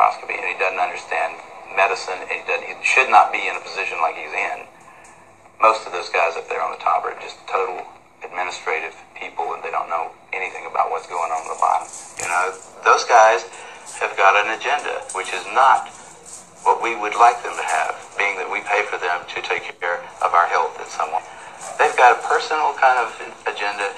[0.00, 1.36] and he doesn't understand
[1.76, 4.64] medicine, and he, doesn't, he should not be in a position like he's in.
[5.60, 7.84] Most of those guys up there on the top are just total
[8.24, 11.84] administrative people, and they don't know anything about what's going on at the bottom.
[12.16, 12.48] You know,
[12.80, 13.44] those guys
[14.00, 15.92] have got an agenda, which is not
[16.64, 19.68] what we would like them to have, being that we pay for them to take
[19.80, 21.24] care of our health in some way.
[21.76, 23.12] They've got a personal kind of
[23.44, 23.92] agenda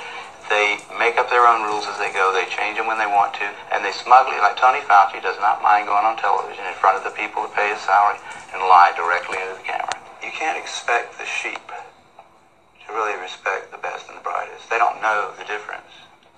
[0.52, 2.28] they make up their own rules as they go.
[2.28, 5.64] They change them when they want to, and they smugly, like Tony Fauci, does not
[5.64, 8.20] mind going on television in front of the people that pay his salary
[8.52, 9.96] and lie directly into the camera.
[10.20, 14.68] You can't expect the sheep to really respect the best and the brightest.
[14.68, 15.88] They don't know the difference,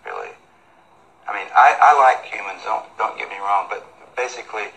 [0.06, 0.30] really.
[1.27, 2.62] I mean, I, I like humans.
[2.62, 3.83] Don't don't get me wrong, but
[4.14, 4.70] basically,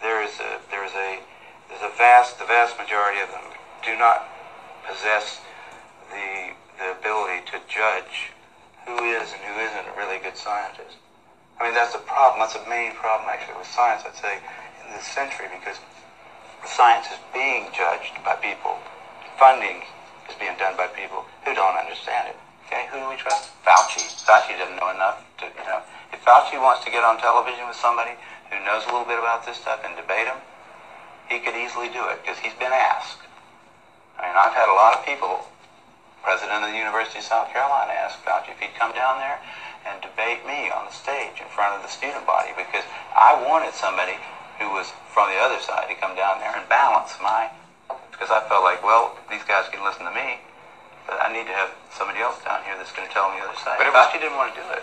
[0.00, 1.18] there is a there is a
[1.66, 3.42] there's a vast the vast majority of them
[3.82, 4.28] do not
[4.86, 5.42] possess
[6.14, 8.37] the the ability to judge
[8.88, 10.96] who is and who isn't a really good scientist.
[11.60, 12.40] I mean, that's a problem.
[12.40, 14.40] That's a main problem, actually, with science, I'd say,
[14.80, 15.76] in this century, because
[16.64, 18.80] science is being judged by people.
[19.36, 19.84] Funding
[20.30, 22.38] is being done by people who don't understand it.
[22.66, 23.52] Okay, who do we trust?
[23.64, 24.00] Fauci.
[24.24, 25.84] Fauci doesn't know enough to, you know.
[26.12, 28.16] If Fauci wants to get on television with somebody
[28.48, 30.40] who knows a little bit about this stuff and debate him,
[31.28, 33.20] he could easily do it because he's been asked.
[34.16, 35.44] I mean, I've had a lot of people
[36.22, 39.38] president of the University of South Carolina asked Fauci if he'd come down there
[39.86, 42.84] and debate me on the stage in front of the student body because
[43.16, 44.18] I wanted somebody
[44.58, 47.50] who was from the other side to come down there and balance my
[48.10, 50.42] because I felt like, well, these guys can listen to me,
[51.06, 53.46] but I need to have somebody else down here that's going to tell me the
[53.46, 53.78] other side.
[53.78, 54.82] But Fauci didn't want to do it.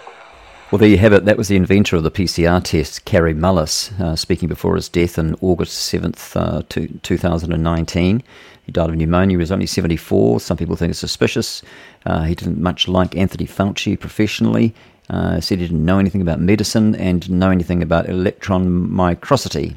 [0.72, 1.26] Well, there you have it.
[1.26, 5.20] That was the inventor of the PCR test, Kary Mullis, uh, speaking before his death
[5.20, 8.24] on August 7th, uh, to 2019.
[8.66, 9.34] He died of pneumonia.
[9.34, 10.40] He was only 74.
[10.40, 11.62] Some people think it's suspicious.
[12.06, 14.74] Uh, he didn't much like Anthony Fauci professionally.
[15.10, 19.76] Uh, said he didn't know anything about medicine and didn't know anything about electron microscopy.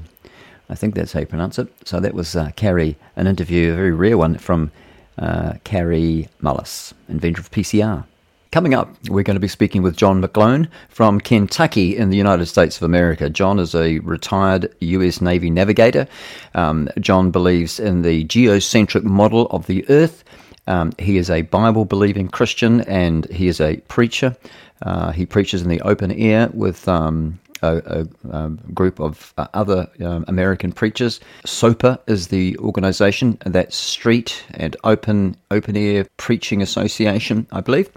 [0.70, 1.68] I think that's how you pronounce it.
[1.84, 4.70] So that was uh, Kary, an interview, a very rare one from
[5.18, 8.04] uh, Kary Mullis, inventor of PCR.
[8.50, 12.46] Coming up, we're going to be speaking with John McClone from Kentucky in the United
[12.46, 13.28] States of America.
[13.28, 15.20] John is a retired U.S.
[15.20, 16.08] Navy navigator.
[16.54, 20.24] Um, John believes in the geocentric model of the Earth.
[20.66, 24.34] Um, he is a Bible believing Christian and he is a preacher.
[24.80, 29.46] Uh, he preaches in the open air with um, a, a, a, group of uh,
[29.54, 31.20] other um, American preachers.
[31.44, 37.90] SOPA is the organisation, that's Street and Open Open Air Preaching Association, I believe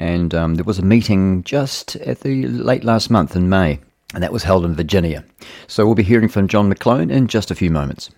[0.00, 3.78] and um, there was a meeting just at the late last month in May,
[4.14, 5.22] and that was held in Virginia.
[5.66, 8.10] So we'll be hearing from John McClone in just a few moments.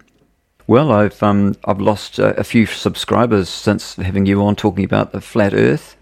[0.68, 5.10] Well, I've um, I've lost uh, a few subscribers since having you on talking about
[5.10, 5.96] the flat Earth.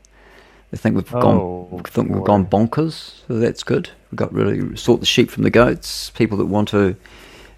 [0.73, 3.27] I think we've oh, gone think we've gone bonkers.
[3.27, 3.91] So that's good.
[4.11, 6.11] We've got really sort the sheep from the goats.
[6.11, 6.97] People that want to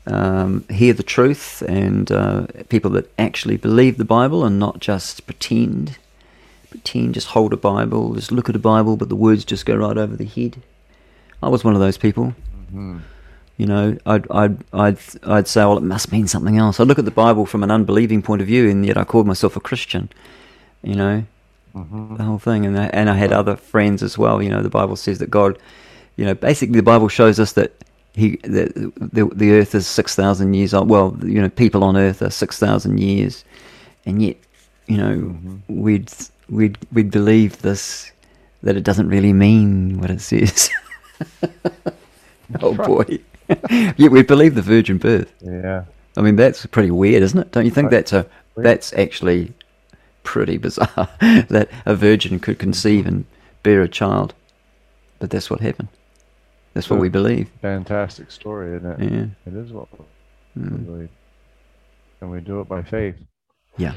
[0.06, 5.26] um, hear the truth, and uh, people that actually believe the Bible and not just
[5.26, 5.98] pretend
[6.72, 9.76] pretend, just hold a Bible, just look at a Bible, but the words just go
[9.76, 10.60] right over the head.
[11.42, 12.34] I was one of those people.
[12.66, 12.98] Mm-hmm.
[13.58, 16.80] You know, I'd, I'd, I'd, I'd say, well, it must mean something else.
[16.80, 19.26] I look at the Bible from an unbelieving point of view, and yet I called
[19.26, 20.08] myself a Christian.
[20.82, 21.24] You know,
[21.74, 22.16] mm-hmm.
[22.16, 24.42] the whole thing, and I, and I had other friends as well.
[24.42, 25.58] You know, the Bible says that God,
[26.16, 27.72] you know, basically the Bible shows us that
[28.14, 30.88] he, the, the, the Earth is six thousand years old.
[30.88, 33.44] Well, you know, people on Earth are six thousand years,
[34.04, 34.36] and yet,
[34.86, 35.56] you know, mm-hmm.
[35.68, 36.12] we'd
[36.48, 38.12] we'd we'd believe this
[38.62, 40.70] that it doesn't really mean what it says.
[42.60, 43.18] oh boy!
[43.96, 45.32] yeah, we believe the virgin birth.
[45.40, 45.84] Yeah.
[46.16, 47.52] I mean that's pretty weird, isn't it?
[47.52, 49.52] Don't you think that's a that's actually
[50.22, 53.24] pretty bizarre that a virgin could conceive and
[53.62, 54.34] bear a child,
[55.18, 55.88] but that's what happened.
[56.74, 57.50] That's what we believe.
[57.60, 59.12] Fantastic story, isn't it?
[59.12, 59.26] Yeah.
[59.46, 59.88] It is what
[60.56, 60.86] we mm.
[60.86, 61.10] believe,
[62.20, 63.16] and we do it by faith.
[63.76, 63.92] Yeah.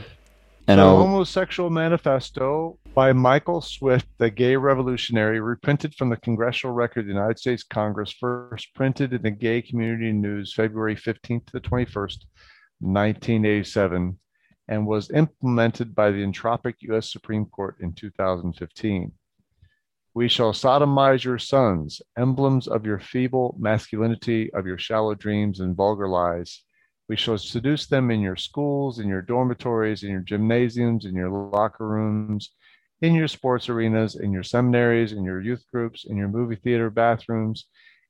[0.67, 7.01] And the Homosexual Manifesto by Michael Swift, the gay revolutionary, reprinted from the Congressional Record
[7.01, 11.51] of the United States Congress, first printed in the Gay Community News February 15th to
[11.53, 12.17] the 21st,
[12.79, 14.17] 1987,
[14.67, 17.11] and was implemented by the entropic U.S.
[17.11, 19.11] Supreme Court in 2015.
[20.13, 25.75] We shall sodomize your sons, emblems of your feeble masculinity, of your shallow dreams and
[25.75, 26.63] vulgar lies
[27.07, 31.29] we shall seduce them in your schools, in your dormitories, in your gymnasiums, in your
[31.29, 32.51] locker rooms,
[33.01, 36.89] in your sports arenas, in your seminaries, in your youth groups, in your movie theater
[36.89, 37.65] bathrooms,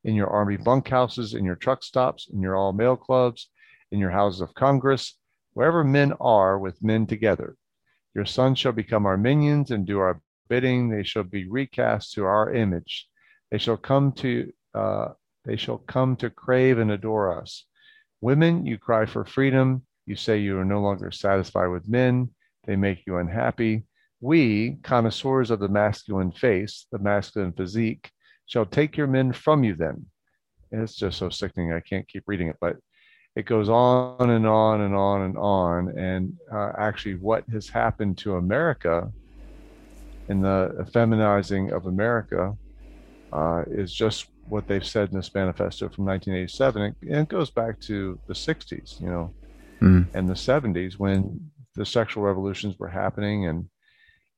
[0.06, 3.50] in your army bunkhouses, in your truck stops, in your all male clubs,
[3.92, 5.18] in your houses of Congress,
[5.56, 7.56] wherever men are with men together.
[8.14, 10.90] Your sons shall become our minions and do our bidding.
[10.90, 13.08] They shall be recast to our image.
[13.50, 15.08] They shall come to uh,
[15.46, 17.66] they shall come to crave and adore us.
[18.22, 19.86] Women, you cry for freedom.
[20.06, 22.32] You say you are no longer satisfied with men.
[22.66, 23.86] They make you unhappy.
[24.22, 28.12] We, connoisseurs of the masculine face, the masculine physique,
[28.48, 30.08] shall take your men from you then.
[30.72, 31.74] And it's just so sickening.
[31.74, 32.78] I can't keep reading it, but
[33.36, 35.98] it goes on and on and on and on.
[35.98, 39.12] And uh, actually, what has happened to America
[40.30, 42.56] in the feminizing of America
[43.34, 46.96] uh, is just what they've said in this manifesto from 1987.
[47.02, 49.34] And it goes back to the 60s, you know,
[49.82, 50.08] mm.
[50.14, 53.70] and the 70s when the sexual revolutions were happening and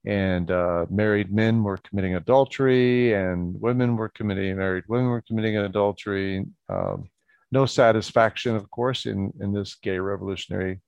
[0.06, 5.58] and uh, married men were committing adultery and women were committing married women were committing
[5.58, 7.10] adultery um,
[7.52, 10.82] no satisfaction of course in in this gay revolutionary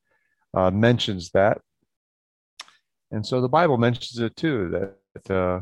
[0.53, 1.59] uh, mentions that
[3.11, 5.61] and so the bible mentions it too that uh,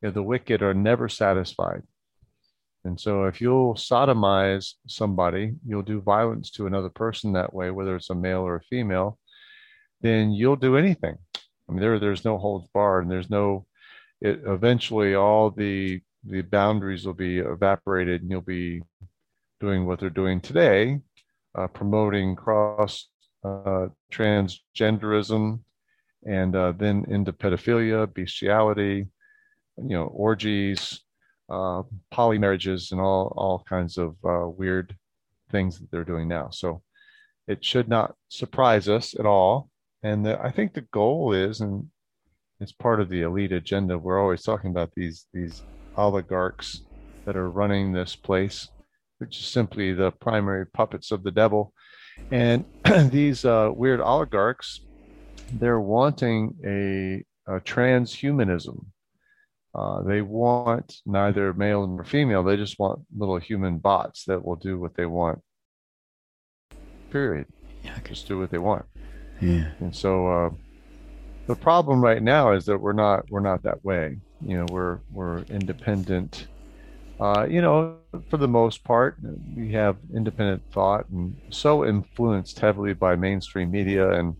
[0.00, 1.82] you know, the wicked are never satisfied
[2.84, 7.96] and so if you'll sodomize somebody you'll do violence to another person that way whether
[7.96, 9.18] it's a male or a female
[10.00, 11.16] then you'll do anything
[11.68, 13.66] I mean, there there's no holds barred, and there's no.
[14.20, 18.82] It eventually all the the boundaries will be evaporated, and you'll be
[19.62, 21.00] doing what they're doing today,
[21.54, 23.08] uh, promoting cross
[23.44, 25.60] uh, transgenderism,
[26.26, 29.06] and uh, then into pedophilia, bestiality,
[29.78, 31.00] you know, orgies,
[31.48, 34.94] uh, poly marriages, and all all kinds of uh, weird
[35.50, 36.50] things that they're doing now.
[36.50, 36.82] So
[37.48, 39.70] it should not surprise us at all
[40.02, 41.86] and the, I think the goal is, and
[42.60, 43.98] it's part of the elite agenda.
[43.98, 45.62] We're always talking about these these
[45.96, 46.82] oligarchs
[47.24, 48.68] that are running this place,
[49.22, 51.72] which is simply the primary puppets of the devil.
[52.32, 52.64] And
[53.10, 54.80] these uh, weird oligarchs,
[55.52, 58.84] they're wanting a, a transhumanism.
[59.76, 62.42] Uh, they want neither male nor female.
[62.42, 65.38] They just want little human bots that will do what they want.
[67.12, 67.46] Period.
[67.84, 68.84] Yeah, just do what they want.
[69.40, 69.70] Yeah.
[69.78, 70.50] And so uh,
[71.46, 74.18] the problem right now is that we're not we're not that way.
[74.44, 76.48] You know, we're we're independent.
[77.22, 77.96] Uh, you know,
[78.30, 79.16] for the most part,
[79.56, 84.34] we have independent thought and so influenced heavily by mainstream media and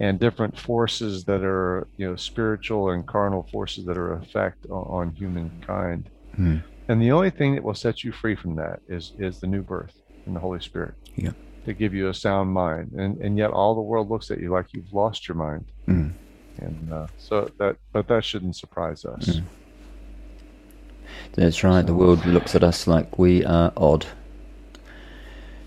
[0.00, 4.84] and different forces that are you know spiritual and carnal forces that are effect on,
[4.98, 6.10] on humankind.
[6.36, 6.64] Mm.
[6.88, 9.62] And the only thing that will set you free from that is is the new
[9.62, 9.94] birth
[10.26, 10.94] in the Holy Spirit.
[11.14, 11.32] Yeah
[11.66, 14.50] to give you a sound mind, and and yet all the world looks at you
[14.50, 15.66] like you've lost your mind.
[15.86, 16.12] Mm.
[16.58, 19.26] And uh, so that, but that shouldn't surprise us.
[19.26, 19.44] Mm.
[21.34, 21.80] That's right.
[21.80, 21.86] So.
[21.86, 24.06] The world looks at us like we are odd.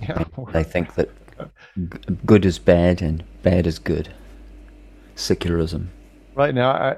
[0.02, 1.10] Yeah, they think that
[2.26, 4.14] good is bad and bad is good.
[5.16, 5.92] Secularism.
[6.36, 6.98] Right now, I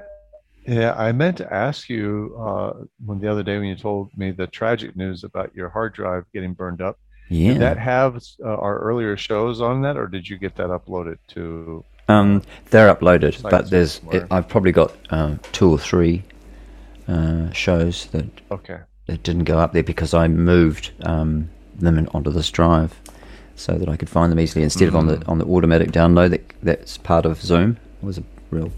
[0.66, 4.32] yeah, I meant to ask you uh, when the other day when you told me
[4.32, 6.98] the tragic news about your hard drive getting burned up.
[7.28, 7.52] Yeah.
[7.52, 11.18] Did that have uh, our earlier shows on that, or did you get that uploaded
[11.28, 11.84] to?
[12.08, 16.22] Um, they're uploaded, but there's it, I've probably got um, two or three
[17.08, 22.30] uh, shows that okay that didn't go up there because I moved um, them onto
[22.30, 23.00] this drive
[23.54, 24.96] so that I could find them easily instead mm-hmm.
[24.96, 25.28] of on the mm.
[25.28, 27.78] on the automatic download that that's part of Zoom.
[28.02, 28.72] It was a real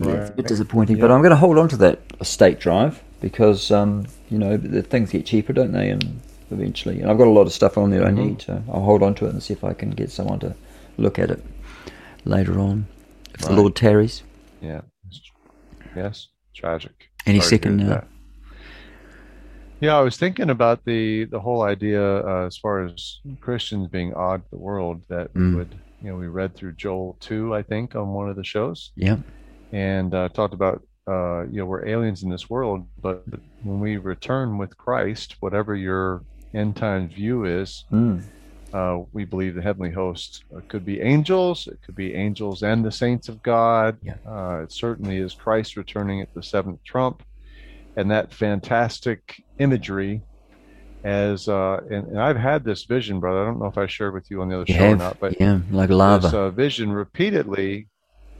[0.00, 1.02] yeah, it's a bit disappointing, yeah.
[1.02, 4.82] but I'm going to hold on to that state drive because um, you know the
[4.82, 5.88] things get cheaper, don't they?
[5.90, 7.00] And eventually.
[7.00, 8.18] And I've got a lot of stuff on there mm-hmm.
[8.18, 10.38] I need, so I'll hold on to it and see if I can get someone
[10.40, 10.54] to
[10.96, 11.42] look at it
[12.24, 12.86] later on.
[13.34, 13.50] If right.
[13.50, 14.22] the Lord tarries.
[14.60, 14.82] Yeah.
[15.94, 16.28] Yes.
[16.54, 17.10] Tragic.
[17.26, 18.04] Any second now.
[19.80, 24.14] Yeah, I was thinking about the the whole idea uh, as far as Christians being
[24.14, 25.56] odd to the world that mm.
[25.56, 28.92] would you know we read through Joel two I think on one of the shows.
[28.96, 29.18] Yeah,
[29.72, 33.24] and uh, talked about uh, you know we're aliens in this world, but
[33.64, 36.22] when we return with Christ, whatever your
[36.54, 37.84] end time view is.
[37.92, 38.22] Mm.
[38.76, 42.84] Uh, we believe the heavenly host uh, could be angels, it could be angels and
[42.84, 43.96] the saints of God.
[44.02, 44.16] Yeah.
[44.26, 47.22] Uh, it certainly is Christ returning at the seventh trump.
[47.96, 50.20] And that fantastic imagery
[51.04, 53.40] as uh, and, and, I've had this vision, brother.
[53.42, 54.96] I don't know if I shared with you on the other you show have, or
[54.96, 56.26] not, but yeah, like lava.
[56.26, 57.88] This uh, vision repeatedly,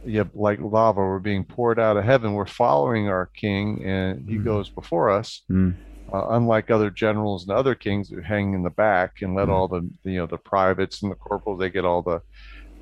[0.04, 1.00] yeah, like lava.
[1.00, 2.34] We're being poured out of heaven.
[2.34, 4.44] We're following our King, and He mm.
[4.44, 5.40] goes before us.
[5.50, 5.76] Mm
[6.16, 9.52] uh, unlike other generals and other kings who hang in the back and let mm-hmm.
[9.52, 12.20] all the you know the privates and the corporals they get all the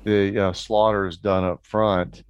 [0.03, 2.23] the uh, slaughters done up front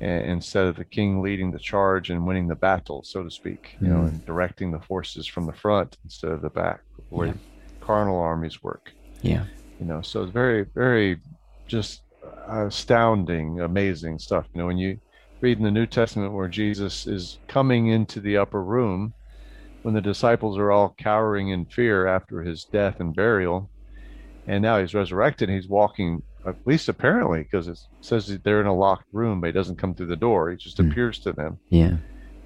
[0.00, 3.76] and, instead of the king leading the charge and winning the battle so to speak
[3.80, 3.96] you mm-hmm.
[3.96, 7.34] know and directing the forces from the front instead of the back where yeah.
[7.80, 9.44] carnal armies work yeah
[9.78, 11.18] you know so it's very very
[11.66, 12.02] just
[12.48, 14.98] astounding amazing stuff you know when you
[15.40, 19.12] read in the new testament where jesus is coming into the upper room
[19.82, 23.70] when the disciples are all cowering in fear after his death and burial.
[24.46, 25.48] And now he's resurrected.
[25.48, 29.48] He's walking, at least apparently, because it says that they're in a locked room, but
[29.48, 30.50] he doesn't come through the door.
[30.50, 30.90] He just Hmm.
[30.90, 31.58] appears to them.
[31.70, 31.98] Yeah.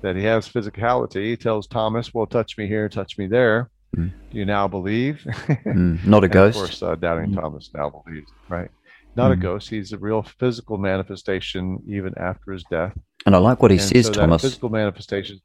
[0.03, 1.25] That he has physicality.
[1.31, 3.71] He tells Thomas, Well, touch me here, touch me there.
[3.95, 4.09] Hmm.
[4.31, 5.25] Do you now believe?
[5.65, 6.57] Mm, not a ghost.
[6.57, 7.41] Of course, uh, doubting Mm.
[7.41, 8.69] Thomas now believes, right?
[9.15, 9.41] Not a Mm.
[9.43, 9.71] ghost.
[9.71, 12.95] He's a real physical manifestation even after his death.
[13.27, 14.43] And I like what he And says, so Thomas.
[14.43, 15.39] physical manifestation.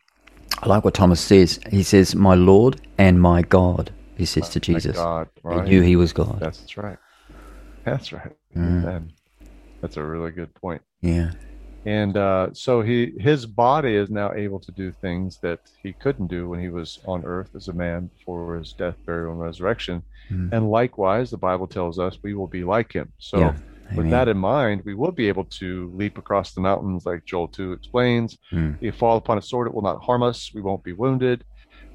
[0.59, 1.59] I like what Thomas says.
[1.69, 4.97] He says, "My Lord and my God." He says to Jesus.
[4.97, 6.39] God, He knew he was God.
[6.39, 6.97] That's right.
[7.83, 8.35] That's right.
[8.55, 9.09] Mm.
[9.81, 10.81] That's a really good point.
[11.01, 11.31] Yeah.
[11.85, 16.27] And uh, so he, his body is now able to do things that he couldn't
[16.27, 20.03] do when he was on earth as a man before his death, burial, and resurrection.
[20.29, 20.51] Mm.
[20.51, 23.13] And likewise, the Bible tells us we will be like him.
[23.19, 23.55] So Yeah.
[23.89, 24.09] With Amen.
[24.11, 27.73] that in mind, we will be able to leap across the mountains, like Joel 2
[27.73, 28.37] explains.
[28.51, 28.77] Mm.
[28.81, 30.51] If fall upon a sword, it will not harm us.
[30.53, 31.43] We won't be wounded.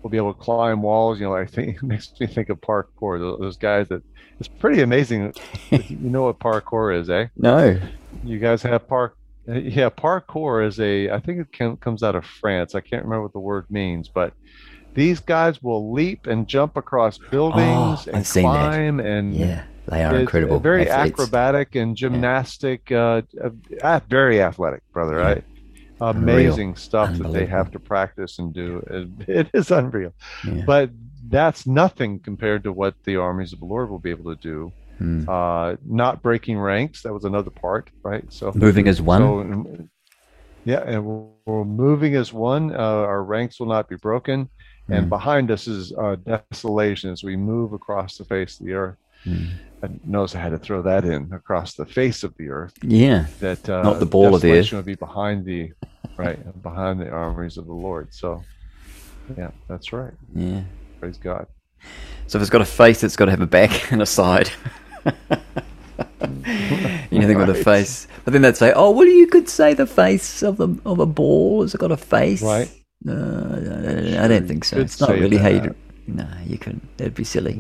[0.03, 1.21] We'll be able to climb walls.
[1.21, 3.19] You know, I think it makes me think of parkour.
[3.19, 4.03] Those, those guys that
[4.39, 5.35] it's pretty amazing.
[5.71, 7.29] you know what parkour is, eh?
[7.37, 7.81] No.
[8.25, 9.17] You guys have park.
[9.47, 11.11] Yeah, parkour is a.
[11.11, 12.75] I think it can, comes out of France.
[12.75, 14.33] I can't remember what the word means, but
[14.95, 20.15] these guys will leap and jump across buildings I've and climb and Yeah, they are
[20.15, 20.59] it's incredible.
[20.61, 21.19] Very athletes.
[21.21, 22.91] acrobatic and gymnastic.
[22.93, 23.23] Uh,
[23.83, 25.19] uh, very athletic, brother.
[25.19, 25.23] Yeah.
[25.27, 25.45] Right?
[26.01, 28.83] Amazing stuff that they have to practice and do.
[28.91, 30.13] It- it is unreal,
[30.45, 30.63] Yeah.
[30.67, 30.91] but
[31.29, 34.73] that's nothing compared to what the armies of the Lord will be able to do.
[35.01, 35.29] Mm.
[35.29, 37.03] Uh, not breaking ranks.
[37.03, 38.25] That was another part, right?
[38.33, 39.21] So Moving as one.
[39.23, 39.89] so, mm,
[40.65, 42.73] yeah, and we're, we're moving as one.
[42.75, 44.49] Uh, our ranks will not be broken.
[44.89, 45.09] And Mm.
[45.09, 48.97] behind us is uh, desolation as we move across the face of the earth.
[49.25, 49.51] Mm.
[49.83, 52.75] I had to throw that in across the face of the earth.
[52.83, 53.27] Yeah.
[53.41, 55.73] That uh, Not the ball of the desolation would be behind the
[56.17, 58.13] right behind the armories of the Lord.
[58.15, 58.43] So,
[59.37, 60.13] yeah, that's right.
[60.35, 60.63] Yeah.
[61.01, 61.47] Praise God.
[62.29, 64.51] So if it's got a face, it's got to have a back and a side.
[67.11, 67.65] Anything with a Right.
[67.65, 70.99] face, but then they'd say, "Oh, well, you could say the face of the of
[71.01, 72.71] a ball has it got a face." Right.
[73.05, 73.61] No, I
[73.93, 74.79] don't- I don't think so.
[74.79, 75.75] It's not really how you.
[76.07, 76.97] No, you couldn't.
[76.97, 77.55] That'd be silly.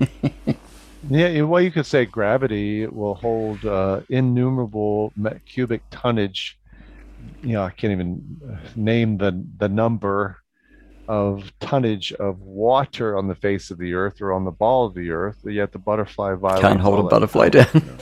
[0.00, 0.06] Yeah.
[1.10, 5.12] yeah, well, you could say gravity will hold uh, innumerable
[5.46, 6.58] cubic tonnage.
[7.42, 10.38] You know, I can't even uh, name the the number
[11.08, 14.94] of tonnage of water on the face of the earth or on the ball of
[14.94, 15.38] the earth.
[15.44, 17.62] Yet the butterfly Can't hold a butterfly power.
[17.62, 17.98] down.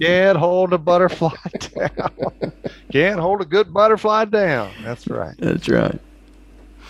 [0.00, 2.52] Can't hold a butterfly down.
[2.92, 4.72] Can't hold a good butterfly down.
[4.82, 5.34] That's right.
[5.38, 5.98] That's right.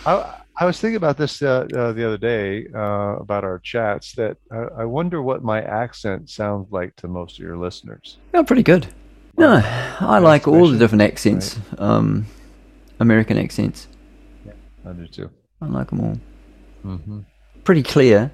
[0.06, 4.12] I, I was thinking about this uh, uh, the other day uh, about our chats.
[4.12, 8.18] That I, wonder what my accent sounds like to most of your listeners.
[8.32, 8.86] Oh, pretty good.
[9.36, 9.60] No,
[10.00, 11.58] I like all the different accents.
[11.78, 12.26] Um,
[13.00, 13.88] American accents.
[14.46, 14.52] Yeah,
[14.86, 15.30] I do too.
[15.60, 16.18] I like them all.
[16.84, 17.20] Mm-hmm.
[17.64, 18.30] pretty clear.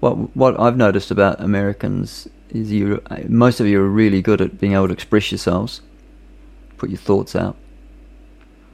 [0.00, 4.58] What what I've noticed about Americans is you most of you are really good at
[4.58, 5.82] being able to express yourselves,
[6.78, 7.56] put your thoughts out.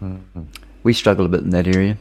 [0.02, 0.42] Mm-hmm.
[0.82, 1.98] We struggle a bit in that area,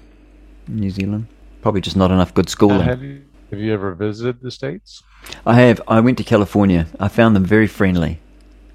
[0.68, 1.28] New Zealand.
[1.62, 2.82] Probably just not enough good schooling.
[2.82, 5.04] have you have you ever visited the states?
[5.46, 5.82] I have.
[5.88, 6.88] I went to California.
[7.00, 8.20] I found them very friendly.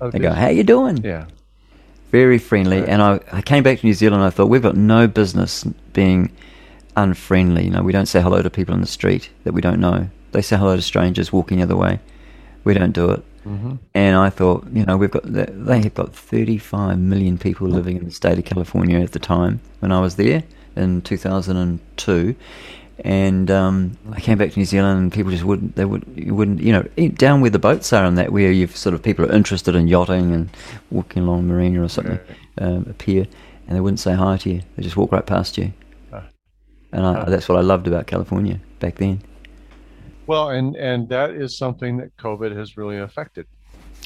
[0.00, 1.26] Oh, They go, "How you doing?" Yeah.
[2.12, 2.80] Very friendly.
[2.80, 2.88] Right.
[2.88, 4.22] And I, I came back to New Zealand.
[4.22, 6.30] and I thought we've got no business being
[6.96, 7.64] unfriendly.
[7.64, 10.08] You know, we don't say hello to people in the street that we don't know.
[10.32, 12.00] They say hello to strangers walking the other way.
[12.64, 13.22] We don't do it.
[13.46, 13.74] Mm-hmm.
[13.94, 17.96] And I thought, you know, we've got they they have got 35 million people living
[17.96, 20.44] in the state of California at the time when I was there
[20.76, 22.34] in 2002.
[23.04, 25.76] And um, I came back to New Zealand, and people just wouldn't.
[25.76, 28.76] They would, you wouldn't, you know, down where the boats are, and that where you've
[28.76, 30.50] sort of people are interested in yachting and
[30.90, 32.18] walking along the marina or something,
[32.58, 33.24] um, a pier,
[33.68, 34.62] and they wouldn't say hi to you.
[34.76, 35.72] They just walk right past you.
[36.90, 39.20] And I, that's what I loved about California back then.
[40.26, 43.46] Well, and and that is something that COVID has really affected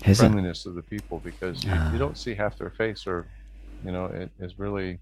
[0.02, 0.25] Has it?
[0.25, 1.92] friendliness of the people because you, Ah.
[1.92, 3.26] you don't see half their face or
[3.85, 4.99] you know it is really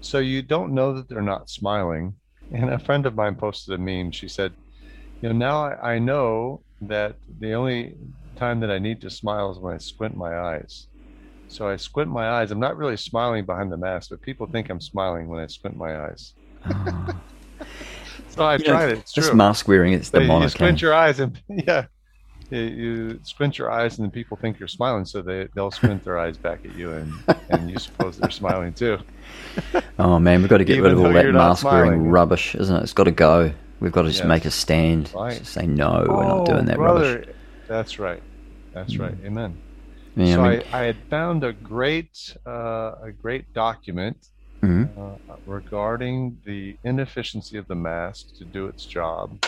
[0.00, 2.14] so you don't know that they're not smiling.
[2.52, 4.12] And a friend of mine posted a meme.
[4.12, 4.54] She said
[5.20, 7.96] you know now I, I know that the only
[8.36, 10.88] time that i need to smile is when i squint my eyes.
[11.48, 12.50] So i squint my eyes.
[12.50, 15.76] I'm not really smiling behind the mask but people think i'm smiling when i squint
[15.76, 16.34] my eyes.
[16.66, 17.20] Oh.
[18.28, 18.98] so i You know, tried it.
[18.98, 19.36] It's This true.
[19.36, 20.86] mask wearing, it's so the you, you squint eh?
[20.86, 21.86] your eyes and yeah
[22.50, 26.18] you, squint your eyes and then people think you're smiling so they, they'll squint their
[26.18, 27.12] eyes back at you and,
[27.50, 28.98] and you suppose they're smiling too
[29.98, 32.82] Oh man, we've got to get rid of all that mask wearing rubbish, isn't it?
[32.82, 33.52] It's got to go.
[33.80, 34.28] We've got to just Yes.
[34.28, 35.10] make a stand.
[35.14, 35.38] Right.
[35.38, 37.34] Just say no, we're not doing that Oh, brother rubbish.
[37.68, 38.22] that's right
[38.72, 39.58] that's right amen
[40.14, 44.18] Yeah, so I mean, I, I had found a great uh, a great document
[44.62, 45.00] mm-hmm.
[45.00, 49.38] uh, regarding the inefficiency of the mask to do its job.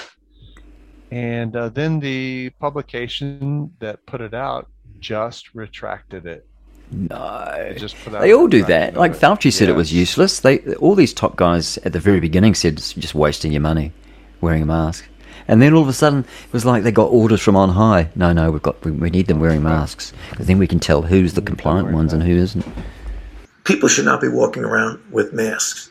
[1.11, 4.69] And uh, then the publication that put it out
[5.00, 6.47] just retracted it.
[6.91, 8.95] No, just they all do that.
[8.95, 9.75] Like Fauci said, yes.
[9.75, 10.41] it was useless.
[10.41, 13.93] They all these top guys at the very beginning said it's just wasting your money
[14.41, 15.07] wearing a mask.
[15.49, 18.11] And then all of a sudden, it was like they got orders from on high.
[18.15, 21.03] No, no, we've got we, we need them wearing masks because then we can tell
[21.03, 22.67] who's the compliant ones and who isn't.
[23.65, 25.91] People should not be walking around with masks.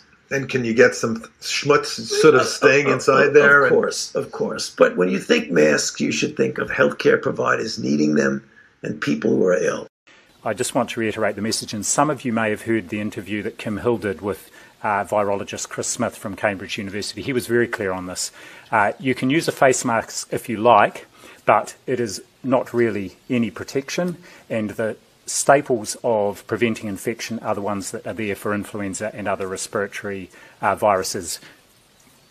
[0.31, 3.65] And can you get some schmutz sort of staying inside of, there?
[3.65, 4.69] Of course, of course.
[4.69, 8.49] But when you think masks, you should think of healthcare providers needing them
[8.81, 9.87] and people who are ill.
[10.43, 12.99] I just want to reiterate the message, and some of you may have heard the
[12.99, 14.49] interview that Kim Hill did with
[14.81, 17.21] uh, virologist Chris Smith from Cambridge University.
[17.21, 18.31] He was very clear on this.
[18.71, 21.05] Uh, you can use a face mask if you like,
[21.45, 24.17] but it is not really any protection,
[24.49, 24.97] and the
[25.31, 30.29] staples of preventing infection are the ones that are there for influenza and other respiratory
[30.61, 31.39] uh, viruses.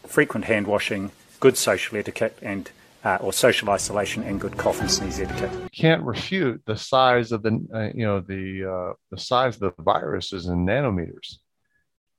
[0.06, 2.70] Frequent hand washing, good social etiquette, and
[3.04, 5.50] uh, or social isolation and good cough and sneeze etiquette.
[5.52, 9.60] You can't refute the size of the uh, you know the uh, the size of
[9.60, 11.38] the virus is in nanometers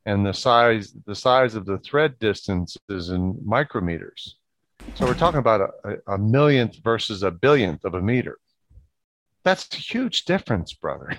[0.06, 4.32] and the size the size of the thread distance is in micrometers.
[4.96, 8.40] So we're talking about a, a millionth versus a billionth of a meter.
[9.44, 11.18] That's a huge difference, brother.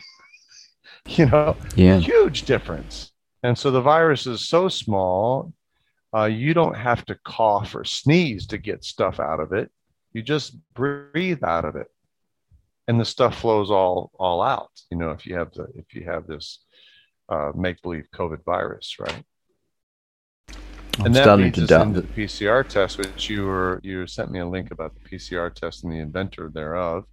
[1.07, 1.99] you know, yeah.
[1.99, 3.13] huge difference.
[3.43, 5.53] And so the virus is so small,
[6.15, 9.71] uh, you don't have to cough or sneeze to get stuff out of it.
[10.13, 11.89] You just breathe out of it,
[12.87, 14.71] and the stuff flows all all out.
[14.91, 16.61] You know, if you have the if you have this
[17.31, 19.25] uh, make believe COVID virus, right?
[20.99, 24.41] I'm and that leads us into the PCR test, which you were you sent me
[24.41, 27.07] a link about the PCR test and the inventor thereof,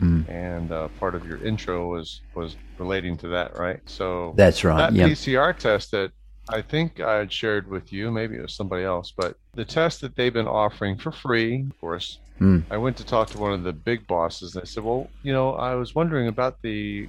[0.00, 0.28] mm.
[0.28, 3.80] and uh, part of your intro was was relating to that, right?
[3.86, 4.78] So that's right.
[4.78, 5.10] That yep.
[5.10, 6.12] PCR test that
[6.48, 10.00] I think I had shared with you, maybe it was somebody else, but the test
[10.02, 12.18] that they've been offering for free, of course.
[12.40, 12.64] Mm.
[12.70, 15.32] I went to talk to one of the big bosses, and I said, "Well, you
[15.32, 17.08] know, I was wondering about the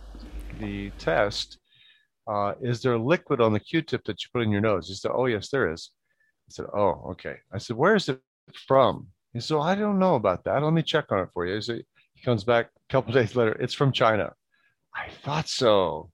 [0.60, 1.60] the test."
[2.28, 4.88] uh, is there a liquid on the Q-tip that you put in your nose?
[4.88, 5.92] He said, oh, yes, there is.
[6.50, 7.38] I said, oh, okay.
[7.54, 8.20] I said, where is it
[8.68, 9.08] from?
[9.34, 10.62] He said, well, I don't know about that.
[10.62, 11.60] Let me check on it for you.
[11.60, 11.86] He,
[12.18, 13.54] he comes back a couple days later.
[13.54, 14.34] It's from China.
[14.96, 16.10] I thought so.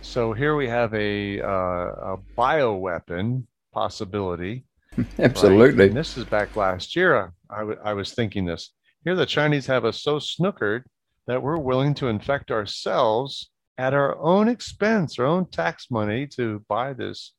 [0.00, 4.64] So here we have a, uh, a bioweapon possibility.
[5.18, 5.86] Absolutely.
[5.86, 5.94] Right?
[5.94, 7.32] this is back last year.
[7.50, 8.70] I, w- I was thinking this.
[9.04, 10.82] Here, the Chinese have us so snookered
[11.26, 16.64] that we're willing to infect ourselves at our own expense, our own tax money to
[16.68, 17.32] buy this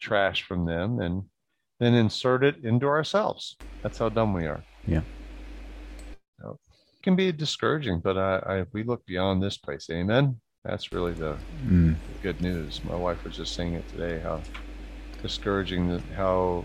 [0.00, 1.24] trash from them and
[1.80, 3.56] then insert it into ourselves.
[3.82, 4.62] That's how dumb we are.
[4.86, 5.02] Yeah.
[7.04, 9.88] Can be discouraging, but I, I, we look beyond this place.
[9.90, 10.40] Amen.
[10.64, 11.36] That's really the,
[11.66, 11.94] mm.
[11.94, 12.82] the good news.
[12.82, 14.40] My wife was just saying it today how
[15.20, 16.64] discouraging, how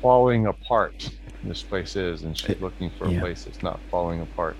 [0.00, 1.10] falling apart
[1.42, 4.56] this place is, and she's looking for a place that's not falling apart.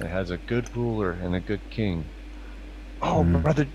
[0.00, 2.04] It has a good ruler and a good king
[3.04, 3.42] Oh, mm-hmm.
[3.42, 3.66] brother,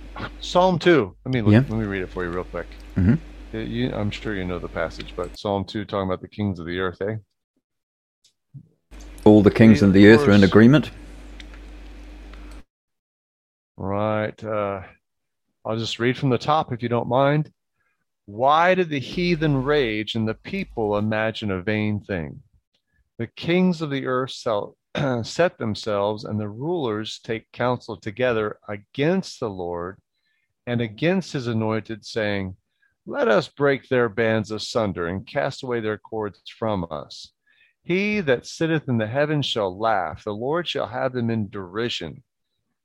[0.41, 1.15] Psalm two.
[1.23, 1.59] Let me look, yeah.
[1.59, 2.67] let me read it for you real quick.
[2.97, 3.57] Mm-hmm.
[3.57, 6.65] You, I'm sure you know the passage, but Psalm two talking about the kings of
[6.65, 7.15] the earth, eh?
[9.29, 10.89] All the kings of the earth are in agreement.
[13.77, 14.43] Right.
[14.43, 14.81] Uh,
[15.63, 17.51] I'll just read from the top if you don't mind.
[18.25, 22.41] Why did the heathen rage and the people imagine a vain thing?
[23.19, 24.75] The kings of the earth shall
[25.21, 29.99] set themselves and the rulers take counsel together against the Lord
[30.65, 32.55] and against his anointed, saying,
[33.05, 37.31] Let us break their bands asunder and cast away their cords from us.
[37.83, 42.23] He that sitteth in the heavens shall laugh, the Lord shall have them in derision.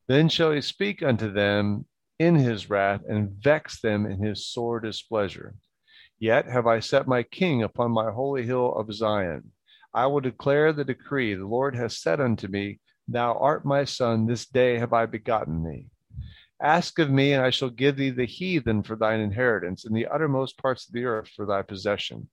[0.07, 1.87] Then shall he speak unto them
[2.19, 5.57] in his wrath and vex them in his sore displeasure.
[6.19, 9.53] Yet have I set my king upon my holy hill of Zion.
[9.93, 11.35] I will declare the decree.
[11.35, 15.65] The Lord has said unto me, Thou art my son, this day have I begotten
[15.65, 15.89] thee.
[16.61, 20.07] Ask of me, and I shall give thee the heathen for thine inheritance, and the
[20.07, 22.29] uttermost parts of the earth for thy possession.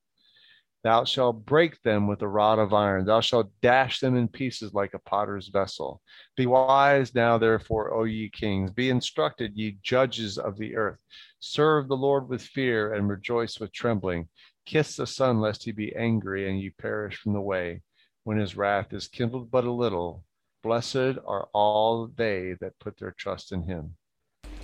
[0.84, 3.06] Thou shalt break them with a rod of iron.
[3.06, 6.02] Thou shalt dash them in pieces like a potter's vessel.
[6.36, 8.72] Be wise now, therefore, O ye kings.
[8.72, 10.98] Be instructed, ye judges of the earth.
[11.40, 14.30] Serve the Lord with fear and rejoice with trembling.
[14.66, 17.84] Kiss the Son, lest he be angry and ye perish from the way,
[18.24, 20.24] when his wrath is kindled but a little.
[20.64, 23.98] Blessed are all they that put their trust in him.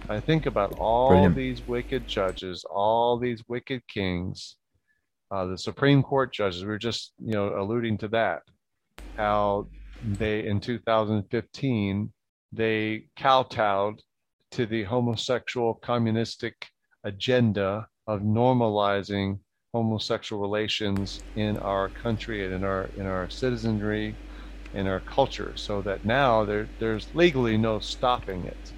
[0.10, 1.36] I think about all Brilliant.
[1.36, 4.56] these wicked judges, all these wicked kings
[5.32, 6.62] uh, the Supreme Court judges.
[6.64, 8.44] We were just, you know, alluding to that.
[9.16, 9.68] How
[10.04, 12.14] they in 2015
[12.54, 14.02] they kowtowed
[14.52, 16.68] to the homosexual communistic
[17.04, 19.40] agenda of normalizing
[19.74, 24.18] homosexual relations in our country and in our in our citizenry,
[24.74, 28.74] in our culture, so that now there there's legally no stopping it.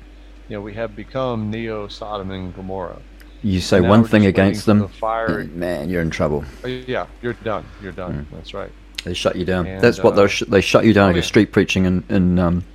[0.47, 3.03] You know, we have become neo Sodom and Gomorrah.
[3.41, 5.45] You say one thing against them, the fire.
[5.45, 6.43] man, you're in trouble.
[6.63, 7.65] Uh, Yeah, you're done.
[7.81, 8.27] You're done.
[8.33, 8.71] That's right.
[9.05, 9.65] They shut you down.
[9.65, 11.27] And, That's what uh, they sh- they shut you down oh, if you're yeah.
[11.27, 12.65] street preaching in in, um,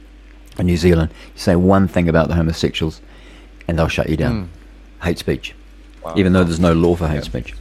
[0.59, 1.12] in New Zealand.
[1.35, 3.03] You say one thing about the homosexuals,
[3.68, 4.48] and they'll shut you down.
[5.03, 5.55] Hate speech.
[6.03, 6.14] Wow.
[6.18, 7.20] even though there's no law for hate Yeah.
[7.22, 7.55] speech.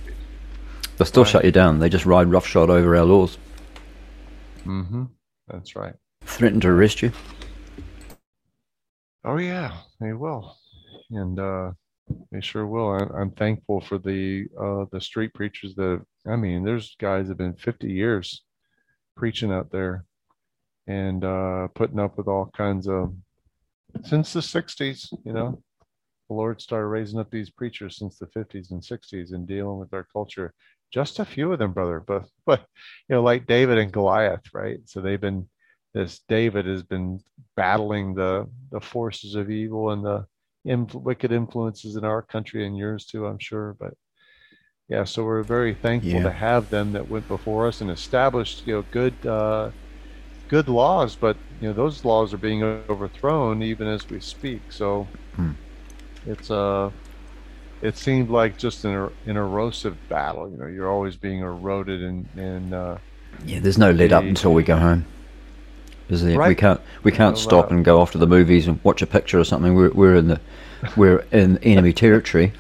[0.97, 1.79] They'll still shut you down.
[1.79, 3.37] They just ride roughshod over our laws,
[4.65, 5.03] Mm-hmm.
[5.47, 5.93] That's right.
[6.25, 7.11] threaten to arrest you.
[9.25, 10.57] Oh yeah, they will,
[11.11, 11.71] and uh,
[12.32, 12.91] they sure will.
[12.91, 16.02] I, I'm thankful for the uh, the street preachers that.
[16.28, 18.43] I mean, there's guys that have been 50 years
[19.17, 20.06] preaching out there
[20.88, 23.13] and uh, putting up with all kinds of
[24.04, 25.13] since the 60s.
[25.26, 25.62] You know,
[26.30, 29.93] the Lord started raising up these preachers since the 50s and 60s and dealing with
[29.93, 30.54] our culture.
[30.91, 32.65] Just a few of them, brother, but but
[33.10, 34.80] you know, like David and Goliath, right?
[34.86, 35.49] So they've been
[35.93, 37.19] this David has been
[37.56, 40.26] battling the the forces of evil and the
[40.65, 43.76] inf- wicked influences in our country and yours too, I'm sure.
[43.80, 43.93] But
[44.89, 46.23] yeah, so we're very thankful Yeah.
[46.23, 49.71] to have them that went before us and established, you know, good uh,
[50.49, 51.15] good laws.
[51.17, 54.43] But you know, those laws are being overthrown even as we speak.
[54.49, 54.89] So
[55.36, 55.52] Hmm.
[56.26, 56.91] it's uh
[57.82, 60.49] it seemed like just an, er- an erosive battle.
[60.49, 62.97] You know, you're always being eroded and and uh,
[63.45, 65.06] Yeah, there's no let up until we go home.
[66.09, 66.31] Is there?
[66.33, 66.57] We Right.
[66.57, 69.39] can't we can't No stop and go off to the movies and watch a picture
[69.39, 69.73] or something.
[69.73, 70.39] We're we're in the
[70.97, 72.51] we're in enemy territory,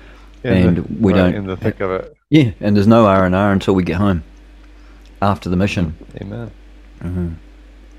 [0.43, 1.35] in and the- we right, don't.
[1.35, 2.15] in the thick of it.
[2.29, 4.23] yeah, and there's no R and R until we get home.
[5.21, 6.51] After the mission, Amen.
[7.01, 7.29] hmm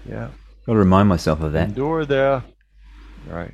[0.06, 0.28] Yeah.
[0.66, 1.68] got to remind myself of that.
[1.70, 2.42] Endure there.
[3.30, 3.52] Right.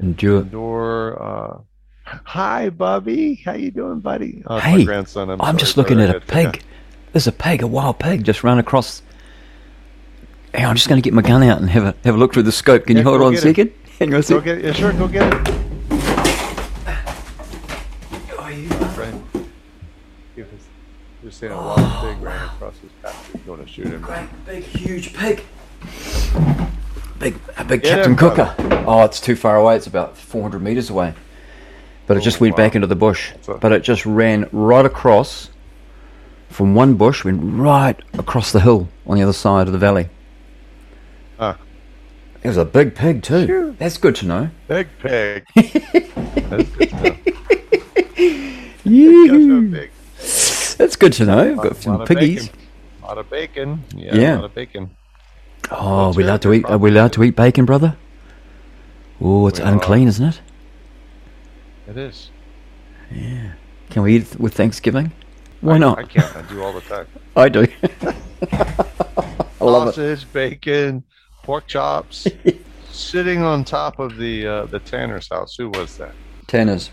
[0.00, 0.42] Endure.
[0.42, 1.22] Endure.
[1.22, 1.58] Uh,
[2.24, 3.34] hi, Bubby.
[3.44, 4.42] How you doing, buddy?
[4.46, 5.30] Oh, Hey, grandson.
[5.30, 6.62] I'm, I'm just looking at a pig.
[7.12, 9.02] There's a pig, a wild pig, just ran across.
[10.54, 12.32] Hey, I'm just going to get my gun out and have a have a look
[12.32, 12.86] through the scope.
[12.86, 13.72] Can Yeah, you hold on a second?
[13.98, 14.64] Hang on a Go get it.
[14.64, 14.92] Yeah, sure.
[14.92, 15.54] Go get it.
[18.96, 19.14] Right.
[20.34, 20.50] He was
[21.22, 21.78] just saying a wild
[22.16, 23.30] pig ran across his path.
[23.44, 24.00] You want to shoot him.
[24.00, 25.44] Great, big, huge pig.
[27.18, 28.54] Big, a big Get Captain him, Cooker.
[28.56, 28.84] brother.
[28.86, 29.76] Oh, it's too far away.
[29.76, 31.14] It's about 400 meters away.
[32.06, 32.56] But it Oh, just went wow.
[32.58, 33.32] back into the bush.
[33.48, 35.50] A- But it just ran right across
[36.48, 40.08] from one bush, went right across the hill on the other side of the valley.
[42.42, 43.46] It was a big pig too.
[43.46, 43.76] Phew.
[43.78, 44.50] That's good to know.
[44.68, 45.44] Big pig.
[45.54, 47.16] That's good to
[49.26, 49.62] know.
[49.62, 49.90] Got pig.
[50.78, 51.38] That's good to know.
[51.50, 52.48] I've Lot- got some lot piggies.
[52.48, 52.60] bacon.
[53.02, 53.84] A lot of bacon.
[53.94, 54.14] Yeah.
[54.14, 54.34] Yeah.
[54.34, 54.90] A lot of bacon.
[55.70, 56.64] Oh, are we allowed to eat?
[56.66, 57.96] Are we allowed to eat bacon, brother?
[59.20, 59.72] Oh, it's We are.
[59.72, 60.40] unclean, isn't it?
[61.88, 62.30] It is.
[63.12, 63.52] Yeah.
[63.90, 65.12] Can we eat with Thanksgiving?
[65.60, 65.98] Why I, not?
[65.98, 66.36] I can't.
[66.36, 67.06] I do all the time.
[67.36, 67.66] I do.
[68.52, 69.94] I love it.
[69.94, 71.02] Sausage, bacon,
[71.48, 72.26] pork chops,
[72.90, 75.56] sitting on top of the uh, the Tanner's house.
[75.56, 76.12] Who was that?
[76.46, 76.90] Tanners.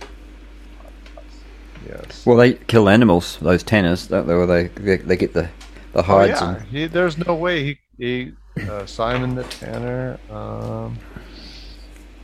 [1.86, 2.26] Yes.
[2.26, 3.38] Well, they kill animals.
[3.42, 4.34] Those tanners, don't they?
[4.34, 5.50] Where they they, they get the
[5.92, 6.40] the hides.
[6.42, 6.58] oh hides.
[6.58, 6.58] yeah.
[6.62, 8.32] and, He, there's no way he, he
[8.70, 10.18] uh, Simon the Tanner.
[10.30, 10.98] Um,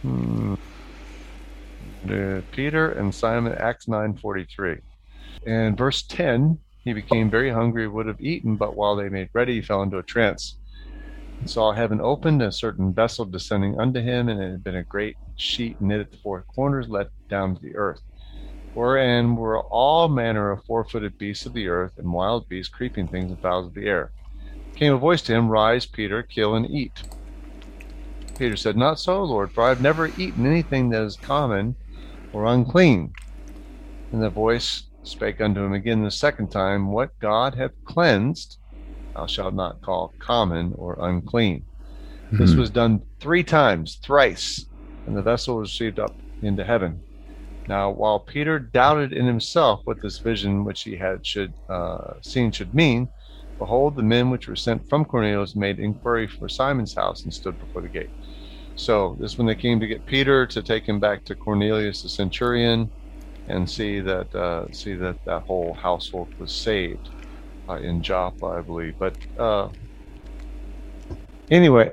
[0.02, 0.54] hmm,
[2.10, 4.78] uh, Peter and Simon, Acts nine forty three,
[5.46, 6.60] and verse ten.
[6.86, 9.98] He became very hungry, would have eaten, but while they made ready, he fell into
[9.98, 10.61] a trance.
[11.46, 15.18] Saw heaven opened, a certain vessel descending unto him, and it had been a great
[15.36, 18.02] sheet knit at the four corners, let down to the earth,
[18.74, 23.08] wherein were all manner of four footed beasts of the earth, and wild beasts, creeping
[23.08, 24.14] things, and fowls of the air.
[24.76, 27.04] Came a voice to him, Rise, Peter, kill and eat.
[28.38, 31.76] Peter said, Not so, Lord, for I have never eaten anything that is common
[32.32, 33.14] or unclean.
[34.12, 38.58] And the voice spake unto him again the second time, What God hath cleansed,
[39.16, 41.68] thou shalt not call common or unclean.
[42.32, 42.58] This Mhm.
[42.60, 44.68] was done three times, thrice,
[45.06, 47.04] and the vessel was received up into heaven.
[47.68, 52.52] Now, while Peter doubted in himself what this vision which he had should uh, seen
[52.52, 53.10] should mean,
[53.60, 57.58] behold, the men which were sent from Cornelius made inquiry for Simon's house and stood
[57.60, 58.12] before the gate.
[58.76, 62.10] So this when they came to get Peter to take him back to Cornelius the
[62.10, 62.92] centurion,
[63.48, 67.10] and see that uh, see that that whole household was saved
[67.72, 68.96] uh, in Joppa, I believe.
[69.00, 69.70] But uh,
[71.50, 71.92] anyway.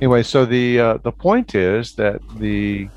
[0.00, 2.88] Anyway, so the uh, the point is that the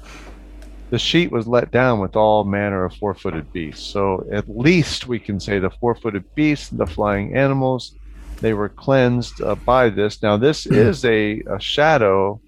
[0.89, 3.91] the sheet was let down with all manner of four-footed beasts.
[3.91, 7.95] So at least we can say the four-footed beasts, the flying animals,
[8.39, 10.21] they were cleansed uh, by this.
[10.21, 12.39] Now this is a, a shadow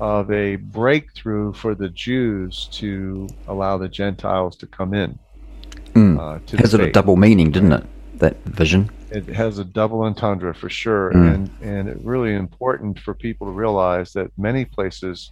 [0.00, 5.18] of a breakthrough for the Jews to allow the Gentiles to come in.
[5.96, 6.18] Mm.
[6.18, 6.92] Uh, to Has it a faith.
[6.92, 7.84] double meaning, didn't it?
[8.18, 8.90] That vision.
[9.10, 11.34] It has a double entendre for sure, Mm.
[11.34, 15.30] and and it's really important for people to realize that many places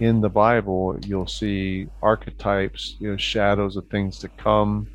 [0.00, 4.86] in the Bible you'll see archetypes, you know, shadows of things to come.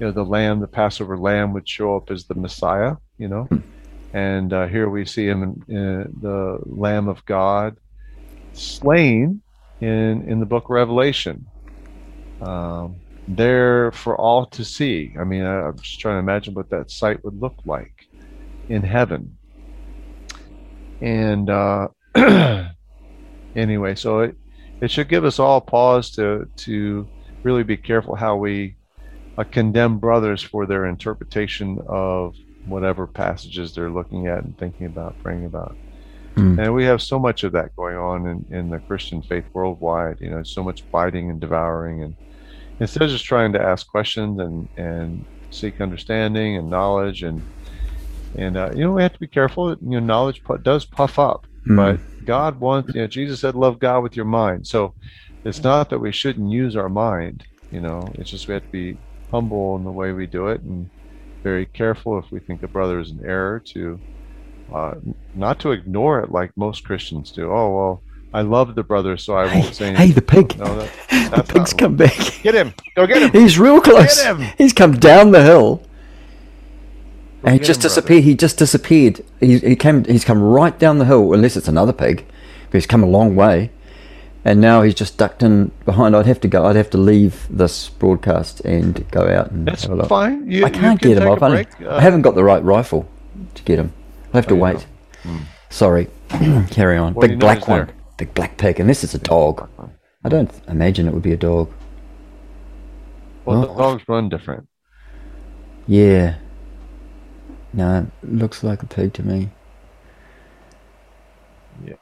[0.00, 2.96] You know, the lamb, the Passover lamb, would show up as the Messiah.
[3.18, 3.48] You know,
[4.12, 7.76] and uh, here we see him in, in the Lamb of God
[8.52, 9.40] slain
[9.80, 11.46] in in the book of Revelation.
[12.40, 15.14] Um, there for all to see.
[15.18, 18.06] I mean, I, I'm just trying to imagine what that sight would look like
[18.68, 19.36] in heaven.
[21.00, 21.88] And uh,
[23.56, 24.36] anyway, so it
[24.80, 27.08] it should give us all pause to to
[27.42, 28.76] really be careful how we
[29.36, 32.34] uh, condemn brothers for their interpretation of
[32.66, 35.76] whatever passages they're looking at and thinking about, praying about.
[36.36, 36.58] Mm.
[36.58, 40.20] And we have so much of that going on in, in the Christian faith worldwide.
[40.20, 42.16] You know, so much biting and devouring, and
[42.80, 47.44] instead of just trying to ask questions and and seek understanding and knowledge, and
[48.36, 49.68] and uh, you know, we have to be careful.
[49.68, 51.76] that, You know, knowledge pu- does puff up, Mm.
[51.76, 52.94] but God wants.
[52.94, 54.94] You know, Jesus said, "Love God with your mind." So
[55.44, 57.44] it's not that we shouldn't use our mind.
[57.70, 58.98] You know, it's just we have to be
[59.32, 60.90] humble in the way we do it and
[61.44, 64.02] very careful if we think a brother is in error to
[64.74, 64.96] uh,
[65.34, 67.52] not to ignore it like most Christians do.
[67.52, 68.03] Oh well,
[68.34, 70.06] I love the brother, so I won't say anything.
[70.08, 70.58] Hey, the pig.
[70.58, 70.64] No,
[71.10, 72.16] that, the pig's not- come back.
[72.42, 72.74] Get him!
[72.96, 73.30] Go get him!
[73.30, 74.20] He's real close.
[74.22, 74.46] Get him!
[74.58, 75.76] He's come down the hill.
[75.76, 75.84] Go
[77.44, 77.88] And he just him, brother.
[78.00, 78.24] disappeared.
[78.24, 79.24] He just disappeared.
[79.40, 80.04] He, he came.
[80.04, 82.26] He's come right down the hill, unless it's another pig.
[82.66, 83.70] But he's come a long way,
[84.44, 86.16] and now he's just ducked in behind.
[86.16, 86.64] I'd have to go.
[86.66, 90.08] I'd have to leave this broadcast and go out and That's have a look.
[90.08, 90.50] fine.
[90.50, 91.28] You, I can't you can get him.
[91.28, 91.88] take I've a only, break.
[91.88, 93.08] Uh, I haven't got the right rifle
[93.54, 93.92] to get him.
[94.32, 94.86] I'll have to Oh, you wait.
[95.70, 96.08] Sorry.
[96.70, 97.14] Carry on.
[97.14, 97.86] Well, Big black one.
[97.86, 97.94] there.
[98.16, 98.80] Big black pig.
[98.80, 99.68] Unless it's a dog.
[100.24, 101.72] I don't imagine it would be a dog.
[103.44, 103.76] Well, the Oh.
[103.78, 104.68] dogs run different.
[105.86, 106.36] Yeah.
[107.72, 109.50] No, it looks like a pig to me.
[111.84, 111.94] Yeah.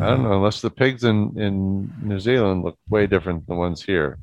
[0.00, 3.60] I don't know, unless the pigs in, in New Zealand look way different than the
[3.60, 4.18] ones here.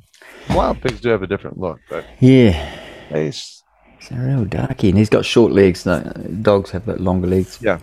[0.49, 2.79] Wild pigs do have a different look, but Yeah.
[3.11, 3.61] they, s-
[3.99, 5.85] He's a real darky, and he's got short legs.
[5.85, 5.99] No,
[6.41, 7.59] dogs have longer legs.
[7.61, 7.77] yeah.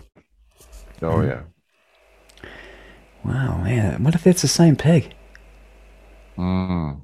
[1.01, 1.43] Oh, yeah.
[3.23, 4.03] Wow, man.
[4.03, 5.13] What if it's the same pig?
[6.37, 7.01] Mm.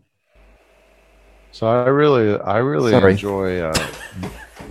[1.52, 3.14] So I really, I really Sorry.
[3.14, 3.60] enjoy.
[3.62, 3.88] Uh,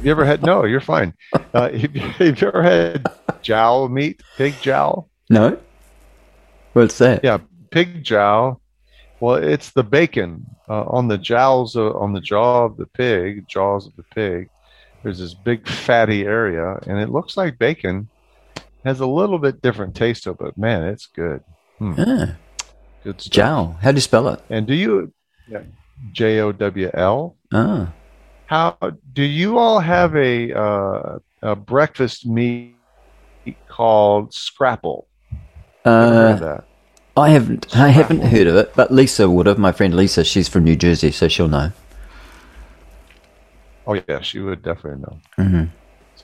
[0.03, 0.43] you ever had?
[0.43, 1.15] No, you're fine.
[1.33, 3.07] Uh, have, you, have you ever had
[3.43, 5.09] jowl meat, pig jowl?
[5.31, 5.59] No.
[6.73, 7.23] What's that?
[7.23, 7.39] Yeah,
[7.71, 8.61] pig jowl.
[9.21, 13.47] Well, it's the bacon uh, on the jowls uh, on the jaw of the pig,
[13.49, 14.51] jaws of the pig.
[15.03, 18.09] There's this big fatty area, and it looks like bacon.
[18.85, 21.43] Has a little bit different taste to it, but man, it's good.
[21.81, 22.37] Ah,
[23.03, 23.33] Good stuff.
[23.33, 23.79] jowl.
[23.83, 24.41] How do you spell it?
[24.51, 25.13] And do you,
[25.49, 25.63] yeah,
[26.13, 27.37] J O W L?
[27.53, 27.93] Ah.
[28.47, 28.77] How
[29.15, 32.75] do you all have a uh, a breakfast meat
[33.69, 35.07] called scrapple?
[35.87, 36.63] Ever
[37.17, 37.21] Uh.
[37.21, 37.77] I haven't.
[37.77, 39.57] I haven't heard of it, but Lisa would have.
[39.59, 40.25] My friend Lisa.
[40.25, 41.71] She's from New Jersey, so she'll know.
[43.87, 45.19] Oh yeah, she would definitely know.
[45.45, 45.65] hmm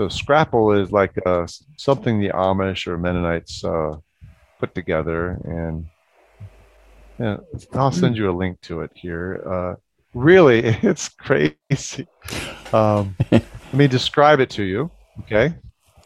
[0.01, 3.99] So scrapple is like uh, something the Amish or Mennonites uh,
[4.59, 5.87] put together, and
[7.19, 7.37] yeah,
[7.75, 9.43] I'll send you a link to it here.
[9.47, 9.75] Uh,
[10.15, 12.09] really, it's crazy.
[12.73, 14.91] Um, let me describe it to you.
[15.19, 15.53] Okay.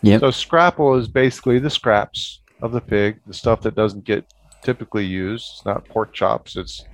[0.02, 0.22] Yep.
[0.22, 4.24] So scrapple is basically the scraps of the pig, the stuff that doesn't get
[4.62, 5.52] typically used.
[5.52, 6.56] It's not pork chops.
[6.56, 6.84] It's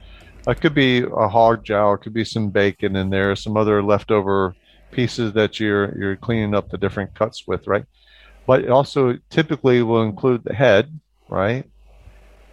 [0.46, 3.82] it could be a hog jowl, it could be some bacon in there, some other
[3.82, 4.54] leftover
[4.90, 7.85] pieces that you're you're cleaning up the different cuts with, right?
[8.46, 10.98] But it also typically will include the head,
[11.29, 11.64] right?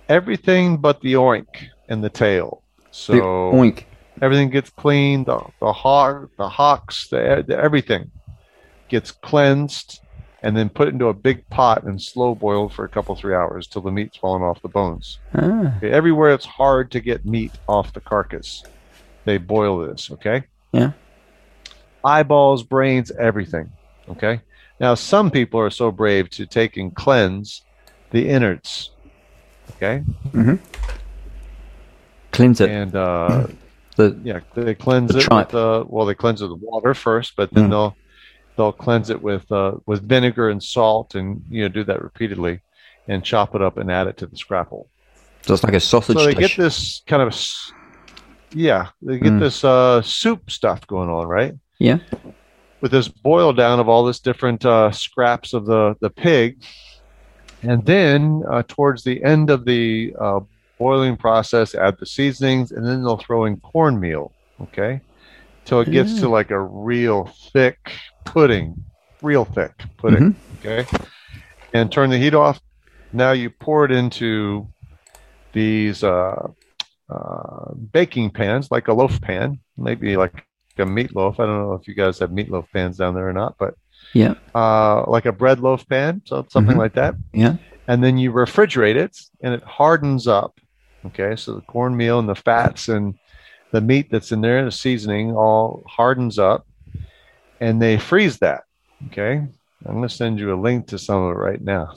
[0.10, 1.48] Everything but the oink
[1.90, 2.64] and the tail.
[2.92, 3.84] So The oink.
[4.22, 5.26] everything gets cleaned.
[5.26, 8.12] The the hog, the hocks, the, the everything
[8.90, 10.00] gets cleansed
[10.44, 13.68] and then put into a big pot and slow boiled for a couple three hours
[13.68, 15.20] till the meat's fallen off the bones.
[15.34, 18.64] Ah, Okay, everywhere it's hard to get meat off the carcass,
[19.26, 20.10] they boil this.
[20.12, 20.92] Okay, yeah.
[22.04, 23.72] Eyeballs, brains, everything.
[24.10, 24.42] Okay.
[24.80, 27.64] Now some people are so brave to take and cleanse
[28.12, 28.92] the innards.
[29.76, 30.56] Okay, Mm-hmm.
[32.32, 32.70] Cleanse it.
[32.70, 33.48] and uh,
[33.98, 35.48] The, yeah, they cleanse The it tripe.
[35.48, 37.70] with uh, well, they cleanse it with water first, but then Mm.
[37.72, 37.98] they'll
[38.56, 42.62] they'll cleanse it with uh, with vinegar and salt, and you know do that repeatedly,
[43.08, 44.88] and chop it up and add it to the scrapple.
[45.42, 46.56] so it's like a sausage so they dish.
[46.56, 47.36] get this kind of
[48.54, 49.40] yeah, they get Mm.
[49.40, 51.56] this uh, soup stuff going on, right?
[51.80, 52.00] Yeah.
[52.82, 56.62] With this boil down of all this different uh, scraps of the the pig,
[57.64, 60.42] and then uh, towards the end of the uh,
[60.78, 64.32] boiling process, add the seasonings, and then they'll throw in cornmeal.
[64.62, 65.02] Okay,
[65.66, 67.94] till it gets to like a real thick
[68.26, 68.84] pudding,
[69.24, 70.36] real thick pudding.
[70.60, 70.88] Okay,
[71.74, 72.62] and turn the heat off.
[73.12, 74.68] Now you pour it into
[75.54, 76.48] these uh,
[77.10, 80.46] uh, baking pans, like a loaf pan, maybe like
[80.80, 81.34] a meatloaf.
[81.40, 83.76] I don't know if you guys have meatloaf pans down there or not, but
[84.14, 84.36] Yeah.
[84.56, 86.80] uh, like a bread loaf pan, so something Mhm.
[86.80, 87.16] like that.
[87.34, 87.56] Yeah.
[87.88, 90.60] And then you refrigerate it, and it hardens up.
[91.06, 93.16] Okay, so the cornmeal and the fats and
[93.72, 96.66] the meat that's in there, the seasoning, all hardens up,
[97.60, 98.64] and they freeze that.
[99.08, 99.34] Okay,
[99.86, 101.94] I'm going to send you a link to some of it right now.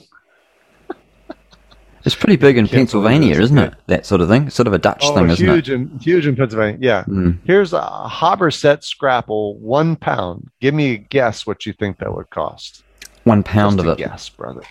[2.03, 3.65] It's pretty big in Pennsylvania, isn't yeah.
[3.65, 3.73] it?
[3.87, 4.49] That sort of thing.
[4.49, 5.73] Sort of a Dutch Oh, thing, isn't huge it?
[5.73, 6.77] in huge in Pennsylvania.
[6.81, 7.03] Yeah.
[7.03, 7.37] Mm.
[7.45, 10.49] Here's a Habbersett scrapple, one pound.
[10.59, 12.83] Give me a guess what you think that would cost.
[13.23, 13.97] One pound Just of it.
[14.03, 14.63] Guess, brother.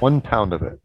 [0.00, 0.78] One pound of it.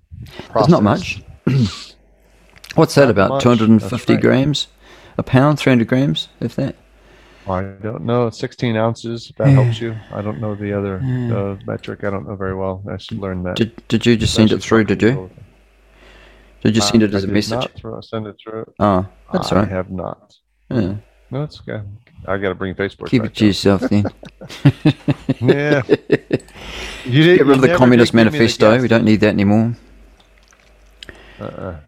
[0.56, 1.22] It's not much.
[2.76, 3.30] What's that Not about?
[3.32, 4.22] much, 250 right.
[4.22, 4.68] grams?
[5.18, 5.60] A pound?
[5.60, 6.30] 300 grams?
[6.40, 6.76] If that?
[7.48, 8.30] I don't know.
[8.30, 9.30] 16 ounces.
[9.32, 9.96] If that helps you.
[10.14, 12.04] I don't know the other uh, metric.
[12.04, 12.84] I don't know very well.
[12.90, 13.56] I should learn that.
[13.56, 15.30] Did, did you just send it through, did you?
[16.62, 17.84] Did you send it as I a message?
[17.84, 18.72] Not send it through.
[18.80, 19.68] Oh, that's right.
[19.68, 20.36] I have not.
[20.70, 20.96] Yeah.
[21.32, 21.82] No, it's okay.
[22.28, 23.08] I got to bring Facebook.
[23.08, 24.06] Keep it to yourself then.
[25.42, 25.82] Yeah.
[27.06, 28.80] You did, Get rid of the Communist Manifesto.
[28.80, 29.74] We don't need that anymore.
[31.40, 31.80] Uh-uh.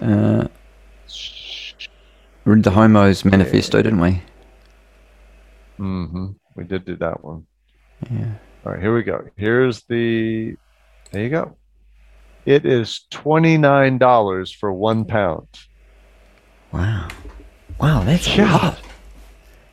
[0.00, 0.48] Uh,
[2.44, 4.22] read the Homos Manifesto, didn't we?
[5.78, 6.26] Mm-hmm.
[6.56, 7.46] We did do that one.
[8.10, 8.32] Yeah.
[8.64, 9.28] All right, here we go.
[9.36, 10.56] Here's the.
[11.12, 11.56] There you go.
[12.46, 15.46] It is twenty nine dollars for one pound.
[16.72, 17.08] Wow.
[17.80, 18.52] Wow, that's a Yeah.
[18.52, 18.80] lot.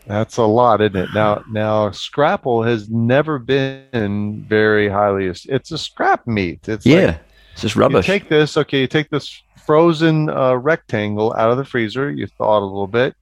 [0.06, 1.10] That's a lot, isn't it?
[1.14, 5.26] Now, now Scrapple has never been very highly.
[5.26, 6.68] It's a scrap meat.
[6.70, 7.06] It's Yeah.
[7.08, 7.20] like
[7.52, 8.06] it's just you rubbish.
[8.06, 8.56] take this.
[8.56, 12.10] Okay, you take this frozen uh, rectangle out of the freezer.
[12.10, 13.16] You thaw it a little bit,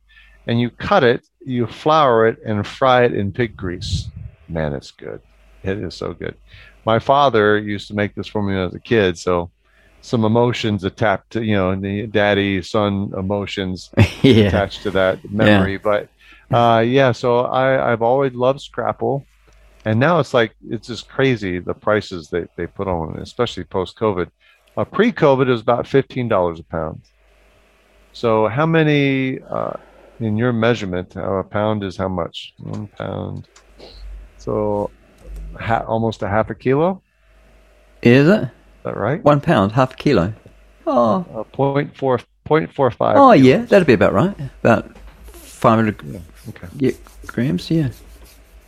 [0.45, 1.25] and you cut it.
[1.43, 4.09] You flour it and fry it in pig grease.
[4.47, 5.21] Man, it's good.
[5.63, 6.35] It is so good.
[6.85, 9.49] My father used to make this for me as a kid, so
[10.01, 13.89] some emotions attached to you know the daddy son emotions
[14.21, 14.45] yeah.
[14.45, 15.77] attached to that memory.
[15.77, 16.09] But
[16.51, 19.25] uh, yeah, so I, I've always loved Scrapple,
[19.83, 23.97] and now it's like it's just crazy the prices they, they put on, especially post
[23.97, 24.29] COVID.
[24.77, 27.01] Uh, Pre COVID, it was about fifteen dollars a pound.
[28.13, 29.73] So how many uh,
[30.19, 31.17] in your measurement?
[31.17, 32.53] Uh, a pound is how much?
[32.59, 33.47] One pound.
[34.37, 34.91] So
[35.59, 37.01] ha- almost a half a kilo.
[38.01, 38.43] Is it?
[38.43, 38.49] Is
[38.83, 39.23] that right?
[39.23, 40.33] One pound, half a kilo.
[40.85, 41.25] Oh.
[41.33, 43.17] Uh, point four point four five.
[43.17, 43.65] Oh, yeah.
[43.65, 44.35] That'd be about right.
[44.61, 44.95] About
[45.27, 46.67] 500 Okay.
[46.77, 46.91] yeah,
[47.25, 47.89] grams, yeah.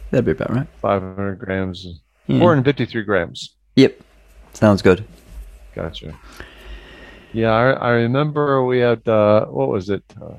[0.10, 0.68] That'd be about right.
[0.82, 1.86] Five hundred grams.
[2.28, 2.40] Yeah.
[2.40, 3.56] Four hundred fifty-three grams.
[3.76, 4.00] Yep.
[4.54, 5.06] Sounds good.
[5.76, 6.18] Gotcha.
[7.34, 10.04] Yeah, I, I remember we had uh, what was it?
[10.20, 10.34] Uh,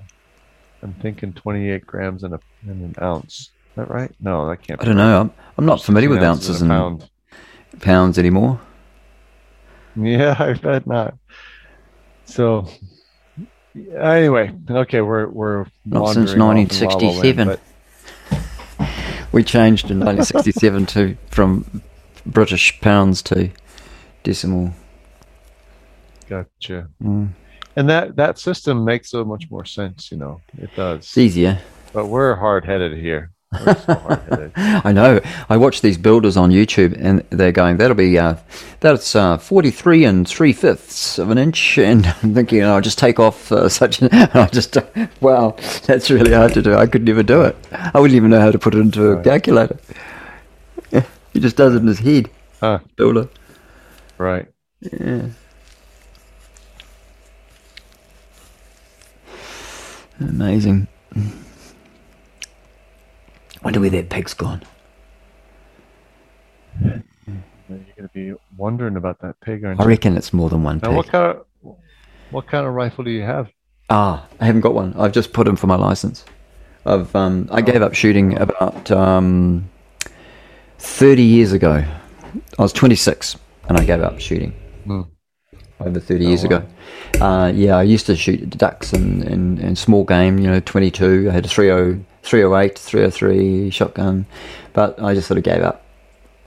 [0.83, 3.51] I'm thinking 28 grams in a in an ounce.
[3.79, 4.11] That right?
[4.19, 4.83] No, that can't.
[4.83, 5.21] I don't know.
[5.21, 7.09] I'm, I'm not familiar with ounces and pound.
[7.79, 8.61] pounds anymore.
[9.95, 11.17] Yeah, I bet not.
[12.25, 12.67] So,
[13.97, 17.59] anyway, okay, we're we're Not since wandering off in La La Land, 1967.
[19.31, 21.81] We changed in 1967 to from
[22.27, 23.49] British pounds to
[24.25, 24.73] decimal.
[26.29, 26.89] Gotcha.
[27.01, 27.29] Mm.
[27.77, 30.11] And that that system makes so much more sense.
[30.11, 31.05] You know, it does.
[31.05, 31.61] It's easier.
[31.93, 33.31] But we're hard headed here.
[33.51, 34.51] So.
[34.57, 35.21] I know.
[35.49, 38.35] I watch these builders on YouTube, and they're going, "That'll be uh,
[38.81, 43.19] that's uh, forty-three and three fifths of an inch," and I'm thinking, "I'll just take
[43.19, 44.77] off uh, such." An, I just,
[45.23, 46.75] wow, that's really hard to do.
[46.75, 47.57] I could never do it.
[47.73, 49.79] I wouldn't even know how to put it into a calculator.
[51.33, 52.29] he just does it in his head,
[52.61, 53.29] Huh, builder.
[54.19, 54.47] right.
[54.81, 55.29] Yeah.
[60.21, 60.87] Amazing.
[63.63, 64.63] Wonder where that pig's gone.
[66.81, 67.03] You're
[67.97, 69.65] gonna be wondering about that pig.
[69.65, 69.89] Aren't I you?
[69.91, 70.97] reckon it's more than one Now, pig.
[70.97, 71.77] what kind of
[72.31, 73.49] what kind of rifle do you have?
[73.91, 74.95] Ah, I haven't got one.
[74.99, 76.25] I've just put in for my license.
[76.87, 79.69] I've um, I gave up shooting about um,
[80.79, 81.85] thirty years ago.
[82.59, 83.37] I was twenty six
[83.69, 84.53] and I gave up shooting
[84.85, 85.03] Hmm.
[85.81, 86.63] over thirty years ago.
[87.21, 90.39] Uh, yeah, I used to shoot ducks and, and, and small game.
[90.39, 91.27] You know, twenty two.
[91.29, 94.27] I had a 30, 308, 303 shotgun,
[94.75, 95.85] but I just sort of gave up.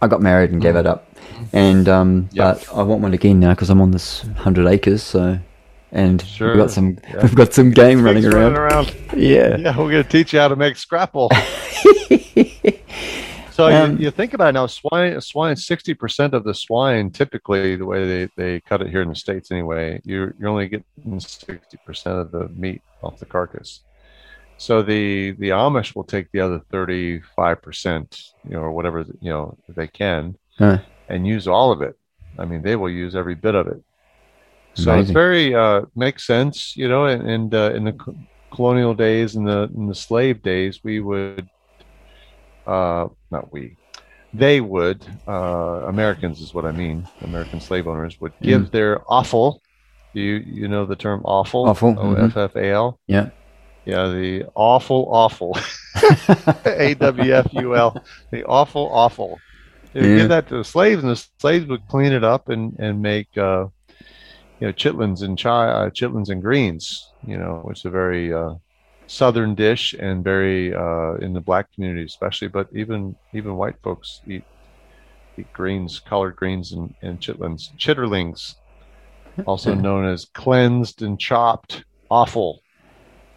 [0.01, 1.07] I got married and gave it up,
[1.53, 2.65] and um, Yep.
[2.69, 5.01] but I want one again now because I'm on this hundred acres.
[5.03, 5.39] So,
[5.91, 6.49] and Sure.
[6.49, 7.21] we've got some Yeah.
[7.23, 8.53] we've got some game running around.
[8.57, 8.95] around.
[9.15, 9.57] Yeah.
[9.57, 11.29] Yeah, we're gonna teach you how to make scrapple.
[13.51, 17.11] So Um, you, you think about it now, swine, swine, sixty percent of the swine,
[17.11, 20.67] typically the way they, they cut it here in the states, anyway, you're you're only
[20.69, 23.81] getting sixty percent of the meat off the carcass.
[24.61, 28.07] So the the Amish will take the other thirty five percent,
[28.47, 30.77] you know, or whatever you know they can, Huh.
[31.09, 31.95] and use all of it.
[32.37, 33.81] I mean, they will use every bit of it.
[34.75, 37.03] So it's very uh, makes sense, you know.
[37.05, 38.15] And, and uh, in the co-
[38.53, 41.47] colonial days and the in the slave days, we would,
[42.67, 43.77] uh, not we,
[44.31, 46.97] they would, uh, Americans is what I mean.
[47.23, 49.61] American slave owners would give their offal.
[50.13, 51.67] You you know the term offal?
[51.67, 52.13] Offal, O.
[52.13, 52.99] F F A L.
[53.07, 53.29] Yeah.
[53.85, 55.57] Yeah, the awful, awful.
[56.65, 58.03] A W F U L.
[58.31, 59.39] The awful, awful.
[59.93, 60.15] They would Yeah.
[60.15, 63.29] give that to the slaves, and the slaves would clean it up and and make,
[63.37, 63.65] uh,
[64.59, 67.13] you know, chitlins and chai, uh, chitlins and greens.
[67.25, 68.55] You know, which is a very uh,
[69.07, 74.21] southern dish and very uh, in the black community especially, but even even white folks
[74.27, 74.45] eat
[75.37, 78.55] eat greens, collard greens, and and chitlins, chitterlings,
[79.45, 82.61] also known as cleansed and chopped offal.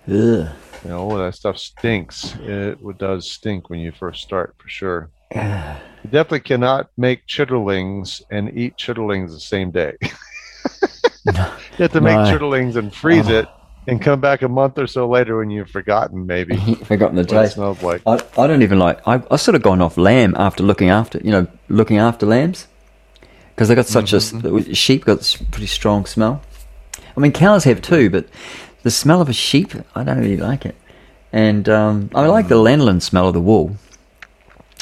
[0.09, 0.49] Ugh.
[0.85, 2.35] You know, that stuff stinks.
[2.43, 5.11] It does stink when you first start, for sure.
[6.05, 9.95] You definitely cannot make chitterlings and eat chitterlings the same day.
[10.03, 12.25] you have to make No.
[12.27, 13.39] chitterlings and freeze Oh.
[13.39, 13.49] it
[13.87, 17.55] and come back a month or so later when you've forgotten, maybe, Forgotten the taste.
[17.55, 18.03] smells like.
[18.07, 19.01] I, I don't even like.
[19.09, 22.67] I I sort of gone off lamb after looking after you know looking after lambs
[23.55, 24.71] because they got such a Mm-hmm.
[24.71, 26.43] s- sheep got pretty strong smell.
[27.17, 28.27] I mean cows have too, but
[28.85, 30.77] the smell of a sheep I don't really like it.
[31.33, 33.77] And um, I like the lanolin smell of the wool,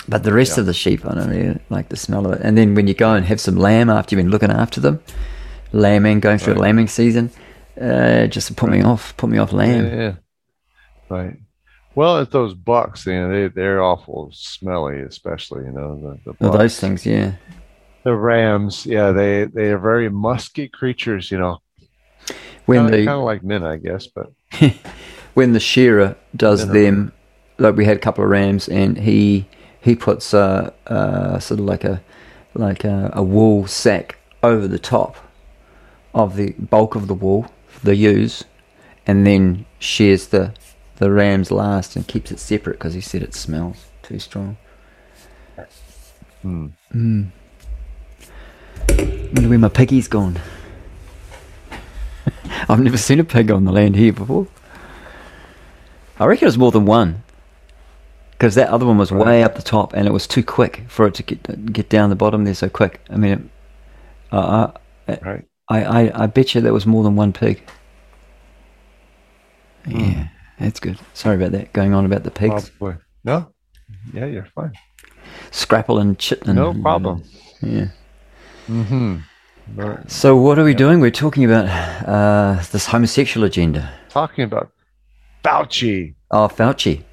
[0.07, 0.57] but the rest Mm.
[0.57, 0.61] Yeah.
[0.61, 2.41] of the sheep I don't really like the smell of it.
[2.45, 5.01] And then when you go and have some lamb after you've been looking after them,
[5.73, 6.63] lambing going through a Right.
[6.65, 7.31] lambing season,
[7.81, 9.87] uh, just put me off, put me off lamb.
[9.87, 10.15] Yeah, yeah.
[11.09, 11.37] Right.
[11.95, 16.33] Well, it's those bucks, you know, they, they're awful smelly, especially, you know, the, the
[16.39, 16.57] bucks.
[16.59, 17.33] those things, yeah.
[18.05, 21.59] The rams, yeah, they, they are very musky creatures, you know,
[22.67, 24.33] When kind the of like men, I guess, but
[25.35, 27.13] when the shearer does them,
[27.59, 29.47] like we had a couple of rams, and he
[29.81, 32.03] he puts a, a sort of like a
[32.55, 35.17] like a, a wool sack over the top
[36.15, 37.51] of the bulk of the wool,
[37.83, 38.45] the ewes,
[39.07, 40.55] and then shears the
[40.97, 44.57] the rams last and keeps it separate because he said it smells too strong.
[46.43, 46.69] hmm.
[46.95, 47.31] Mm.
[48.89, 50.39] Wonder where my piggy's gone.
[52.69, 54.47] I've never seen a pig on the land here before.
[56.19, 57.23] I reckon it was more than one.
[58.33, 61.07] Because that other one was way up the top and it was too quick for
[61.07, 63.01] it to get get down the bottom there so quick.
[63.09, 63.41] I mean, it,
[64.33, 64.73] uh,
[65.23, 65.45] right.
[65.69, 67.63] I, I, I bet you there was more than one pig.
[69.87, 70.29] Yeah,
[70.59, 70.99] that's good.
[71.15, 71.73] Sorry about that.
[71.73, 72.71] Going on about the pigs.
[72.71, 73.01] Probably.
[73.23, 73.53] No?
[74.13, 74.73] Yeah, you're fine.
[75.53, 76.55] Scrapple and chitlin.
[76.55, 77.23] No problem.
[77.61, 77.89] Yeah.
[78.67, 79.19] Mm-hmm.
[80.07, 81.01] So what are we doing?
[81.01, 81.67] We're talking about
[82.07, 83.93] uh, this homosexual agenda.
[84.11, 84.71] Talking about
[85.45, 86.15] Fauci.
[86.31, 87.05] Oh, Fauci.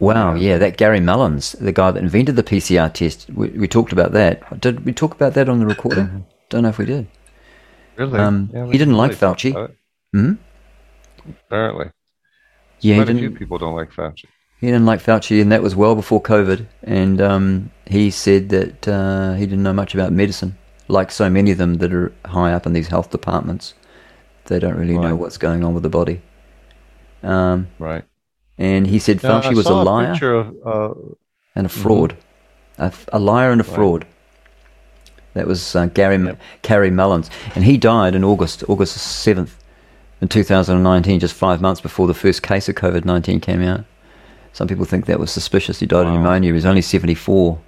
[0.00, 3.30] Wow, yeah, that Kary Mullis, the guy that invented the PCR test.
[3.30, 4.60] We, we talked about that.
[4.60, 6.26] Did we talk about that on the recording?
[6.50, 7.06] Don't know if we did.
[7.96, 8.18] Really?
[8.18, 9.74] Um, we he didn't like really talked Fauci.
[10.12, 10.32] Hmm?
[11.46, 11.86] Apparently.
[12.80, 14.24] Yeah, he Quite a few people don't like Fauci.
[14.60, 16.66] He didn't like Fauci, and that was well before COVID.
[16.82, 20.58] And um, he said that uh, he didn't know much about medicine,
[20.88, 23.74] like so many of them that are high up in these health departments.
[24.46, 26.20] They don't really know what's going on with the body.
[27.22, 28.04] Um, Right.
[28.58, 30.94] and he said Now, Fauci I was a liar picture of, uh,
[31.56, 32.16] and a fraud,
[32.78, 33.74] a liar and a Right.
[33.74, 34.06] fraud.
[35.32, 36.40] That was uh, Kary Yep.
[36.62, 39.56] Kary Mullis, and he died in August August seventh,
[40.20, 43.40] in two thousand and nineteen, just five months before the first case of COVID nineteen
[43.40, 43.84] came out.
[44.52, 45.80] Some people think that was suspicious.
[45.80, 46.48] He died of pneumonia.
[46.48, 47.58] He was only seventy four.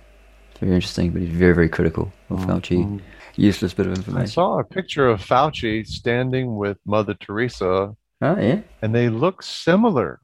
[0.61, 3.00] Very interesting, but he's very very critical of Fauci.
[3.36, 4.22] Useless bit of information.
[4.22, 9.42] I saw a picture of Fauci standing with Mother Teresa, Oh yeah, and they look
[9.42, 10.20] similar.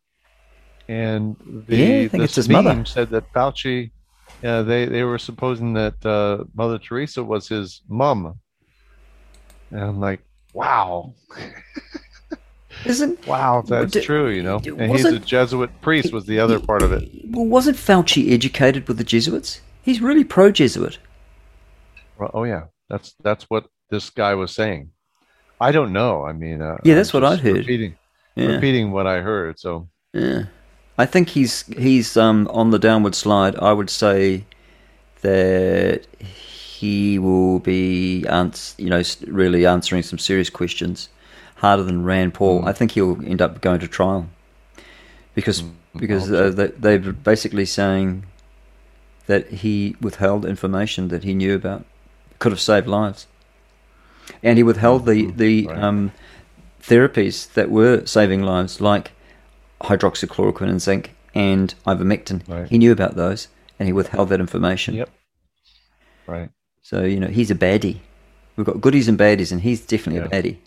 [0.89, 2.85] And the, Yeah, I think the it's his mother.
[2.87, 3.91] said that Fauci
[4.43, 8.39] Yeah, they they were supposing that uh, Mother Teresa was his mom,
[9.71, 10.21] and I'm like,
[10.55, 11.15] wow.
[12.87, 14.57] Isn't wow, that's d- true, you know.
[14.65, 17.09] And he's a Jesuit priest was the other part of it.
[17.27, 19.61] well, wasn't Fauci educated with the Jesuits?
[19.83, 20.99] He's really pro-Jesuit.
[22.19, 24.91] Well, oh yeah, that's that's what this guy was saying.
[25.61, 26.25] I don't know.
[26.25, 27.57] I mean, uh, Yeah, that's what I'd heard.
[27.59, 27.97] Repeating,
[28.35, 28.47] Yeah.
[28.55, 29.59] repeating what I heard.
[29.59, 30.45] So Yeah,
[30.99, 33.57] I think he's he's um, on the downward slide.
[33.57, 34.45] I would say
[35.23, 41.09] that he will be, ans- you know, really answering some serious questions,
[41.57, 42.65] harder than Rand Paul.
[42.67, 44.27] I think he'll end up going to trial
[45.35, 45.63] because
[45.97, 48.25] because uh, they, they're basically saying
[49.27, 51.85] that he withheld information that he knew about
[52.39, 53.27] could have saved lives,
[54.43, 55.79] and he withheld the the Right.
[55.79, 56.13] um,
[56.83, 59.13] therapies that were saving lives, like
[59.83, 62.43] hydroxychloroquine and zinc and ivermectin.
[62.49, 62.69] Right.
[62.69, 63.49] He knew about those,
[63.79, 64.95] and he withheld that information.
[64.95, 65.11] Yep.
[66.27, 66.51] right.
[66.83, 67.99] So you know he's a baddie.
[68.57, 70.27] We've got goodies and baddies, and he's definitely Yeah.
[70.27, 70.59] a baddie.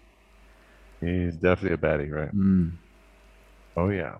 [1.01, 2.33] He's definitely a baddie, right?
[2.35, 2.71] Mm.
[3.77, 4.15] Oh yeah.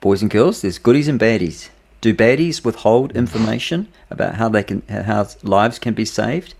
[0.00, 1.68] Boys and girls, there's goodies and baddies.
[2.00, 6.54] Do baddies withhold information about how they can how lives can be saved?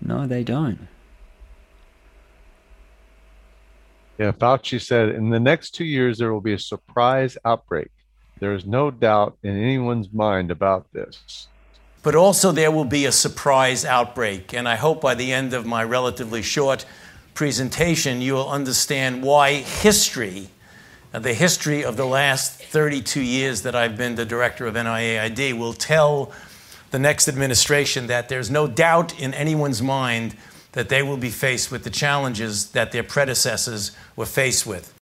[0.00, 0.88] No, they don't.
[4.18, 7.90] Yeah, Fauci said in the next two years there will be a surprise outbreak.
[8.38, 11.48] There is no doubt in anyone's mind about this.
[12.02, 14.54] But also, there will be a surprise outbreak.
[14.54, 16.86] And I hope by the end of my relatively short
[17.34, 20.48] presentation, you will understand why history,
[21.12, 25.72] the history of the last 32 years that I've been the director of NIAID, will
[25.72, 26.32] tell
[26.90, 30.36] the next administration that there's no doubt in anyone's mind
[30.72, 34.94] that they will be faced with the challenges that their predecessors were faced with.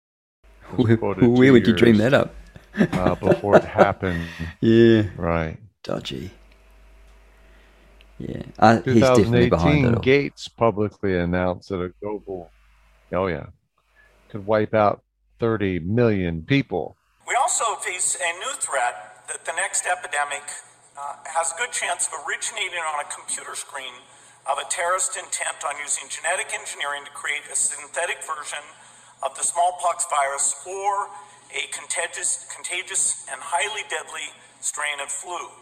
[0.77, 2.35] Where, where would you dream that up?
[2.79, 4.25] Uh, before it happened,
[4.61, 5.59] Yeah, right?
[5.83, 6.31] dodgy.
[8.19, 10.01] Yeah, uh, he's definitely behind 2018.
[10.03, 12.51] Gates publicly announced that a global,
[13.13, 13.47] oh yeah,
[14.29, 15.03] could wipe out
[15.39, 16.97] 30 million people.
[17.27, 20.43] We also face a new threat that the next epidemic
[20.99, 23.93] uh, has a good chance of originating on a computer screen
[24.51, 28.65] of a terrorist intent on using genetic engineering to create a synthetic version
[29.23, 31.13] of the smallpox virus or
[31.53, 35.53] a contagious, contagious and highly deadly strain of flu.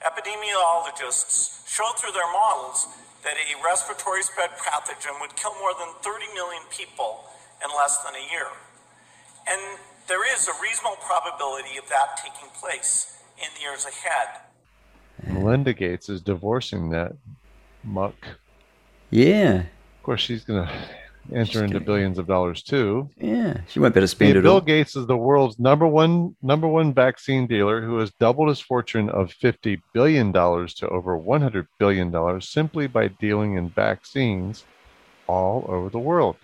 [0.00, 2.86] Epidemiologists showed through their models
[3.24, 7.24] that a respiratory spread pathogen would kill more than 30 million people
[7.64, 8.52] in less than a year.
[9.48, 9.60] And
[10.08, 14.40] there is a reasonable probability of that taking place in the years ahead.
[15.26, 17.12] Melinda Gates is divorcing that
[17.82, 18.14] muck.
[19.10, 20.72] Yeah, Of course, she's going to
[21.32, 23.08] enter into billions of dollars too.
[23.16, 23.60] yeah.
[23.68, 24.60] She won't better spend Yeah, it Bill all.
[24.60, 29.08] Gates is the world's number one number one vaccine dealer who has doubled his fortune
[29.08, 34.64] of fifty billion dollars to over one hundred billion dollars simply by dealing in vaccines
[35.26, 36.36] all over the world.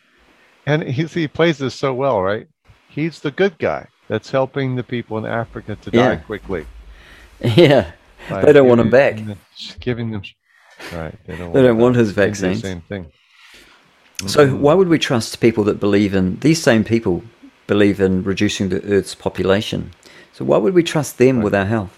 [0.67, 2.47] And he's, he plays this so well, right?
[2.91, 6.09] He's the good guy that's helping the people in Africa to Yeah.
[6.09, 6.67] die quickly.
[7.43, 7.93] Yeah,
[8.29, 9.15] they don't want him back.
[9.17, 9.39] giving them-
[9.81, 10.23] Giving them,
[10.93, 11.15] right?
[11.27, 11.53] They don't.
[11.55, 12.17] They don't want his them.
[12.17, 12.61] They do the vaccines.
[12.61, 13.07] Same thing.
[14.27, 17.23] So why would we trust people that believe in these same people
[17.67, 19.93] believe in reducing the Earth's population?
[20.35, 21.97] So why would we trust them with our health?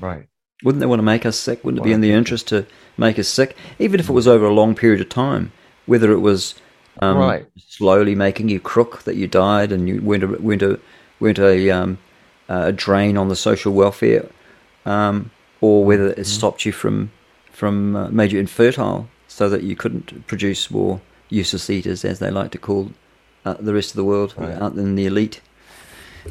[0.00, 0.26] Right.
[0.64, 1.62] Wouldn't they want to make us sick?
[1.64, 2.66] Wouldn't it be in their interest to
[2.96, 5.52] make us sick, even if it was over a long period of time?
[5.86, 6.54] Whether it was
[7.00, 7.46] um, Right.
[7.68, 10.78] slowly making you crook that you died and you went a, went a,
[11.20, 11.98] went a, um,
[12.48, 14.26] a drain on the social welfare,
[14.86, 15.30] um,
[15.60, 17.10] or whether it stopped you from
[17.52, 22.30] from uh, made you infertile so that you couldn't produce more useless eaters, as they
[22.30, 22.90] like to call
[23.44, 24.60] uh, the rest of the world, Right.
[24.60, 25.40] out in the elite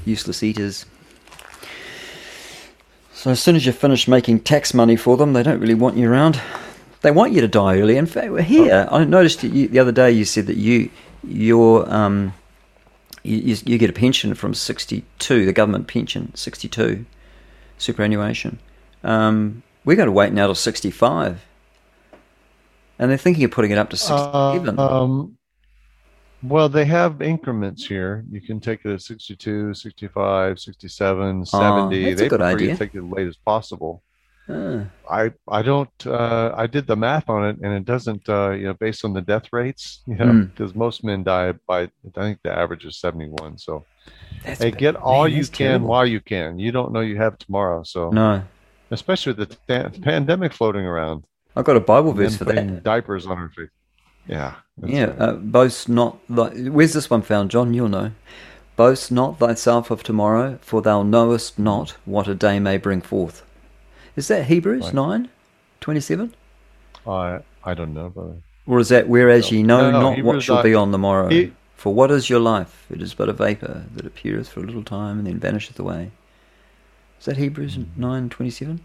[0.06, 0.86] useless eaters.
[3.14, 5.98] So as soon as you're finished making tax money for them, they don't really want
[5.98, 6.42] you around.
[7.04, 7.98] They want you to die early.
[7.98, 10.90] In fact, here I noticed you, the other day you said that you
[11.24, 12.34] your um
[13.24, 17.06] you, you, get a pension from 62, the government pension 62,
[17.78, 18.60] superannuation.
[19.02, 21.46] Um, we got to wait now till 65,
[23.00, 24.78] and they're thinking of putting it up to 67.
[24.78, 25.38] Um,
[26.42, 28.26] well, they have increments here.
[28.30, 31.56] You can take it at 62, 65, 67, 70.
[31.56, 32.72] Oh, that's a they good prefer idea.
[32.72, 34.04] you take it as late as possible.
[34.50, 38.52] Ah, I I don't uh, I did the math on it and it doesn't uh,
[38.52, 40.52] you know based on the death rates you know Mm.
[40.52, 43.86] because most men die by I think the average is 71 so
[44.44, 45.88] that's hey ba- get all man, you can terrible.
[45.88, 48.44] while you can you don't know you have tomorrow so No,
[48.92, 51.24] especially with the ta- pandemic floating around
[51.56, 52.84] I've got a Bible and verse for that.
[52.84, 53.70] diapers on our face
[54.28, 55.20] yeah Yeah, right.
[55.22, 56.18] uh, boast not.
[56.30, 57.74] Like, where's this one found, John?
[57.74, 58.12] You'll know.
[58.76, 63.44] Boast not thyself of tomorrow, for thou knowest not what a day may bring forth.
[64.16, 64.94] Is that Hebrews Right.
[64.94, 65.30] nine
[65.82, 66.34] twenty seven?
[67.08, 68.36] I I don't know, brother.
[68.68, 70.98] Or is that whereas ye know No, no, not what shall nine- be on the
[70.98, 71.30] morrow?
[71.30, 72.86] He- For what is your life?
[72.90, 76.12] It is but a vapour that appeareth for a little time and then vanisheth away.
[77.20, 77.86] Is that Hebrews Mm.
[77.98, 78.80] nine twenty seven?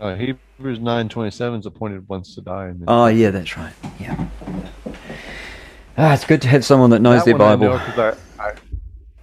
[0.00, 2.66] Uh, Hebrews nine twenty seven is appointed once to die.
[2.66, 3.72] And Oh yeah, that's right.
[4.00, 4.26] Yeah.
[5.98, 7.72] Ah, it's good to have someone that knows That their I Bible.
[7.72, 8.14] I, I,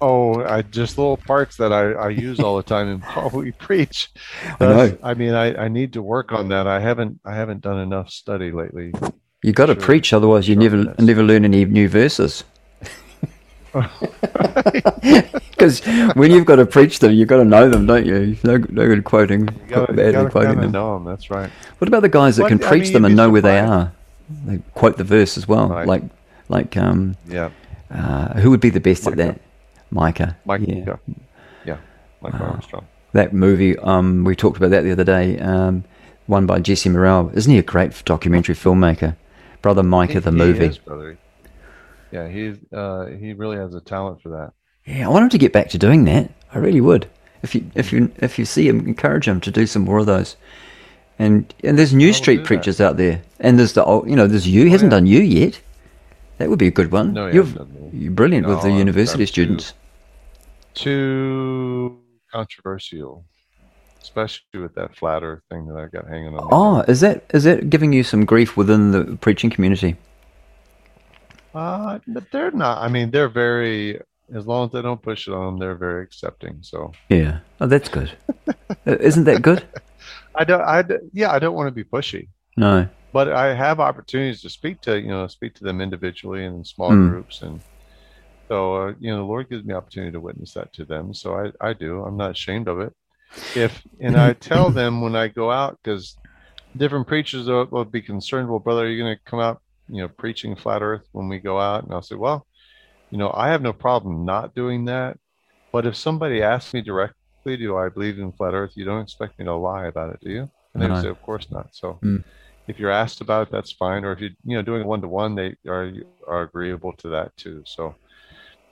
[0.02, 3.52] oh, I just little parts that I, I use all the time in while we
[3.52, 4.10] preach.
[4.46, 4.56] I.
[4.60, 6.68] That's- I mean, I, I need to work on that.
[6.68, 8.94] I haven't I haven't done enough study lately.
[9.44, 9.82] You got to Sure.
[9.84, 12.44] preach, otherwise you Sure, never never learn any new verses.
[15.58, 15.80] Because
[16.16, 18.38] when you've got to preach them, you've got to know them, don't you?
[18.44, 20.72] No, no good quoting, You gotta, you badly gotta quoting them.
[20.72, 21.04] know them.
[21.06, 21.50] That's right.
[21.80, 23.60] What about the guys that What- can I preach mean, them and know where they
[23.60, 23.92] are?
[24.46, 25.70] They quote the verse as well.
[25.70, 25.88] Right.
[25.88, 26.04] Like,
[26.50, 27.50] like um, Yeah,
[27.90, 29.20] uh, who would be the best Micah.
[29.22, 29.42] at that?
[29.92, 30.38] Micah.
[30.46, 30.62] Mike.
[30.66, 30.76] Yeah.
[30.76, 30.96] Yeah,
[31.66, 31.78] yeah,
[32.22, 32.52] Mike Wow.
[32.52, 32.88] Armstrong.
[33.14, 33.78] That movie.
[33.80, 35.40] Um, we talked about that the other day.
[35.40, 35.84] Um,
[36.28, 37.32] one by Jesse Morrell.
[37.34, 39.16] Isn't he a great documentary filmmaker?
[39.62, 40.66] Brother Micah, the he movie.
[40.66, 41.18] is, brother.
[42.12, 44.54] Yeah, he's uh, he really has a talent for that.
[44.86, 46.32] Yeah, I want him to get back to doing that.
[46.54, 47.10] I really would.
[47.44, 50.06] If you if you if you see him, encourage him to do some more of
[50.06, 50.36] those.
[51.20, 52.48] And and there's New Street do that.
[52.48, 54.66] preachers out there, and there's the old, you know, there's you.
[54.66, 54.98] He hasn't yeah.
[54.98, 55.62] done you yet.
[56.38, 57.14] That would be a good one.
[57.14, 58.00] No, you're, hasn't done me.
[58.00, 59.74] you're brilliant with the university I'm students.
[60.74, 62.00] Too
[62.32, 63.26] controversial,
[64.02, 66.48] especially with that flat Earth thing that I got hanging on.
[66.52, 69.96] Oh, is that is that giving you some grief within the preaching community?
[71.56, 72.78] Uh, but they're not.
[72.84, 74.00] I mean, they're very.
[74.36, 76.60] As long as they don't push it on them, they're very accepting.
[76.62, 77.40] So Yeah.
[77.62, 78.12] Oh, that's good.
[78.48, 79.64] Uh, Isn't that good?
[80.36, 80.62] I don't.
[80.62, 80.84] I
[81.14, 81.32] yeah.
[81.32, 82.28] I don't want to be pushy,
[82.58, 82.88] No.
[83.14, 86.66] But I have opportunities to speak to you know speak to them individually and in
[86.66, 86.98] small Mm.
[86.98, 87.62] groups, and
[88.50, 91.14] so uh, you know the Lord gives me opportunity to witness that to them.
[91.14, 92.04] So I I do.
[92.04, 92.94] I'm not ashamed of it.
[93.56, 96.18] If and I tell them when I go out because
[96.76, 98.50] different preachers will, will be concerned.
[98.50, 101.40] Well, brother, are you going to come out you know preaching flat Earth when we
[101.40, 101.84] go out?
[101.84, 102.48] And I'll say, well,
[103.12, 105.18] you know, I have no problem not doing that.
[105.72, 108.74] But if somebody asks me directly, do I believe in flat Earth?
[108.76, 110.52] You don't expect me to lie about it, do you?
[110.74, 110.96] And they No.
[110.96, 111.68] say, of course not.
[111.74, 112.24] So Mm.
[112.68, 114.04] If you're asked about it, that's fine.
[114.06, 115.92] Or if you you know doing a one to one, they are
[116.28, 117.64] are agreeable to that too.
[117.66, 117.96] So.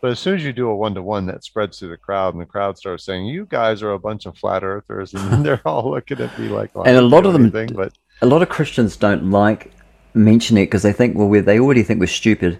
[0.02, 2.34] But as soon as you do a one to one, that spreads through the crowd,
[2.36, 5.62] and the crowd starts saying, "You guys are a bunch of flat earthers," and they're
[5.66, 8.28] all looking at me like, oh, well, And a lot of them- anything, but a
[8.28, 9.72] lot of Christians don't like
[10.14, 12.60] mentioning it because they think, well, we they already think we're stupid,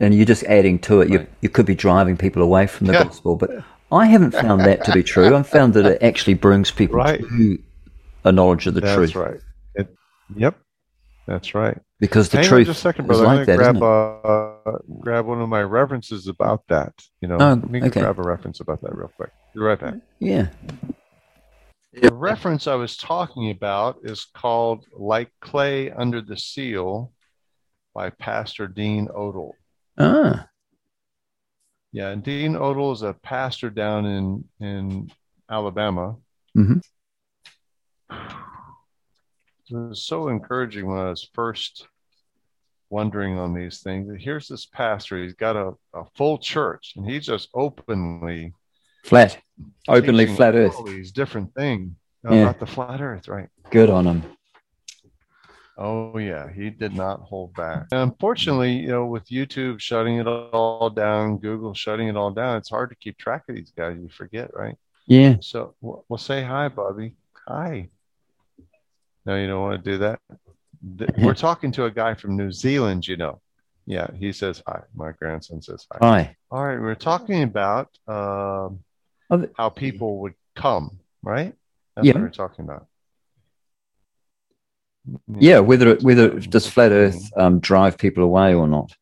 [0.00, 1.10] and you're just adding to it.
[1.10, 1.28] You Right.
[1.42, 3.04] you could be driving people away from the Yeah.
[3.04, 3.50] gospel, but
[3.92, 5.36] I haven't found that to be true.
[5.36, 7.20] I've found that it actually brings people Right.
[7.20, 7.58] to
[8.24, 9.40] a knowledge of the that's truth right.
[9.74, 9.94] It,
[10.34, 10.56] yep,
[11.28, 11.78] that's right.
[12.00, 13.24] because the Hang on truth just a second, is brother.
[13.24, 16.92] like I'm gonna isn't grab uh, grab one of my references about that.
[17.20, 18.00] You know, Oh, let me okay.
[18.00, 19.30] grab a reference about that real quick.
[19.54, 19.94] Be right back.
[20.18, 20.48] Yeah.
[22.00, 27.12] The reference I was talking about is called "Like Clay Under the Seal"
[27.94, 29.52] by Pastor Dean Odle.
[29.98, 30.46] Ah.
[31.92, 35.10] Yeah, and Dean Odle is a pastor down in in
[35.50, 36.16] Alabama.
[36.56, 36.82] Mhm.
[39.70, 41.86] It was so encouraging when I was first
[42.90, 44.10] wondering on these things.
[44.18, 48.54] Here's this pastor; he's got a, a full church, and he's just openly
[49.04, 49.38] Flat.
[49.88, 50.74] Openly flat Earth.
[50.76, 51.92] all these different things
[52.24, 52.42] Yeah.
[52.42, 53.48] about the flat Earth, right?
[53.70, 54.22] Good on him.
[55.76, 57.86] Oh yeah, he did not hold back.
[57.92, 62.56] And unfortunately, you know, with YouTube shutting it all down, Google shutting it all down,
[62.56, 63.96] it's hard to keep track of these guys.
[64.00, 64.76] You forget, right?
[65.06, 65.36] Yeah.
[65.40, 67.14] So, well, well, say hi, Bobby.
[67.46, 67.90] Hi.
[69.26, 70.20] No, you don't want to do that.
[71.18, 73.40] We're talking to a guy from New Zealand, you know.
[73.86, 74.82] Yeah, he says hi.
[74.94, 75.98] My grandson says hi.
[76.00, 76.36] Hi.
[76.50, 78.80] All right, we're talking about um,
[79.56, 81.54] how people would come, right?
[81.96, 82.14] That's Yeah.
[82.14, 82.86] what we're talking about.
[85.38, 85.60] Yeah.
[85.60, 88.94] Whether it, whether it- does flat Earth um, drive people away or not?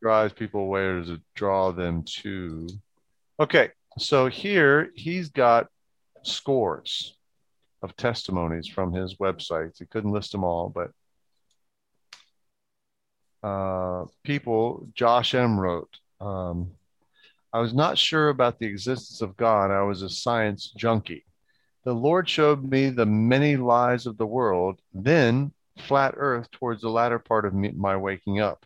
[0.00, 2.66] drives people away or does it draw them to
[3.38, 5.68] okay so here he's got
[6.24, 7.16] scores
[7.82, 10.90] of testimonies from his websites he couldn't list them all but
[13.46, 16.70] uh, people josh m wrote um,
[17.52, 21.24] i was not sure about the existence of god i was a science junkie
[21.84, 26.88] the lord showed me the many lies of the world then flat earth towards the
[26.88, 28.64] latter part of me, my waking up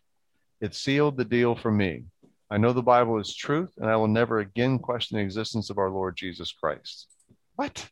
[0.59, 2.05] it sealed the deal for me.
[2.49, 5.77] I know the Bible is truth, and I will never again question the existence of
[5.77, 7.07] our Lord Jesus Christ.
[7.55, 7.89] What?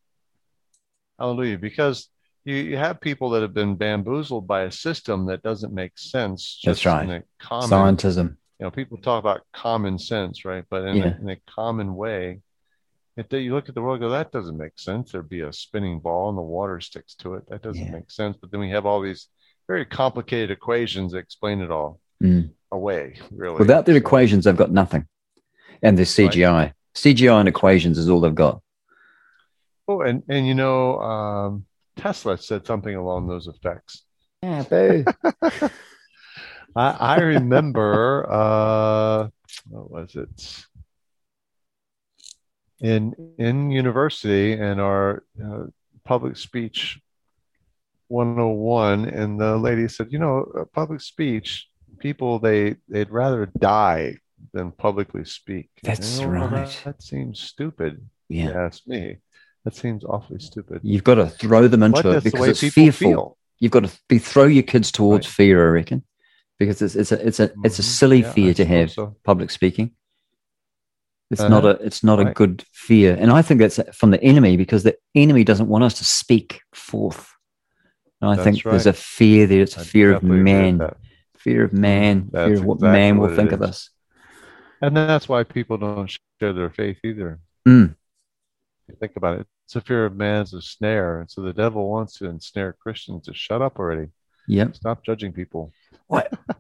[1.20, 1.58] Hallelujah.
[1.58, 2.10] Because
[2.44, 6.60] you, you have people that have been bamboozled by a system that doesn't make sense.
[6.64, 7.04] That's right.
[7.04, 8.38] in a common Scientism.
[8.60, 10.64] you know, people talk about common sense, right?
[10.70, 11.04] But in, Yeah.
[11.18, 12.42] a, in a common way,
[13.18, 15.12] if they, you look at the world, go that doesn't make sense.
[15.14, 17.44] There'd be a spinning ball and the water sticks to it.
[17.50, 17.92] That doesn't Yeah.
[17.92, 18.38] make sense.
[18.40, 19.28] But then we have all these
[19.68, 22.52] very complicated equations that explain it all Mm.
[22.72, 23.16] away.
[23.32, 25.06] Really, Without the So- equations, they've got nothing.
[25.82, 26.74] And their CGI.
[26.94, 28.62] CGI and equations is all they've got.
[29.88, 31.66] Oh, and and you know, um,
[31.96, 34.04] Tesla said something along those effects.
[34.42, 35.06] Yeah, boo.
[36.76, 39.28] I, I remember, uh,
[39.70, 40.66] what was it?
[42.82, 45.64] In in university in our uh,
[46.04, 47.00] public speech
[48.10, 51.68] 101, and the lady said, you know, uh, public speech,
[52.00, 54.18] people they they'd rather die
[54.54, 55.70] than publicly speak.
[55.84, 56.52] That's You know, right.
[56.52, 58.08] That, that seems stupid.
[58.28, 58.52] Yeah.
[58.52, 59.18] ask me.
[59.66, 60.80] That seems awfully stupid.
[60.84, 62.92] You've got to throw them into But it because it's fearful.
[63.10, 63.38] feel.
[63.60, 65.34] You've got to be throw your kids towards Right.
[65.34, 66.04] fear, I reckon,
[66.60, 67.86] because it's it's a it's a it's a Mhm.
[67.86, 69.16] silly Yeah, fear I to have so.
[69.24, 69.92] public speaking.
[71.32, 71.50] It's Uh-huh.
[71.50, 74.84] not a it's not a good fear, and I think that's from the enemy because
[74.84, 77.32] the enemy doesn't want us to speak forth.
[78.22, 79.62] And I That's think there's a fear there.
[79.62, 80.80] It's a fear of definitely man,
[81.38, 83.90] fear of man, fear of what exactly man will what think of us.
[84.82, 87.40] And that's why people don't share their faith either.
[87.68, 87.96] Mm.
[88.88, 89.48] You think about it.
[89.66, 91.22] It's a fear of man is a snare.
[91.22, 94.10] And so the devil wants to ensnare Christians to shut up already.
[94.48, 94.76] Yep.
[94.76, 95.74] Stop judging people.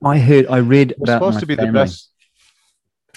[0.03, 2.09] I heard, I read We're about supposed to be the best.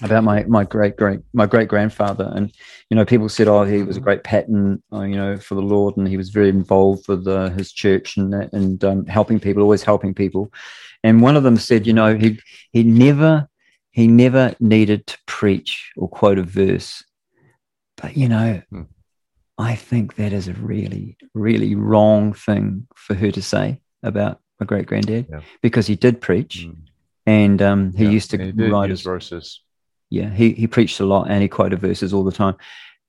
[0.02, 2.52] about my my great great my great grandfather, and
[2.90, 5.62] you know, people said, oh, he was a great pattern, uh, you know, for the
[5.62, 9.62] Lord, and he was very involved with uh, his church and and um, helping people,
[9.62, 10.52] always helping people.
[11.02, 12.38] And one of them said, you know, he
[12.72, 13.48] he never
[13.90, 17.02] he never needed to preach or quote a verse,
[17.96, 18.60] but you know.
[18.70, 18.82] Hmm.
[19.58, 24.66] I think that is a really, really wrong thing for her to say about my
[24.66, 25.40] great granddad Yeah.
[25.62, 26.76] because he did preach Mm.
[27.26, 29.60] and um, he Yeah, used to he write his verses.
[30.10, 32.56] yeah he, he preached a lot and he quoted verses all the time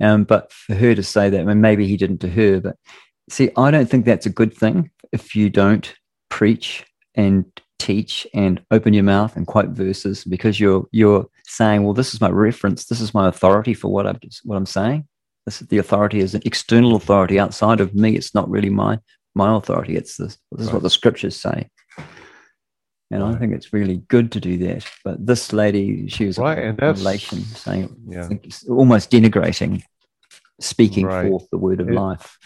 [0.02, 2.76] um, but for her to say that I mean, maybe he didn't to her but
[3.30, 5.94] see i don't think that's a good thing if you don't
[6.30, 6.86] preach
[7.16, 7.46] and
[7.80, 12.22] teach and open your mouth and quote verses because you're you're saying well this is
[12.22, 15.08] my reference this is my authority for what i'm what i'm saying
[15.50, 19.00] this the authority is an external authority outside of me it's not really my
[19.36, 21.68] my authority it's this this is what the scriptures say
[23.12, 24.86] and I think it's really good to do that.
[25.04, 28.30] But this lady, she was Right, a and that's- relation saying Yeah.
[28.70, 29.82] almost denigrating
[30.60, 31.28] speaking Right.
[31.28, 32.38] forth the word of It- life.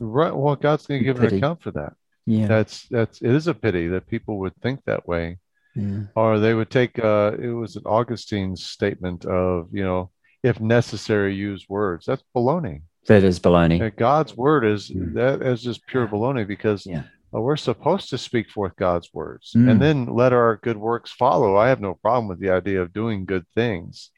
[0.00, 0.34] Right.
[0.34, 1.36] Well, God's going to give an Pity.
[1.36, 1.92] account for that.
[2.26, 2.48] Yeah.
[2.48, 5.38] That's that's it is a pity that people would think that way,
[5.76, 6.06] yeah.
[6.16, 6.98] or they would take.
[6.98, 10.10] Uh, it was an Augustine's statement of you know,
[10.42, 12.06] if necessary, use words.
[12.06, 12.82] That's baloney.
[13.08, 13.80] That is baloney.
[13.80, 15.14] Uh, God's word is Mm.
[15.14, 17.04] that is just pure baloney because Yeah.
[17.34, 19.70] uh, we're supposed to speak forth God's words Mm.
[19.70, 21.56] and then let our good works follow.
[21.56, 24.10] I have no problem with the idea of doing good things.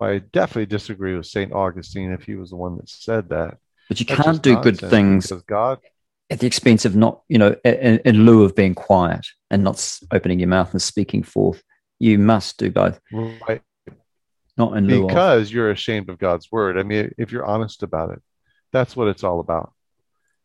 [0.00, 3.56] I definitely disagree with Saint Augustine if he was the one that said that.
[3.88, 5.78] But you That's can't do good things God.
[6.30, 9.98] at the expense of not, you know, in, in lieu of being quiet and not
[10.12, 11.62] opening your mouth and speaking forth.
[11.98, 13.62] You must do both, Right.
[14.58, 16.78] Not in because you're ashamed of God's word.
[16.78, 18.20] I mean, if you're honest about it,
[18.72, 19.72] that's what it's all about.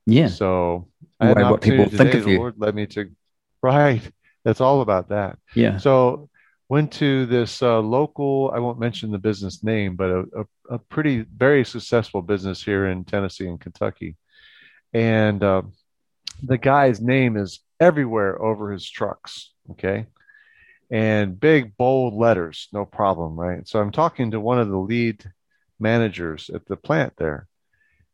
[0.05, 0.27] Yeah.
[0.27, 0.87] So
[1.19, 2.37] I had what people opportunity think today, of the you.
[2.37, 3.09] Lord led me to
[3.61, 4.01] right.
[4.43, 5.37] That's all about that.
[5.55, 5.77] Yeah.
[5.77, 6.29] So
[6.69, 8.51] went to this uh, local.
[8.53, 12.87] I won't mention the business name, but a, a, a pretty very successful business here
[12.87, 14.15] in Tennessee and Kentucky,
[14.93, 15.61] and uh,
[16.41, 19.51] the guy's name is everywhere over his trucks.
[19.71, 20.07] Okay.
[20.93, 23.67] And big bold letters, no problem, right?
[23.67, 25.25] So I'm talking to one of the lead
[25.79, 27.47] managers at the plant there.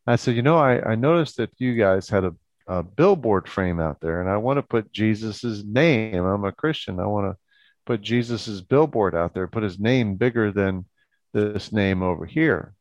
[0.08, 2.34] I said, you know, I, I noticed that you guys had a,
[2.68, 6.24] a billboard frame out there, and I want to put Jesus's name.
[6.24, 7.02] I'm a Christian.
[7.02, 7.38] I want to
[7.86, 10.86] put Jesus's billboard out there, put his name bigger than
[11.34, 12.76] this name over here.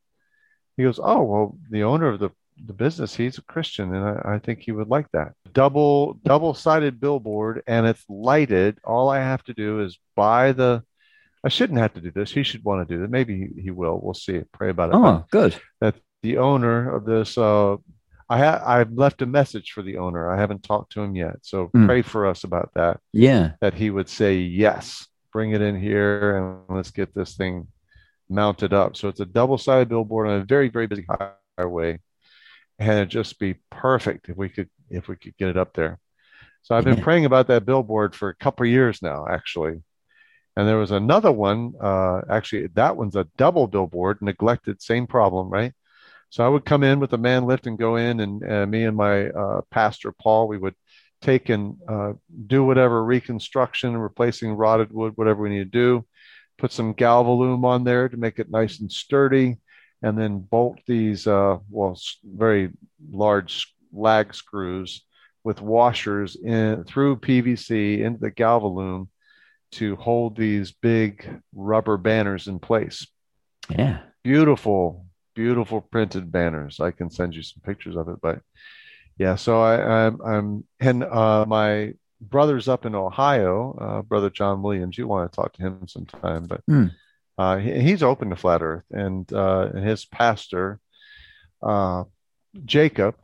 [0.76, 2.30] He goes, oh well, the owner of the
[2.66, 5.32] the business, he's a Christian, and I, I think he would like that.
[5.52, 8.78] Double double sided billboard, and it's lighted.
[8.84, 10.82] All I have to do is buy the.
[11.44, 12.32] I shouldn't have to do this.
[12.32, 13.10] He should want to do that.
[13.10, 14.00] Maybe he, he will.
[14.02, 14.42] We'll see.
[14.52, 14.92] Pray about it.
[14.92, 15.56] But Oh, good.
[15.80, 17.76] that the owner of this uh
[18.30, 20.30] I ha- I've left a message for the owner.
[20.30, 21.36] I haven't talked to him yet.
[21.42, 21.86] So Mm.
[21.86, 23.52] pray for us about that Yeah.
[23.60, 25.06] that he would say yes.
[25.32, 27.68] Bring it in here and let's get this thing
[28.28, 28.96] mounted up.
[28.96, 31.06] So it's a double-sided billboard on a very very busy
[31.56, 32.00] highway
[32.78, 35.98] and it'd just be perfect if we could if we could get it up there.
[36.62, 37.04] So I've been Yeah.
[37.04, 39.82] praying about that billboard for a couple of years now actually.
[40.56, 45.48] And there was another one uh actually that one's a double billboard neglected same problem,
[45.50, 45.72] right?
[46.30, 48.84] So I would come in with a man lift and go in, and uh, me
[48.84, 50.74] and my uh, pastor Paul, we would
[51.22, 52.12] take and uh,
[52.46, 56.06] do whatever reconstruction, replacing rotted wood, whatever we need to do.
[56.58, 59.58] Put some galvalume on there to make it nice and sturdy,
[60.02, 62.70] and then bolt these uh, well very
[63.10, 65.04] large lag screws
[65.44, 69.08] with washers in through PVC into the galvalume
[69.72, 73.06] to hold these big rubber banners in place.
[73.68, 73.98] Yeah.
[74.24, 76.80] Beautiful, beautiful printed banners.
[76.80, 78.40] I can send you some pictures of it, but
[79.18, 79.36] yeah.
[79.36, 84.98] So I, I'm, I'm and uh, my brother's up in Ohio, uh, brother John Williams.
[84.98, 86.92] You want to talk to him sometime, but Mm.
[87.38, 90.80] Uh, he, he's open to flat Earth, and uh, his pastor,
[91.62, 92.04] uh,
[92.64, 93.14] Jacob,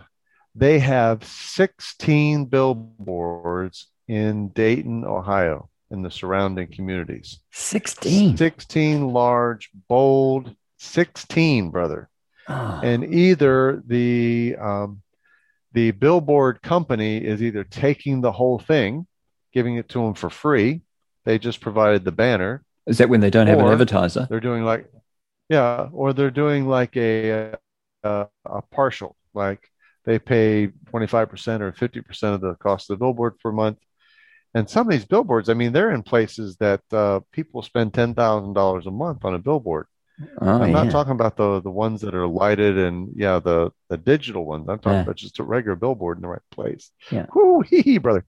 [0.55, 7.41] they have 16 billboards in Dayton, Ohio, in the surrounding communities.
[7.51, 8.37] 16.
[8.37, 12.09] 16 large, bold, 16, brother.
[12.49, 15.03] Oh, And either the um,
[15.73, 19.07] the billboard company is either taking the whole thing,
[19.53, 20.83] giving it to them for free.
[21.25, 22.65] They just provided the banner.
[22.87, 24.27] Is that when they don't have an advertiser?
[24.29, 24.91] They're doing like,
[25.49, 27.55] yeah, or they're doing like a
[28.03, 29.69] a, a partial, like
[30.05, 33.79] they pay 25% or 50% of the cost of the billboard per month.
[34.55, 38.87] And some of these billboards, I mean, they're in places that uh, people spend $10,000
[38.87, 39.87] a month on a billboard.
[40.41, 40.85] Oh, I'm yeah.
[40.85, 44.69] not talking about the the ones that are lighted and yeah, the the digital ones.
[44.69, 45.03] I'm talking Yeah.
[45.03, 46.93] about just a regular billboard in the right place.
[47.11, 47.27] Yeah.
[47.35, 48.25] Whoo, hee, hee, brother.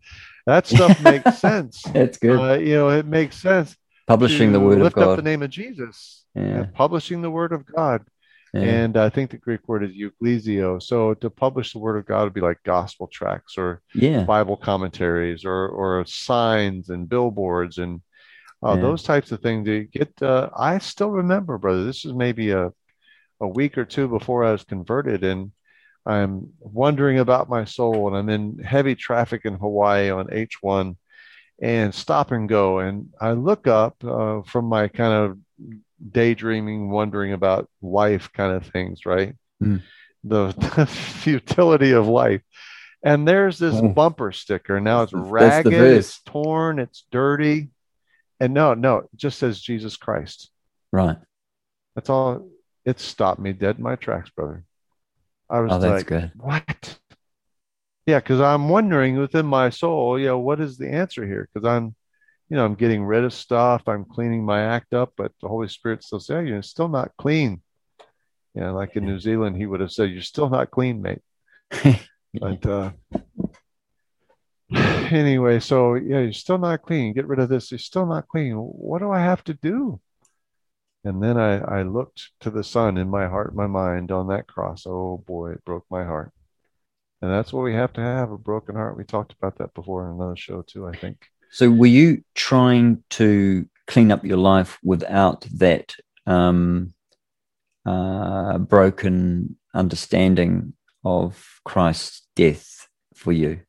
[0.46, 1.82] That stuff makes sense.
[1.94, 2.40] That's good.
[2.40, 3.76] Uh, you know, it makes sense.
[4.06, 6.24] Publishing the word of lift up the name of Jesus.
[6.34, 6.66] Yeah.
[6.74, 8.04] publishing the word of God.
[8.52, 8.60] yeah.
[8.60, 10.82] And I think the Greek word is euclesio.
[10.82, 14.22] So to publish the word of God would be like gospel tracts or yeah.
[14.22, 18.00] Bible commentaries or or signs and billboards and
[18.62, 19.66] uh, those types of things.
[19.66, 21.84] To get, uh, I still remember, brother.
[21.84, 22.72] This is maybe a
[23.40, 25.52] a week or two before I was converted, and
[26.06, 30.96] I'm wondering about my soul, and I'm in heavy traffic in Hawaii on H1,
[31.60, 35.38] and stop and go, and I look up uh, from my kind of
[36.12, 39.34] daydreaming, wondering about life kind of things, right?
[39.60, 39.76] Hmm.
[40.24, 42.42] The, the futility of life.
[43.02, 43.88] And there's this Oh.
[43.88, 44.80] bumper sticker.
[44.80, 47.70] Now it's ragged, it's torn, it's dirty.
[48.40, 50.50] And no, no, it just says Jesus Christ.
[50.92, 51.16] Right.
[51.94, 52.48] That's all.
[52.84, 54.64] It stopped me dead in my tracks, brother.
[55.48, 56.32] I was Oh, that's like, good.
[56.36, 56.98] what?
[58.06, 61.48] Yeah, because I'm wondering within my soul, you know, what is the answer here?
[61.52, 61.96] Because I'm,
[62.48, 65.68] you know, I'm getting rid of stuff, I'm cleaning my act up, but the Holy
[65.68, 67.62] Spirit still says, "Hey, you're still not clean.
[68.54, 71.22] You know, like in New Zealand, he would have said, You're still not clean, mate.
[72.38, 72.90] But uh
[74.74, 77.14] anyway, so yeah, you're still not clean.
[77.14, 77.70] Get rid of this.
[77.70, 78.54] You're still not clean.
[78.56, 80.00] What do I have to do?
[81.04, 84.48] And then I, I looked to the sun in my heart, my mind on that
[84.48, 84.84] cross.
[84.86, 86.32] Oh boy, it broke my heart.
[87.22, 88.96] And that's what we have to have a broken heart.
[88.96, 91.26] We talked about that before in another show too, I think.
[91.50, 95.94] So, were you trying to clean up your life without that
[96.26, 96.92] um,
[97.86, 103.60] uh, broken understanding of Christ's death for you?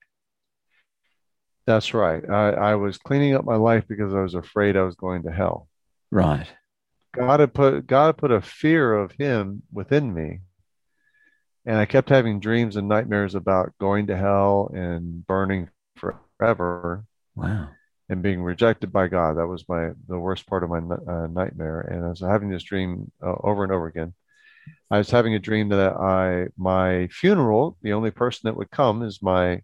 [1.65, 2.23] That's right.
[2.29, 5.31] I, I was cleaning up my life because I was afraid I was going to
[5.31, 5.67] hell.
[6.11, 6.47] Right.
[7.13, 10.41] God had put God had put a fear of him within me.
[11.67, 17.03] And I kept having dreams and nightmares about going to hell and burning forever
[17.35, 17.67] Wow.
[18.07, 19.35] and being rejected by God.
[19.35, 21.81] That was my the worst part of my uh, nightmare.
[21.81, 24.13] And I was having this dream uh, over and over again.
[24.89, 29.03] I was having a dream that I my funeral, the only person that would come
[29.03, 29.61] is my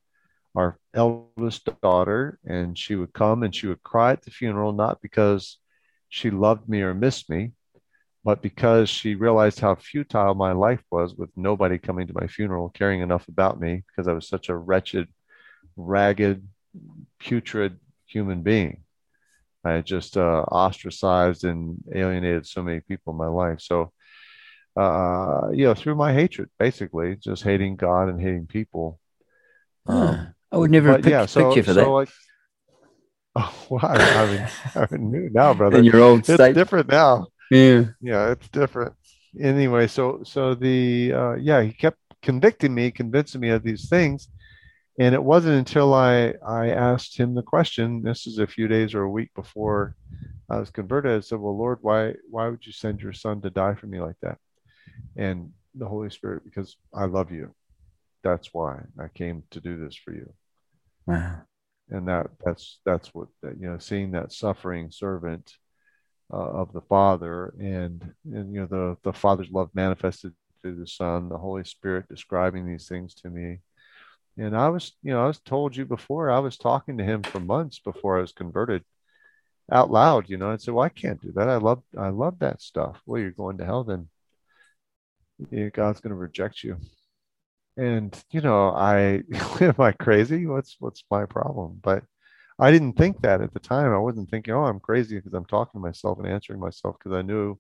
[0.56, 5.02] our eldest daughter, and she would come and she would cry at the funeral, not
[5.02, 5.58] because
[6.10, 7.54] she loved me or missed me,
[8.24, 12.70] but because she realized how futile my life was with nobody coming to my funeral,
[12.70, 15.08] caring enough about me because I was such a wretched,
[15.76, 16.48] ragged,
[17.20, 18.84] putrid human being.
[19.66, 23.62] I had just uh, ostracized and alienated so many people in my life.
[23.62, 23.92] So,
[24.76, 29.00] uh, you know, through my hatred, basically, just hating God and hating people.
[29.88, 31.90] Ah, I would never have picked, yeah, so, you for so that.
[31.90, 32.10] like,
[33.36, 35.78] oh, wow, I mean, I knew now, brother.
[35.78, 37.28] In your old it's different now.
[37.50, 37.86] Yeah.
[38.02, 38.94] Yeah, it's different.
[39.40, 44.30] Anyway, so so the uh, yeah, he kept convicting me, convincing me of these things,
[45.00, 48.02] and it wasn't until I I asked him the question.
[48.04, 49.96] This is a few days or a week before
[50.50, 51.18] I was converted.
[51.18, 54.00] I said, "Well, Lord, why why would you send your son to die for me
[54.02, 54.38] like that?"
[55.18, 57.54] And the Holy Spirit, because I love you.
[58.24, 60.34] That's why I came to do this for you
[61.08, 61.42] Wow.
[61.90, 65.54] and that that's that's what that, you know seeing that suffering servant
[66.32, 70.88] uh, of the father and and you know the the father's love manifested through the
[70.88, 73.60] son the holy spirit describing these things to me
[74.38, 77.24] And I was, you know, I was told you before, I was talking to him
[77.24, 78.84] for months before I was converted
[79.72, 81.50] out loud, you know, and said, Well, I can't do that.
[81.50, 83.02] I love I love that stuff.
[83.06, 84.10] Well, you're going to hell then.
[85.74, 86.78] God's gonna reject you.
[87.78, 89.24] And you know, I
[89.62, 90.46] am I crazy?
[90.46, 91.80] What's what's my problem?
[91.82, 92.04] But
[92.60, 93.92] I didn't think that at the time.
[93.92, 97.16] I wasn't thinking, oh, I'm crazy because I'm talking to myself and answering myself because
[97.18, 97.58] I knew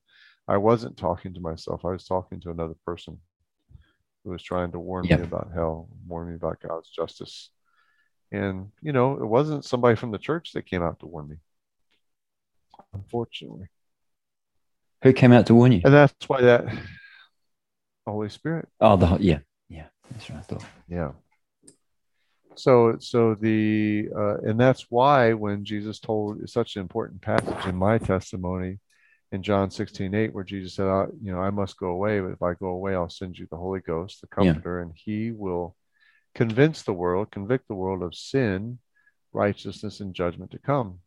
[0.47, 1.85] I wasn't talking to myself.
[1.85, 3.17] I was talking to another person
[4.23, 5.19] who was trying to warn yep.
[5.19, 7.49] me about hell, warn me about God's justice.
[8.31, 11.37] And, you know, it wasn't somebody from the church that came out to warn me,
[12.93, 13.67] unfortunately.
[15.03, 15.81] Who came out to warn you?
[15.83, 16.65] And that's why that
[18.07, 18.69] Holy Spirit.
[18.79, 19.39] Oh, the yeah,
[19.69, 20.39] yeah, that's right.
[20.39, 20.65] I thought.
[20.87, 21.11] Yeah.
[22.55, 27.75] So, so the uh, and that's why when Jesus told such an important passage in
[27.75, 28.79] my testimony
[29.31, 32.31] in John 16, 8, where Jesus said, I, you know, I must go away, but
[32.31, 34.83] if I go away, I'll send you the Holy Ghost, the Comforter, yeah.
[34.83, 35.75] and he will
[36.35, 38.77] convince the world, convict the world of sin,
[39.31, 40.99] righteousness, and judgment to come.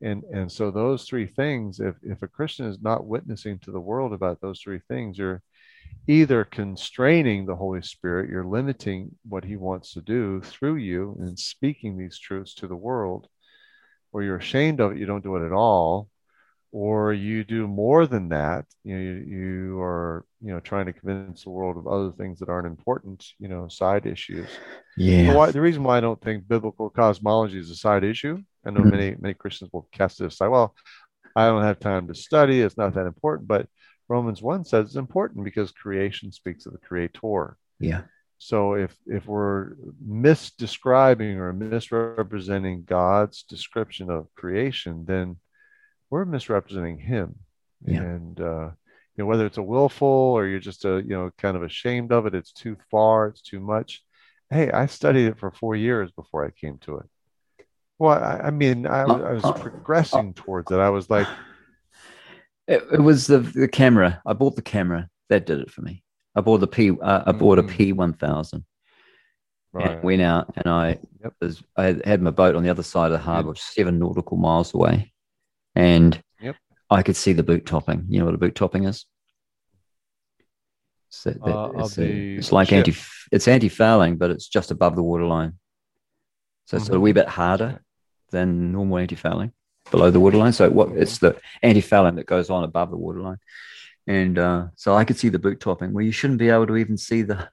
[0.00, 3.80] And and so those three things, if if a Christian is not witnessing to the
[3.80, 5.42] world about those three things, you're
[6.08, 11.38] either constraining the Holy Spirit, you're limiting what he wants to do through you and
[11.38, 13.28] speaking these truths to the world,
[14.12, 16.08] or you're ashamed of it, you don't do it at all
[16.72, 20.92] or you do more than that you know you, you, are you know trying to
[20.92, 24.48] convince the world of other things that aren't important you know side issues.
[24.96, 25.32] Yeah.
[25.34, 28.80] why, the reason why i don't think biblical cosmology is a side issue i know
[28.80, 28.90] mm-hmm.
[28.90, 30.48] many many christians will cast it aside.
[30.48, 30.74] Well
[31.34, 33.68] i don't have time to study it's not that important but
[34.08, 37.56] romans 1 says it's important because creation speaks of the creator.
[37.80, 38.02] Yeah.
[38.38, 39.72] So if if we're
[40.06, 45.36] misdescribing or misrepresenting god's description of creation then
[46.10, 47.36] we're misrepresenting him.
[47.84, 48.00] Yeah.
[48.00, 48.70] and uh,
[49.16, 52.12] you know whether it's a willful or you're just a you know kind of ashamed
[52.12, 54.02] of it it's too far it's too much.
[54.50, 57.06] Hey i studied it for four years before i came to it.
[57.98, 60.78] Well i, I mean I, I, was progressing towards it.
[60.78, 61.26] I was like
[62.66, 66.02] it, it, was the, the camera i bought the camera that did it for me
[66.34, 67.82] i bought the p uh, i bought mm-hmm.
[67.82, 68.64] a p1000
[69.72, 70.04] right.
[70.04, 71.34] went out and i yep.
[71.40, 74.74] was, i had my boat on the other side of the harbor seven nautical miles
[74.74, 75.12] away
[75.76, 76.56] and yep.
[76.90, 78.06] I could see the boot topping.
[78.08, 79.04] You know what a boot topping is?
[81.10, 82.78] So uh, it's, it's, like ship.
[82.78, 82.94] anti
[83.30, 85.58] it's anti fouling, but it's just above the waterline.
[86.66, 86.96] So it's mm-hmm.
[86.96, 87.82] a wee bit harder
[88.30, 89.52] than normal anti fouling
[89.90, 90.52] below the waterline.
[90.52, 93.38] So what it's the anti fouling that goes on above the waterline.
[94.06, 96.76] And uh, so I could see the boot topping where you shouldn't be able to
[96.76, 97.48] even see the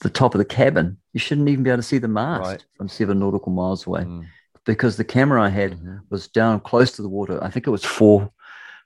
[0.00, 0.98] the top of the cabin.
[1.14, 2.64] You shouldn't even be able to see the mast right.
[2.76, 4.02] from seven nautical miles away.
[4.02, 4.26] Mm
[4.66, 5.98] because the camera I had mm-hmm.
[6.10, 7.42] was down close to the water.
[7.42, 8.30] I think it was four.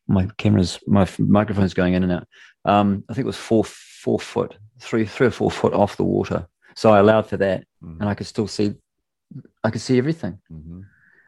[0.06, 2.28] My camera's my microphone's going in and out.
[2.64, 6.04] Um, I think it was four four foot, three three or four foot off the
[6.04, 6.46] water.
[6.76, 8.00] So I allowed for that, mm-hmm.
[8.00, 8.74] and I could still see.
[9.64, 10.38] I could see everything.
[10.52, 10.82] Mm-hmm.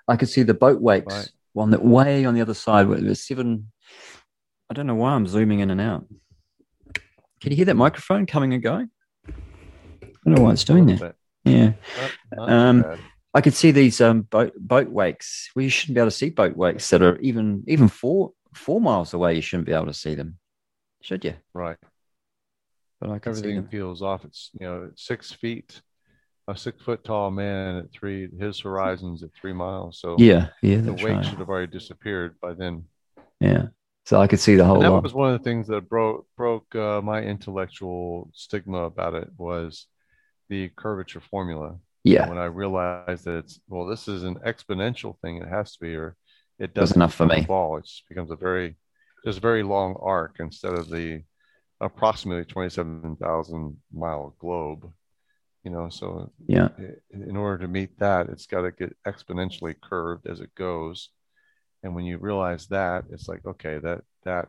[0.06, 1.30] I could see the boat wakes right.
[1.52, 2.88] One that way on the other side.
[2.88, 3.70] Where there's seven.
[4.70, 6.06] I don't know why I'm zooming in and out.
[7.40, 8.90] Can you hear that microphone coming and going?
[9.28, 9.32] I
[10.24, 11.16] don't know why it's doing that.
[11.44, 11.72] Yeah.
[12.32, 12.84] Not um,
[13.34, 15.50] I could see these um, boat boat wakes.
[15.54, 18.80] Well, you shouldn't be able to see boat wakes that are even even four four
[18.80, 19.34] miles away.
[19.34, 20.38] You shouldn't be able to see them,
[21.00, 21.34] should you?
[21.54, 21.78] Right.
[23.00, 24.24] But I everything feels off.
[24.24, 25.80] It's you know six feet,
[26.52, 28.28] a six foot tall man at three.
[28.38, 30.00] His horizon's at three miles.
[30.00, 31.24] So yeah, yeah, the wake right.
[31.24, 32.84] should have already disappeared by then.
[33.40, 33.66] Yeah.
[34.04, 34.76] So I could see the whole.
[34.76, 35.02] And that lot.
[35.02, 39.86] was one of the things that broke broke uh, my intellectual stigma about it was
[40.48, 42.28] the curvature formula yeah.
[42.28, 45.36] When I realized that it's well, this is an exponential thing.
[45.36, 46.16] It has to be, or
[46.58, 47.44] it doesn't enough for me.
[47.44, 47.76] Fall.
[47.76, 48.76] It just becomes a very,
[49.24, 51.22] just very long arc instead of the
[51.80, 54.92] approximately twenty-seven thousand mile globe.
[55.64, 56.68] You know, so yeah.
[57.10, 61.10] In order to meet that, it's got to get exponentially curved as it goes.
[61.82, 64.48] And when you realize that, it's like, okay, that that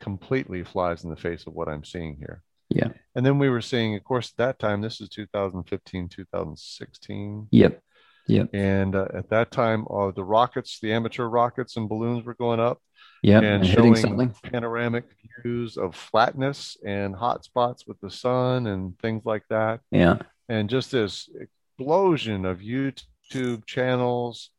[0.00, 2.42] completely flies in the face of what I'm seeing here.
[2.68, 2.88] Yeah.
[3.14, 7.48] And then we were seeing, of course, at that time, this is 2015, 2016.
[7.50, 7.82] Yep.
[8.28, 8.48] Yep.
[8.52, 12.60] And uh, at that time, uh, the rockets, the amateur rockets and balloons were going
[12.60, 12.80] up.
[13.22, 13.38] Yeah.
[13.38, 14.34] And, and showing something.
[14.42, 15.04] panoramic
[15.42, 19.80] views of flatness and hot spots with the sun and things like that.
[19.90, 20.18] Yeah.
[20.48, 24.50] And just this explosion of YouTube channels.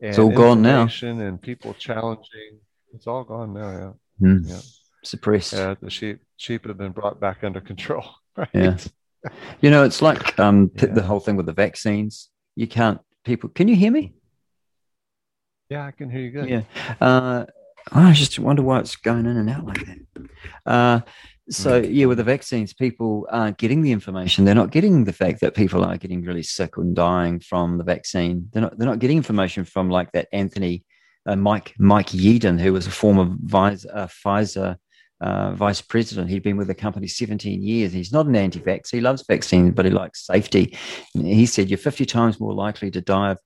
[0.00, 0.88] And it's all gone now.
[1.02, 2.60] And people challenging.
[2.94, 3.96] It's all gone now.
[4.20, 4.28] Yeah.
[4.28, 4.48] Mm.
[4.48, 4.60] Yeah
[5.02, 5.52] suppressed.
[5.52, 8.04] Yeah, the sheep sheep have been brought back under control.
[8.34, 8.48] Right?
[8.54, 8.78] Yeah.
[9.60, 10.86] You know, it's like um, yeah.
[10.86, 12.30] the whole thing with the vaccines.
[12.56, 13.50] You can't people.
[13.50, 14.14] Can you hear me?
[15.68, 16.48] Yeah, I can hear you good.
[16.48, 16.62] Yeah.
[16.98, 17.44] Uh,
[17.92, 20.28] I just wonder why it's going in and out like that.
[20.64, 21.00] Uh,
[21.50, 24.44] So yeah, with the vaccines, people aren't getting the information.
[24.44, 27.84] They're not getting the fact that people are getting really sick and dying from the
[27.84, 28.48] vaccine.
[28.52, 28.78] They're not.
[28.78, 30.84] They're not getting information from like that Anthony,
[31.26, 34.76] uh, Mike Mike Yeadon, who was a former vice, uh, Pfizer
[35.22, 36.28] uh, vice president.
[36.28, 37.92] He'd been with the company 17 years.
[37.92, 38.90] He's not an anti-vax.
[38.90, 40.76] He loves vaccines, but he likes safety.
[41.14, 43.38] And he said you're 50 times more likely to die of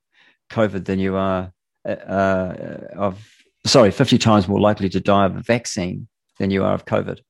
[0.50, 1.52] COVID than you are
[1.86, 3.30] uh, uh of
[3.66, 7.20] sorry, 50 times more likely to die of a vaccine than you are of COVID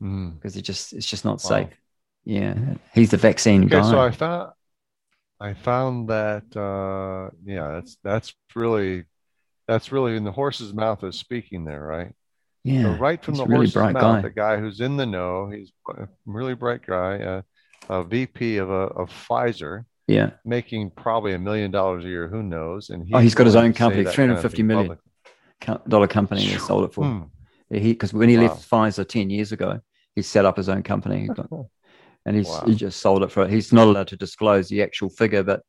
[0.00, 0.56] because mm.
[0.56, 1.48] it just it's just not wow.
[1.48, 1.68] safe.
[2.24, 2.54] Yeah,
[2.94, 3.90] he's the vaccine okay, guy.
[3.90, 4.52] So I found
[5.40, 9.04] I found that uh, yeah, that's that's really
[9.66, 12.12] that's really in the horse's mouth is speaking there, right?
[12.64, 14.20] Yeah, so right from the really horse's mouth, guy.
[14.20, 17.42] the guy who's in the know, he's a really bright guy, uh,
[17.88, 19.84] a VP of a of Pfizer.
[20.06, 22.28] Yeah, making probably a million dollars a year.
[22.28, 22.90] Who knows?
[22.90, 24.98] And he's oh, he's got his own company, three hundred fifty million
[25.88, 26.42] dollar company.
[26.42, 27.04] He sold it for.
[27.04, 27.22] Hmm.
[27.70, 28.48] He because when he wow.
[28.48, 29.80] left Pfizer ten years ago,
[30.20, 31.28] he set up his own company,
[32.26, 32.62] and he's wow.
[32.66, 33.48] he just sold it for.
[33.48, 35.62] He's not allowed to disclose the actual figure, but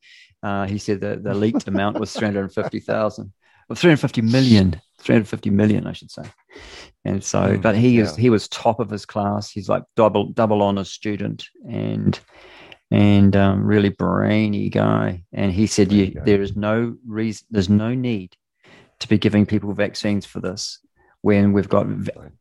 [0.43, 3.31] uh, he said that the leaked amount was three hundred fifty thousand,
[3.69, 6.23] or three hundred fifty million, three hundred fifty million, I should say.
[7.05, 8.03] And so, mm, but he yeah.
[8.03, 9.49] is he was top of his class.
[9.49, 12.19] He's like double double honors student, and
[12.91, 15.23] and um, really brainy guy.
[15.31, 18.35] And he said, there is no reason, there's no need
[18.99, 20.79] to be giving people vaccines for this
[21.21, 21.87] when we've got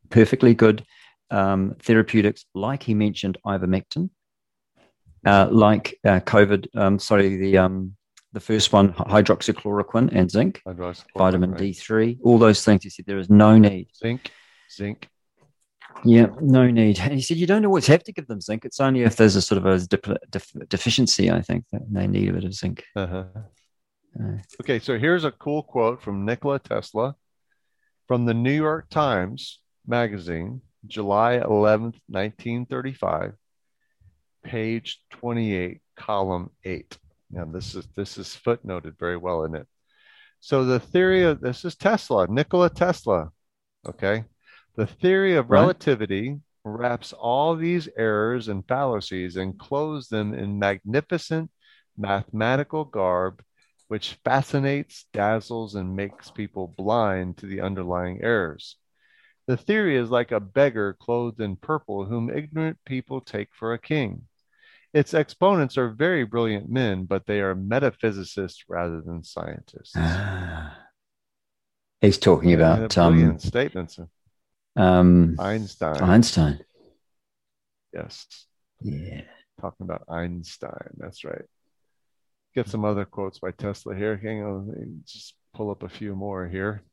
[0.09, 0.85] perfectly good
[1.31, 4.09] um, therapeutics, like he mentioned, ivermectin,
[5.25, 6.67] uh, like uh, COVID.
[6.75, 7.95] Um, sorry, the um,
[8.33, 10.61] the first one, hydroxychloroquine and zinc,
[11.17, 11.61] vitamin right.
[11.61, 12.83] D3, all those things.
[12.83, 13.89] He said there is no need.
[13.95, 14.31] Zinc,
[14.71, 15.07] zinc.
[16.03, 16.99] Yeah, no need.
[16.99, 18.65] And he said you don't always have to give them zinc.
[18.65, 22.33] It's only if there's a sort of a deficiency, I think, that they need a
[22.33, 22.83] bit of zinc.
[22.95, 23.25] Uh-huh.
[24.19, 27.15] Uh, okay, so here's a cool quote from Nikola Tesla
[28.07, 33.33] from the New York Times magazine July 11th, 1935,
[34.43, 36.97] page 28, column 8.
[37.31, 39.67] Now this is this is footnoted very well in it.
[40.39, 43.29] So the theory of this is Tesla, Nikola Tesla.
[43.87, 44.25] Okay.
[44.75, 45.61] The theory of right.
[45.61, 51.51] relativity wraps all these errors and fallacies and clothes them in magnificent
[51.97, 53.43] mathematical garb
[53.91, 58.77] which fascinates, dazzles, and makes people blind to the underlying errors.
[59.47, 63.79] The theory is like a beggar clothed in purple, whom ignorant people take for a
[63.79, 64.23] king.
[64.93, 69.95] Its exponents are very brilliant men, but they are metaphysicists rather than scientists.
[72.01, 73.99] He's talking about um, statements.
[74.75, 76.01] Um, Einstein.
[76.01, 76.59] Einstein.
[77.93, 78.25] Yes.
[78.81, 79.21] Yeah.
[79.59, 80.91] Talking about Einstein.
[80.97, 81.45] That's right.
[82.53, 84.17] Get some other quotes by Tesla here.
[84.17, 86.83] Hang on, just pull up a few more here.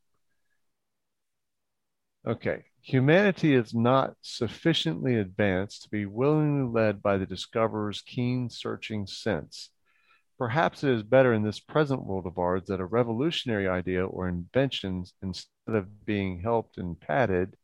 [2.27, 2.65] Okay.
[2.81, 9.69] Humanity is not sufficiently advanced to be willingly led by the discoverer's keen searching sense.
[10.37, 14.27] Perhaps it is better in this present world of ours that a revolutionary idea or
[14.27, 17.55] invention, instead of being helped and patted,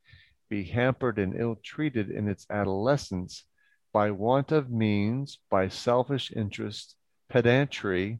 [0.49, 3.45] be hampered and ill treated in its adolescence
[3.93, 6.95] by want of means, by selfish interest,
[7.29, 8.19] pedantry,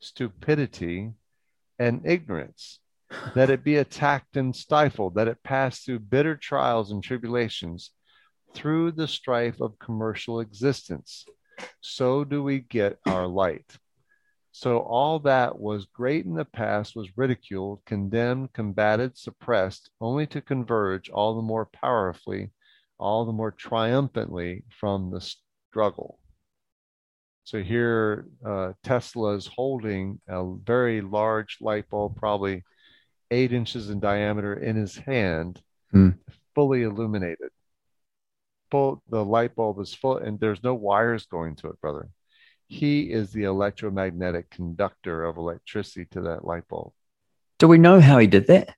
[0.00, 1.12] stupidity,
[1.78, 2.80] and ignorance
[3.34, 7.90] that it be attacked and stifled, that it pass through bitter trials and tribulations
[8.54, 11.26] through the strife of commercial existence.
[11.80, 13.78] So do we get our light.
[14.52, 20.40] So all that was great in the past was ridiculed, condemned, combated, suppressed, only to
[20.40, 22.52] converge all the more powerfully,
[22.98, 26.18] all the more triumphantly from the struggle.
[27.44, 32.64] So here, uh, Tesla is holding a very large light bulb, probably
[33.30, 35.60] eight inches in diameter in his hand,
[35.94, 36.16] mm.
[36.54, 37.50] fully illuminated.
[38.70, 42.08] Full, the light bulb is full, and there's no wires going to it, brother.
[42.68, 46.92] He is the electromagnetic conductor of electricity to that light bulb.
[47.58, 48.74] Do we know how he did that?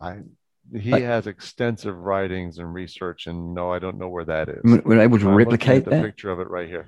[0.00, 0.20] I
[0.74, 4.60] he like, has extensive writings and research, and no, I don't know where that is.
[4.64, 6.04] We're able to I'm replicate the that?
[6.04, 6.86] picture of it right here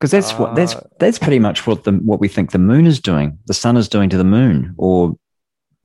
[0.00, 2.86] because that's uh, what that's that's pretty much what the what we think the moon
[2.86, 3.38] is doing.
[3.46, 5.16] The sun is doing to the moon, or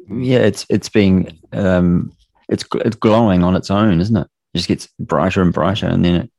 [0.09, 2.13] yeah, it's it's being um,
[2.47, 4.27] it's it's glowing on its own, isn't it?
[4.53, 6.31] It just gets brighter and brighter, and then it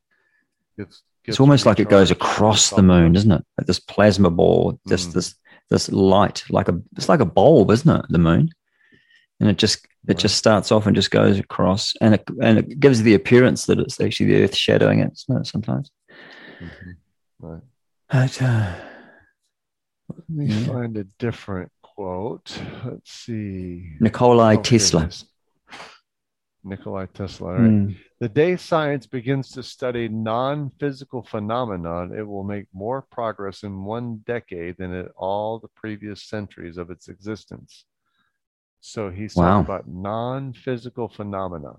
[0.75, 3.45] gets, gets it's almost like it goes across the moon, isn't it?
[3.59, 5.13] Like this plasma ball, just mm.
[5.13, 5.35] this
[5.69, 8.05] this light, like a it's like a bulb, isn't it?
[8.09, 8.49] The moon,
[9.39, 10.17] and it just it right.
[10.17, 13.77] just starts off and just goes across, and it and it gives the appearance that
[13.77, 15.45] it's actually the Earth shadowing it, isn't it?
[15.45, 15.91] Sometimes.
[16.59, 16.91] Mm-hmm.
[17.39, 17.61] Right.
[18.09, 18.75] But, uh,
[20.09, 20.65] Let me yeah.
[20.65, 22.57] find a different quote.
[22.85, 23.91] Let's see.
[23.99, 25.09] Nikolai oh, Tesla.
[26.63, 27.53] Nikolai Tesla.
[27.53, 27.61] Right.
[27.61, 27.97] Mm.
[28.19, 33.83] The day science begins to study non physical phenomenon, it will make more progress in
[33.83, 37.85] one decade than in all the previous centuries of its existence.
[38.79, 39.43] So he's wow.
[39.43, 41.73] talking about non physical phenomena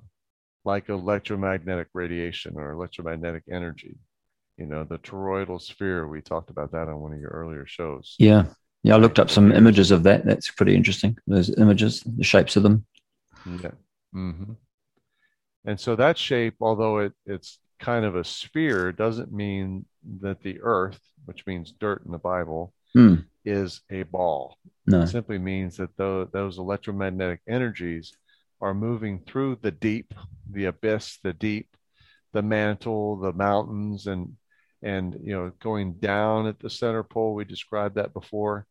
[0.64, 3.96] like electromagnetic radiation or electromagnetic energy.
[4.58, 6.08] You know, the toroidal sphere.
[6.08, 8.16] We talked about that on one of your earlier shows.
[8.18, 8.46] Yeah.
[8.82, 8.96] Yeah.
[8.96, 10.24] I looked up some images of that.
[10.24, 11.16] That's pretty interesting.
[11.26, 12.84] Those images, the shapes of them.
[13.46, 13.70] Yeah.
[14.14, 14.52] Mm-hmm.
[15.64, 19.84] And so that shape, although it, it's kind of a sphere, doesn't mean
[20.20, 23.24] that the earth, which means dirt in the Bible, mm.
[23.44, 24.56] is a ball.
[24.86, 25.02] No.
[25.02, 28.16] It simply means that the, those electromagnetic energies
[28.60, 30.14] are moving through the deep,
[30.50, 31.76] the abyss, the deep,
[32.32, 34.34] the mantle, the mountains, and
[34.82, 37.34] and you know going down at the center pole.
[37.34, 38.66] We described that before,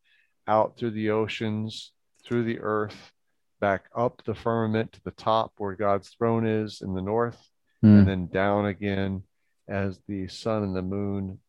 [0.48, 1.92] out through the oceans,
[2.26, 3.12] through the earth,
[3.60, 7.40] back up the firmament to the top where God's throne is in the north,
[7.84, 8.00] mm.
[8.00, 9.24] and then down again
[9.68, 11.40] as the sun and the moon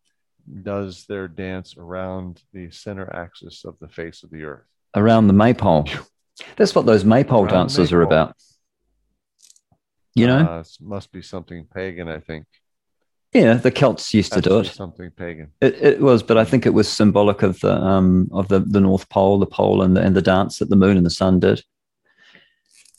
[0.62, 4.64] does their dance around the center axis of the face of the earth.
[4.94, 5.86] Around the maypole.
[6.56, 7.98] That's what those maypole around dances maypole.
[7.98, 8.36] are about.
[10.14, 12.46] You know, uh, must be something pagan, I think.
[13.34, 14.66] Yeah, the Celts used to do it.
[14.66, 15.52] Something pagan.
[15.60, 18.80] It, it, was, but I think it was symbolic of the um of the, the
[18.80, 21.38] North Pole, the pole, and the and the dance that the moon and the sun
[21.38, 21.62] did.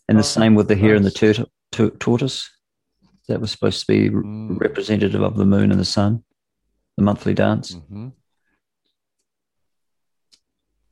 [0.08, 2.50] And the oh, same with the hare and the tur- tur- tortoise.
[3.28, 4.60] That was supposed to be mm.
[4.60, 6.24] representative of the moon and the sun,
[6.98, 7.76] the monthly dance.
[7.76, 8.08] Mm-hmm.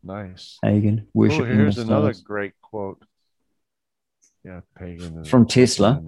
[0.04, 0.60] Nice.
[0.64, 1.42] Pagan worship.
[1.42, 3.04] Oh, here's another great quote.
[4.44, 5.26] Yeah, pagan.
[5.26, 6.02] From Tesla.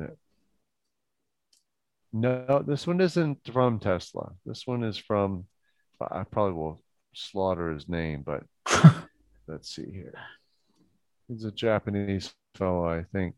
[2.11, 4.31] No, this one isn't from Tesla.
[4.45, 5.45] This one is from.
[6.02, 6.81] I probably will
[7.14, 8.44] slaughter his name, but
[9.48, 10.18] let's see here.
[11.27, 13.36] He's a Japanese fellow, I think.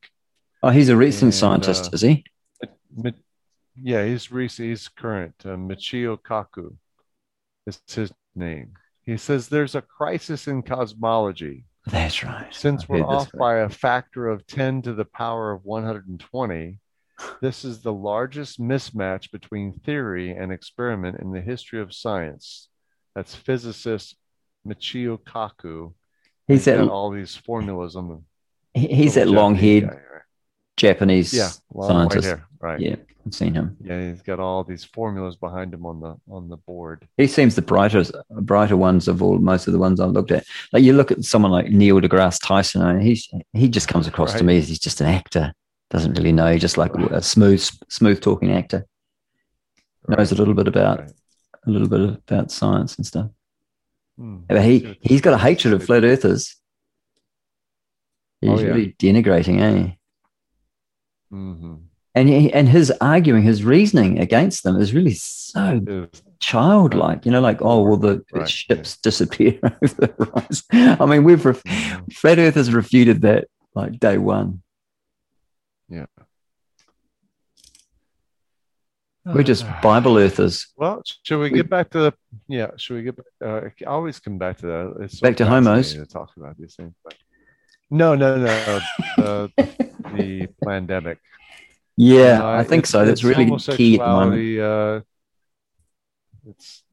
[0.63, 2.23] Oh, he's a recent and, scientist, uh, is he?
[3.81, 4.69] yeah, he's recent.
[4.69, 5.35] He's current.
[5.43, 6.75] Uh, Michio Kaku
[7.65, 8.73] is his name.
[9.03, 11.65] He says there's a crisis in cosmology.
[11.87, 12.53] That's right.
[12.53, 16.77] Since we're off by a factor of 10 to the power of 120,
[17.41, 22.69] this is the largest mismatch between theory and experiment in the history of science.
[23.15, 24.15] That's physicist
[24.67, 25.93] Michio Kaku.
[26.47, 28.21] He's at all these formulas on the
[28.73, 29.99] He's that long haired right?
[30.77, 31.49] Japanese yeah,
[31.79, 32.35] scientist.
[32.59, 32.79] Right.
[32.79, 32.95] Yeah,
[33.25, 33.75] I've seen him.
[33.83, 37.07] Yeah, he's got all these formulas behind him on the on the board.
[37.17, 40.45] He seems the brightest brighter ones of all most of the ones I've looked at.
[40.71, 44.31] Like you look at someone like Neil deGrasse Tyson, and he's he just comes across
[44.31, 44.39] right.
[44.39, 45.53] to me as he's just an actor.
[45.91, 48.87] Doesn't really know, just like a smooth smooth talking actor.
[50.07, 51.11] Knows a little bit about
[51.67, 53.29] a little bit about science and stuff.
[54.17, 54.37] Hmm.
[54.47, 56.55] But he he's got a hatred of flat earthers.
[58.39, 58.67] He's oh, yeah.
[58.67, 59.93] really denigrating, eh?
[61.31, 61.75] Mm-hmm.
[62.13, 66.07] And he, and his arguing, his reasoning against them is really so
[66.39, 67.25] childlike.
[67.25, 68.49] You know, like oh well, the right.
[68.49, 70.97] ships disappear over the horizon.
[71.01, 72.05] I mean, we've ref- mm-hmm.
[72.11, 74.61] flat Earth has refuted that like day one.
[75.87, 76.05] Yeah.
[79.23, 80.67] We're just Bible earthers.
[80.75, 82.13] Well, should we get back to the?
[82.47, 83.19] Yeah, should we get?
[83.43, 84.95] Uh, always come back to that.
[85.01, 85.93] It's back to homos.
[85.93, 87.13] To talk about these things, but
[87.91, 88.79] no, no, no.
[89.17, 89.51] the,
[90.15, 91.19] the pandemic.
[91.97, 93.05] Yeah, uh, I think so.
[93.05, 94.59] That's really key at the moment.
[94.59, 95.01] Uh,
[96.49, 96.83] it's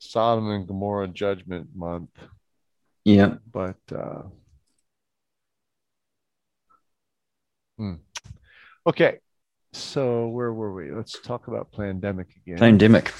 [0.00, 2.10] Sodom and Gomorrah Judgment Month.
[3.04, 4.22] Yeah, but uh,
[7.78, 7.94] hmm.
[8.86, 9.18] okay.
[9.72, 10.92] So where were we?
[10.92, 12.58] Let's talk about pandemic again.
[12.58, 13.12] Pandemic.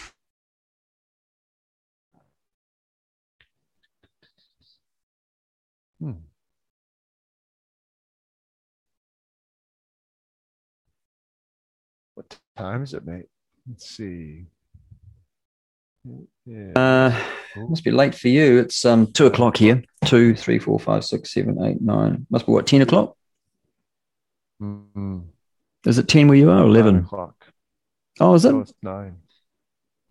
[6.00, 6.12] Hmm.
[12.14, 13.26] What time is it, mate?
[13.68, 14.46] Let's see.
[16.44, 16.72] Yeah.
[16.74, 17.22] Uh,
[17.68, 18.58] must be late for you.
[18.58, 19.84] It's um two o'clock here.
[20.04, 22.26] Two, three, four, five, six, seven, eight, nine.
[22.28, 23.16] Must be what ten o'clock.
[24.60, 25.20] Mm-hmm.
[25.86, 26.64] Is it ten where you are?
[26.64, 27.34] Eleven o'clock.
[28.20, 28.52] Oh, is it?
[28.52, 29.16] No, it's 9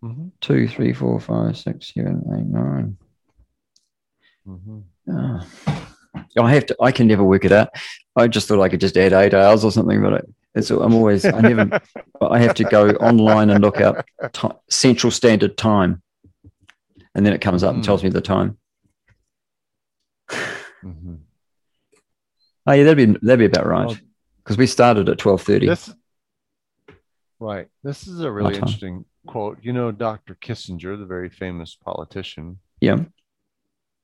[0.04, 0.28] mm-hmm.
[0.40, 2.96] Two, three, four, five, six, seven, eight, nine.
[4.46, 4.80] Mm-hmm.
[5.08, 5.88] Oh.
[6.38, 6.76] I have to.
[6.80, 7.70] I can never work it out.
[8.16, 11.24] I just thought I could just add eight hours or something, but it's, I'm always,
[11.24, 11.80] I never,
[12.20, 16.02] I have to go online and look up t- Central Standard Time.
[17.14, 17.76] And then it comes up mm.
[17.76, 18.58] and tells me the time.
[20.30, 21.14] Mm-hmm.
[22.66, 24.00] Oh yeah, that'd be that'd be about right
[24.42, 25.70] because we started at twelve thirty.
[27.38, 27.68] Right.
[27.82, 29.58] This is a really interesting quote.
[29.62, 30.36] You know, Dr.
[30.40, 32.58] Kissinger, the very famous politician.
[32.80, 32.98] Yeah.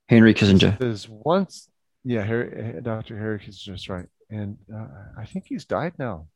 [0.08, 0.76] Henry Kissinger.
[0.78, 1.68] There's once,
[2.02, 3.16] yeah, Harry, Dr.
[3.18, 4.86] Harry Kissinger, right and uh,
[5.16, 6.26] I think he's died now.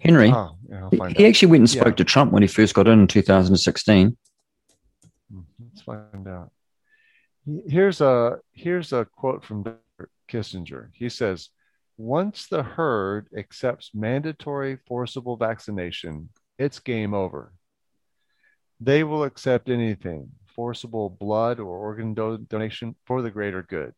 [0.00, 0.30] Henry.
[0.30, 1.28] Oh, yeah, I'll he, find he out.
[1.28, 1.94] actually went and spoke Yeah.
[1.94, 4.16] to Trump when he first got in in 2016.
[5.32, 6.50] Mhm, Let's find out.
[7.66, 10.10] Here's a here's a quote from Dr.
[10.28, 10.90] Kissinger.
[10.92, 11.48] He says,
[11.96, 16.28] "Once the herd accepts mandatory forcible vaccination,
[16.58, 17.52] it's game over.
[18.80, 23.94] They will accept anything, forcible blood or organ do- donation for the greater good.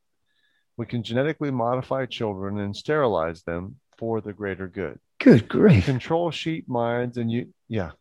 [0.77, 5.87] We can genetically modify children and sterilize them for the greater good." Good grief.
[5.87, 7.93] control sheep minds and you yeah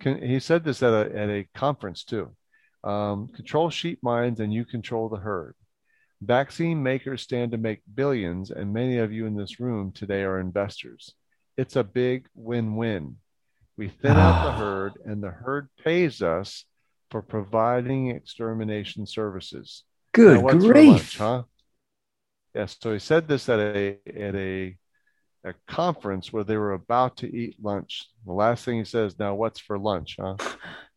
[0.00, 2.36] Con, he said this at a, at a conference too
[2.84, 5.56] um, control sheep minds and you control the herd
[6.22, 10.40] vaccine makers stand to make billions and many of you in this room today are
[10.40, 11.14] investors
[11.56, 13.16] it's a big win-win
[13.76, 16.64] we thin out the herd and the herd pays us
[17.10, 20.74] for providing extermination services Good now, grief.
[20.74, 21.42] lunch, huh?
[22.54, 22.76] Yes.
[22.80, 24.76] So he said this at a at a
[25.44, 28.08] a conference where they were about to eat lunch.
[28.26, 30.34] The last thing he says, "Now, what's for lunch, huh?"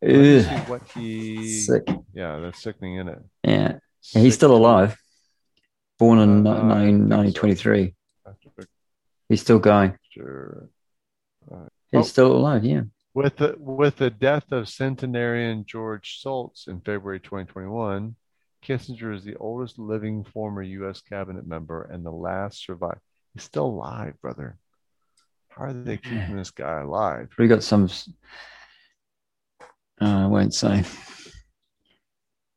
[0.01, 0.43] Let me Ugh.
[0.45, 1.59] see what he.
[1.59, 1.83] Sick.
[2.13, 3.19] Yeah, that's sickening, isn't it?
[3.43, 3.73] Yeah.
[4.01, 4.97] He's still alive.
[6.01, 7.93] Born in Uh, think 1923.
[9.29, 9.95] He's still going.
[10.09, 10.67] Sure.
[11.91, 12.01] He's Oh.
[12.01, 12.81] still alive, yeah.
[13.13, 18.15] With the with the death of centenarian George Shultz in February 2021,
[18.63, 21.01] Kissinger is the oldest living former U.S.
[21.01, 22.99] cabinet member and the last survivor.
[23.35, 24.57] He's still alive, brother.
[25.49, 27.29] How are they keeping this guy alive?
[27.37, 27.89] We got some.
[30.01, 30.83] Uh, I won't say.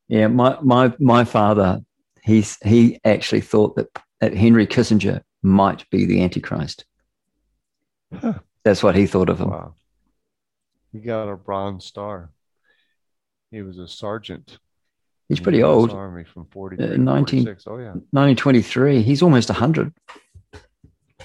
[0.07, 1.81] Yeah, my my my father,
[2.25, 3.87] he's he actually thought that
[4.19, 6.85] that Henry Kissinger might be the Antichrist.
[8.13, 8.39] Huh.
[8.63, 9.51] That's what he thought of him.
[9.51, 9.75] Wow.
[10.91, 12.31] He got a Bronze Star.
[13.51, 14.57] He was a sergeant.
[15.29, 15.91] He's pretty the old.
[15.91, 17.63] Army from 43 Uh, 19 46.
[17.67, 17.87] Oh, yeah.
[18.11, 19.01] 1923.
[19.01, 19.93] He's almost 100.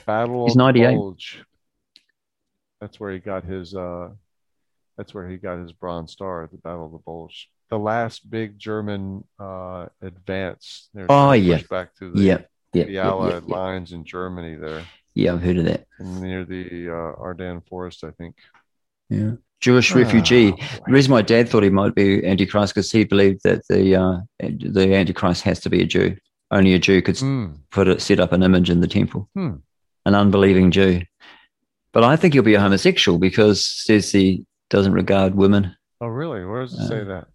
[0.07, 0.95] Battle He's of the 98.
[0.95, 1.45] Bulge.
[2.81, 4.09] That's where he got his uh
[4.97, 7.51] that's where he got his Bronze Star at the Battle of the Bulge.
[7.71, 10.89] The last big German uh advance.
[11.09, 11.61] Oh, yeah.
[11.71, 12.51] back to the, Yep.
[12.75, 12.87] Yep.
[12.87, 13.49] the yep, Allied yep, yep.
[13.51, 14.83] lines in Germany there.
[15.15, 15.87] Yeah, I've heard of that.
[16.01, 18.37] Near the uh, Ardennes Forest, I think.
[19.09, 19.33] Yeah.
[19.61, 20.53] Jewish Ah, refugee.
[20.53, 20.57] boy.
[20.87, 24.17] The reason my dad thought he might be Antichrist because he believed that the uh,
[24.39, 26.17] the Antichrist has to be a Jew.
[26.51, 27.47] Only a Jew could Hmm.
[27.71, 29.29] put it, set up an image in the temple.
[29.35, 29.57] Hmm.
[30.07, 31.03] An unbelieving Jew.
[31.93, 35.77] But I think he'll be a homosexual because says he doesn't regard women.
[36.01, 36.45] Oh really?
[36.45, 37.29] Where does it Uh, say that?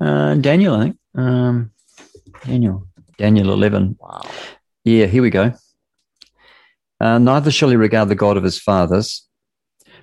[0.00, 0.96] Uh, Daniel, I think.
[1.14, 1.72] Um,
[2.44, 2.86] Daniel.
[3.16, 3.96] Daniel 11.
[4.00, 4.22] Wow.
[4.84, 5.52] Yeah, here we go.
[7.00, 9.26] Uh, neither shall he regard the God of his fathers,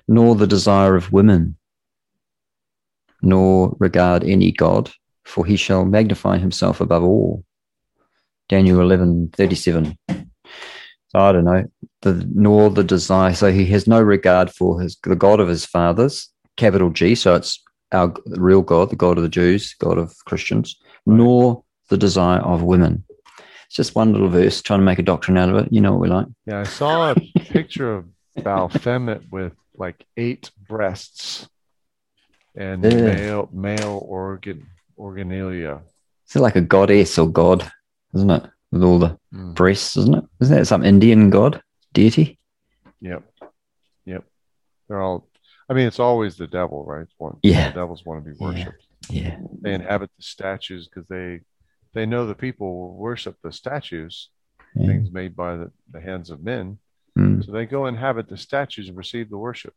[0.08, 1.56] nor the desire of women,
[3.22, 4.90] nor regard any God,
[5.24, 7.44] for he shall magnify himself above all.
[8.48, 9.98] Daniel eleven thirty seven.
[10.08, 11.64] So I don't know.
[12.02, 13.34] The, nor the desire.
[13.34, 17.14] So he has no regard for his the God of his fathers, capital G.
[17.14, 20.76] So it's our real God, the God of the Jews, God of Christians,
[21.06, 23.04] nor the desire of women.
[23.66, 25.72] It's just one little verse trying to make a doctrine out of it.
[25.72, 26.26] You know what we like.
[26.46, 27.14] Yeah, I saw a
[27.50, 28.06] picture of
[28.38, 31.48] Balfemet with like eight breasts
[32.54, 32.90] and Yeah.
[32.90, 34.66] male male organ
[34.98, 35.82] organalia.
[36.24, 37.70] It's like a goddess or god,
[38.14, 38.42] isn't it?
[38.72, 39.54] With all the Mm.
[39.54, 40.24] breasts, isn't it?
[40.40, 42.38] Isn't that some Indian god deity?
[43.00, 43.22] Yep.
[44.06, 44.24] Yep.
[44.88, 45.28] They're all
[45.68, 47.02] I mean it's always the devil, right?
[47.02, 47.68] It's one Yeah.
[47.70, 48.86] the devils want to be worshipped.
[49.10, 49.38] Yeah.
[49.62, 51.40] They inhabit the statues because they
[51.92, 54.30] they know the people will worship the statues,
[54.74, 54.86] yeah.
[54.86, 56.78] things made by the, the hands of men.
[57.18, 57.44] Mm.
[57.44, 59.72] So they go inhabit the statues and receive the worship.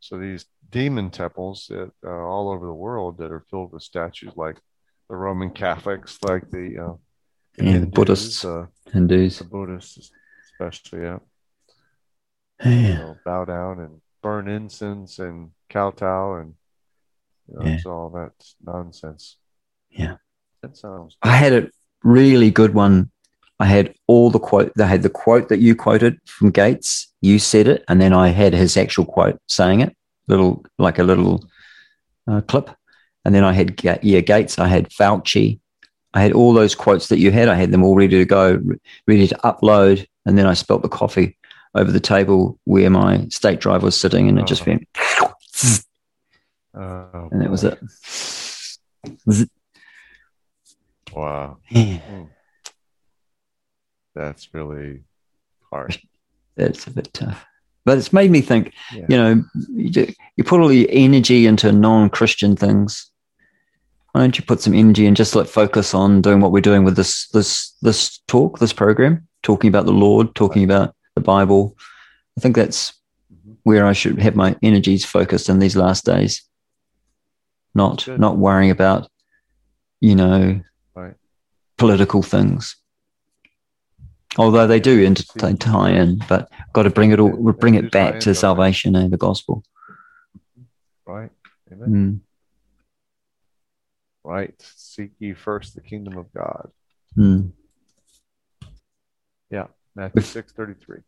[0.00, 4.32] So these demon temples that uh, all over the world that are filled with statues,
[4.36, 4.58] like
[5.08, 8.44] the Roman Catholics, like the, uh, Yeah, the Buddhists.
[8.44, 9.38] uh, Hindus.
[9.38, 10.10] the Buddhists,
[10.52, 11.18] especially, yeah,
[12.64, 12.70] Yeah.
[12.70, 16.54] you know, bow down and burn incense and kowtow and
[17.48, 17.72] you know, Yeah.
[17.76, 18.32] it's all that
[18.64, 19.36] nonsense.
[19.90, 20.16] Yeah.
[20.62, 21.16] That sounds.
[21.22, 21.70] I had a
[22.02, 23.10] really good one.
[23.60, 24.72] I had all the quote.
[24.76, 27.12] They had the quote that you quoted from Gates.
[27.20, 29.96] You said it, and then I had his actual quote saying it,
[30.28, 31.44] little like a little
[32.26, 32.70] uh, clip.
[33.24, 34.58] And then I had yeah Gates.
[34.58, 35.60] I had Fauci.
[36.14, 37.48] I had all those quotes that you had.
[37.48, 38.60] I had them all ready to go,
[39.06, 40.06] ready to upload.
[40.26, 41.37] And then I spelt the coffee
[41.78, 44.70] over the table where my state drive was sitting, and it just Oh.
[44.70, 44.88] went,
[46.74, 47.78] Oh, and that was it.
[49.30, 49.46] Zzz.
[51.14, 52.22] Wow, Yeah, hmm.
[54.14, 55.02] that's really
[55.70, 55.98] hard.
[56.56, 57.44] that's a bit tough.
[57.84, 58.74] But it's made me think.
[58.94, 59.06] Yeah.
[59.08, 63.10] you know, you, do, you put all your energy into non-Christian things.
[64.12, 66.84] Why don't you put some energy and just let focus on doing what we're doing
[66.84, 69.26] with this this this talk, this program?
[69.44, 71.76] talking about the Lord, talking about the Bible.
[72.36, 72.92] I think that's
[73.64, 76.42] where I should have my energies focused in these last days.
[77.74, 78.20] Not Good.
[78.20, 79.10] not worrying about,
[80.00, 80.60] you know,
[80.94, 81.16] Right.
[81.76, 82.76] political things.
[84.36, 87.90] Although they do inter- they tie in, but got to bring it all, bring it
[87.90, 89.64] back to salvation and the gospel.
[91.06, 91.32] Right.
[91.72, 91.90] Amen.
[91.90, 92.20] Mm,
[94.24, 94.54] Right.
[94.76, 96.70] Seek ye first the kingdom of God.
[97.16, 97.52] mm.
[99.96, 101.00] Matthew If- six thirty three.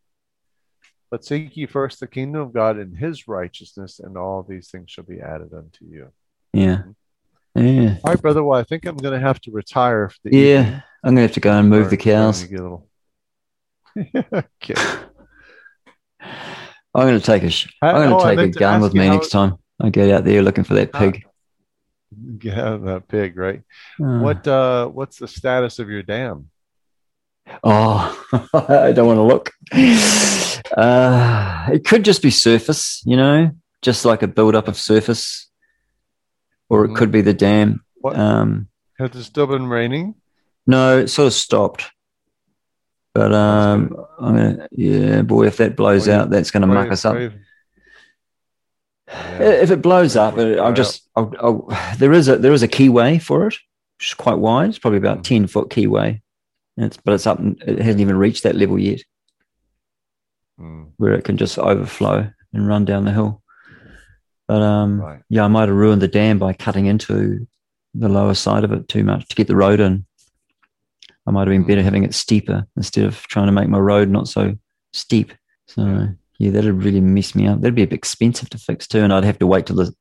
[1.11, 4.89] But seek ye first the kingdom of God and his righteousness, and all these things
[4.89, 6.07] shall be added unto you.
[6.53, 6.83] Yeah,
[7.53, 8.43] yeah, All right, brother.
[8.43, 10.59] Well, I think I'm going to have to retire for the yeah.
[10.61, 10.83] evening.
[11.03, 12.39] I'm gonna have to go and move Or the cows.
[12.47, 12.87] trying to get a little-
[14.63, 14.75] okay.
[16.93, 17.49] I'm gonna take a.
[17.49, 19.55] Sh- I'm oh, gonna I take a gun with me next time.
[19.81, 21.25] I get out there looking for that pig.
[22.37, 23.61] Get out that pig, right?
[23.97, 26.50] Uh, What uh what's the status of your dam?
[27.63, 29.51] Oh, I don't want to look.
[30.77, 33.51] Uh, it could just be surface, you know,
[33.81, 35.49] just like a build-up of surface,
[36.69, 36.95] or it Mhm.
[36.95, 37.83] could be the dam.
[37.95, 38.67] What Um,
[38.99, 40.15] has it still been raining?
[40.65, 41.91] no, it sort of stopped.
[43.13, 47.03] But um, I'm gonna, yeah, boy, if that blows out, that's going to muck us
[47.03, 47.17] up.
[47.19, 47.29] Yeah.
[49.61, 53.21] If it blows up, I'll just, I'll, I'll, there is a there is a keyway
[53.21, 53.55] for it,
[53.97, 54.69] which is quite wide.
[54.69, 55.23] It's probably about Mhm.
[55.23, 56.21] ten foot keyway,
[56.77, 57.39] it's but it's up.
[57.41, 59.01] It hasn't even reached that level yet.
[60.59, 63.41] Mm, where it can just overflow and run down the hill.
[64.47, 65.21] But um, right.
[65.29, 67.47] yeah, I might have ruined the dam by cutting into
[67.93, 70.05] the lower side of it too much to get the road in.
[71.27, 74.09] I might have been better having it steeper instead of trying to make my road
[74.09, 74.55] not so
[74.91, 75.33] steep.
[75.67, 76.07] So Yeah.
[76.39, 77.61] yeah, that'd really mess me up.
[77.61, 79.93] That'd be a bit expensive to fix too, and I'd have to wait till the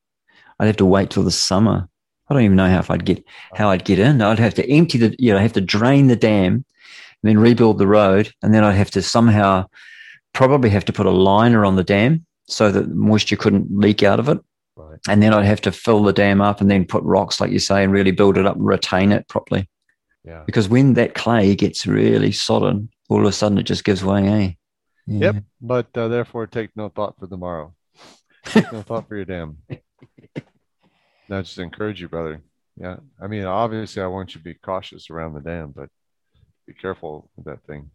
[0.58, 1.88] I'd have to wait till the summer.
[2.30, 3.24] I don't even know how if I'd get
[3.54, 4.22] how I'd get in.
[4.22, 6.64] I'd have to empty the you know, I have to drain the dam and
[7.22, 9.66] then rebuild the road, and then I'd have to somehow
[10.32, 14.20] probably have to put a liner on the dam so that moisture couldn't leak out
[14.20, 14.38] of it.
[14.76, 14.98] Right.
[15.08, 17.58] And then I'd have to fill the dam up and then put rocks, like you
[17.58, 19.68] say, and really build it up and retain it properly.
[20.24, 20.44] Yeah.
[20.46, 24.28] Because when that clay gets really sodden, all of a sudden it just gives way,
[24.28, 24.52] eh?
[25.06, 25.32] Yeah.
[25.32, 25.44] Yep.
[25.60, 27.74] But uh, therefore, take no thought for tomorrow.
[28.46, 29.58] Take no thought for your dam.
[31.30, 32.42] I just encourage you, brother.
[32.76, 32.96] Yeah.
[33.20, 35.88] I mean, obviously, I want you to be cautious around the dam, but
[36.66, 37.90] be careful with that thing.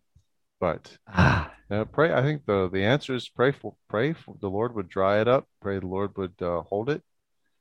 [0.59, 2.13] But Ah, uh, pray.
[2.13, 5.27] I think the the answer is pray for pray for the Lord would dry it
[5.27, 5.47] up.
[5.61, 7.01] Pray the Lord would uh, hold it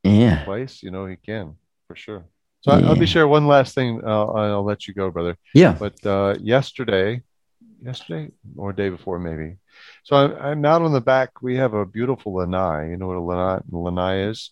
[0.05, 0.45] in yeah.
[0.45, 0.83] place.
[0.83, 1.57] You know, He can
[1.89, 2.25] for sure.
[2.61, 3.01] So I, I'll Yeah.
[3.01, 4.01] be sure one last thing.
[4.05, 5.37] Uh, I'll let you go, brother.
[5.55, 5.77] Yeah.
[5.79, 7.23] But uh, yesterday,
[7.83, 9.57] yesterday or day before maybe.
[10.05, 11.43] So I'm, I'm out on the back.
[11.43, 12.91] We have a beautiful lanai.
[12.91, 14.51] You know what a lanai, lanai is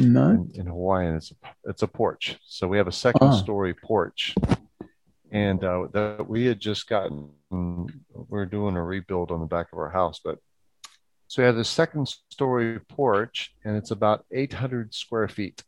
[0.00, 0.30] No.
[0.30, 1.16] in, in Hawaiian?
[1.16, 1.34] It's a,
[1.70, 2.38] it's a porch.
[2.46, 3.36] So we have a second Ah.
[3.36, 4.34] story porch,
[5.30, 7.30] and uh, that we had just gotten.
[8.30, 10.38] We're doing a rebuild on the back of our house, but
[11.28, 15.62] so we have this second story porch, and it's about 800 square feet.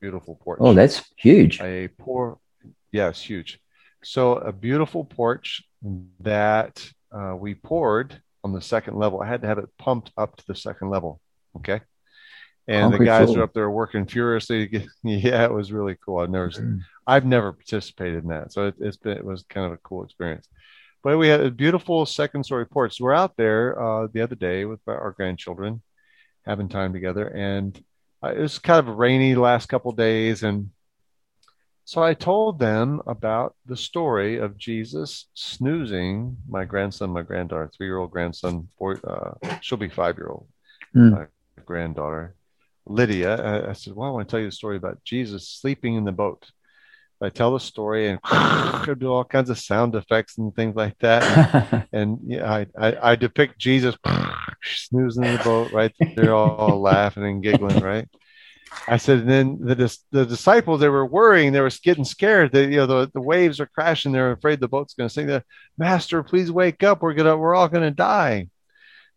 [0.00, 1.60] Beautiful porch Oh, that's huge.
[1.60, 2.38] a poor
[2.92, 3.58] yes huge
[4.04, 5.64] so a beautiful porch
[6.20, 10.36] that uh, we poured on the second level i had to have it pumped up
[10.36, 11.20] to the second level
[11.56, 11.80] okay
[12.66, 16.18] and Concrete the guys are up there working furiously get, yeah it was really cool.
[16.18, 16.80] I've never Mm.
[17.06, 18.52] i've never participated in that.
[18.52, 20.48] So it, it's been it was kind of a cool experience.
[21.02, 22.96] But we had a beautiful second story porch.
[22.96, 25.82] So we're out there uh, the other day with our grandchildren
[26.46, 27.26] having time together.
[27.28, 27.78] And
[28.22, 30.42] uh, it was kind of rainy the last couple days.
[30.42, 30.70] And
[31.84, 38.10] so I told them about the story of Jesus snoozing my grandson, my granddaughter, three-year-old
[38.10, 40.46] grandson, four, uh, she'll be five-year-old,
[40.94, 41.10] Hmm.
[41.10, 41.26] my
[41.66, 42.34] granddaughter,
[42.86, 43.36] Lydia.
[43.36, 46.04] I, I said, "Well, I want to tell you the story about Jesus sleeping in
[46.04, 46.50] the boat."
[47.22, 48.20] I tell the story and
[48.98, 51.88] do all kinds of sound effects and things like that.
[51.92, 53.96] And yeah, I, I, I depict Jesus
[54.62, 55.94] snoozing in the boat, right?
[56.16, 58.08] They're all laughing and giggling, right?
[58.88, 62.52] I said, and then the the disciples they were worrying, they were getting scared.
[62.52, 64.12] They, you know, the, the waves are crashing.
[64.12, 65.28] They're afraid the boat's going to sink.
[65.28, 65.44] They're,
[65.78, 67.00] Master, please wake up.
[67.00, 68.48] We're gonna, we're all going to die.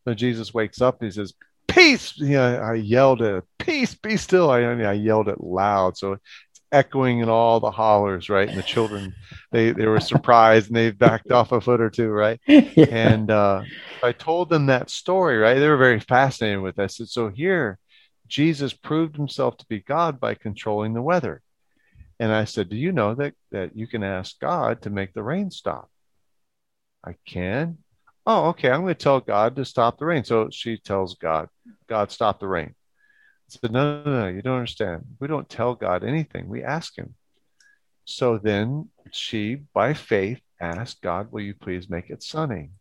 [0.05, 1.01] So Jesus wakes up.
[1.01, 1.33] He says,
[1.77, 4.49] "Peace!" You know, I yelled at peace, be still.
[4.49, 8.49] I, I yelled it loud, so it's echoing in all the hollers, right?
[8.49, 9.13] And the children,
[9.51, 12.39] they they were surprised and they backed off a foot or two, right?
[12.47, 12.85] yeah.
[12.89, 13.63] and uh,
[14.03, 15.59] I told them that story, right?
[15.59, 16.99] They were very fascinated with this.
[16.99, 17.79] And so here,
[18.27, 21.41] Jesus proved himself to be God by controlling the weather.
[22.19, 25.23] And I said, Do you know that, that you can ask God to make the
[25.23, 25.89] rain stop?
[27.05, 27.77] I can.
[28.29, 28.69] Oh, okay.
[28.69, 30.25] I'm going to tell God to stop the rain.
[30.25, 31.47] So she tells God,
[31.87, 32.75] God, stop the rain.
[32.75, 35.05] I said, No, no, no, you don't understand.
[35.21, 37.15] We don't tell God anything, we ask Him.
[38.03, 42.71] So then she, by faith, asked God, Will you please make it sunny?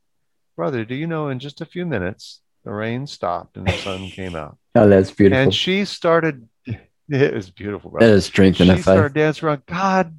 [0.57, 4.11] Brother, do you know in just a few minutes, the rain stopped and the sun
[4.11, 4.59] came out?
[4.79, 5.43] Oh, that's beautiful.
[5.45, 6.47] And she started,
[7.09, 8.09] it was beautiful, brother.
[8.11, 8.83] That is strength in she faith.
[8.83, 9.63] started dancing around.
[9.65, 10.19] God,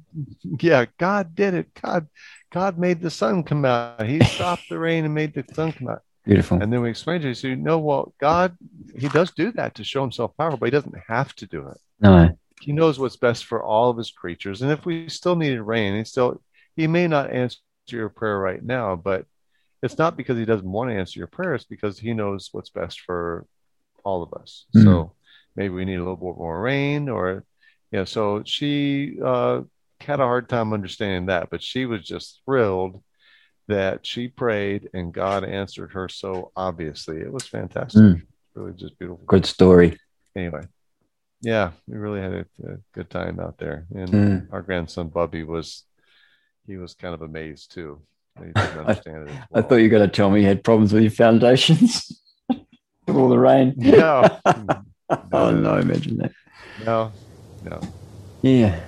[0.60, 1.68] yeah, God did it.
[1.80, 2.08] God,
[2.50, 4.04] God made the sun come out.
[4.04, 6.02] He stopped the rain and made the sun come out.
[6.24, 6.62] Beautiful.
[6.62, 8.56] And then we explained to her, so you know, well, God,
[8.96, 11.78] He does do that to show Himself powerful, but He doesn't have to do it.
[12.00, 12.36] No.
[12.60, 14.62] He knows what's best for all of His creatures.
[14.62, 16.42] And if we still needed rain, He still,
[16.76, 19.24] He may not answer your prayer right now, but
[19.82, 21.54] it's not because He doesn't want to answer your prayer.
[21.54, 23.46] It's because He knows what's best for
[24.04, 24.66] all of us.
[24.76, 24.84] Mm.
[24.84, 25.12] So
[25.56, 27.44] maybe we need a little bit more rain, or
[27.90, 28.04] yeah.
[28.04, 29.62] So she uh,
[30.00, 33.02] had a hard time understanding that, but she was just thrilled
[33.68, 37.18] that she prayed and God answered her so obviously.
[37.18, 38.00] It was fantastic.
[38.00, 38.22] Mm.
[38.54, 39.24] Really just beautiful.
[39.26, 39.98] Good story.
[40.34, 40.62] Anyway,
[41.42, 43.86] yeah, we really had a, a good time out there.
[43.94, 44.52] And Mm.
[44.52, 45.84] our grandson Bubby was,
[46.66, 48.00] he was kind of amazed too.
[48.38, 49.34] He didn't understand it.
[49.34, 52.20] as I thought you were going to tell me you had problems with your foundations
[52.48, 53.74] with all the rain.
[53.76, 54.24] No.
[55.32, 56.32] oh, no, imagine that.
[56.86, 57.12] No,
[57.64, 57.80] no.
[58.42, 58.80] Yeah.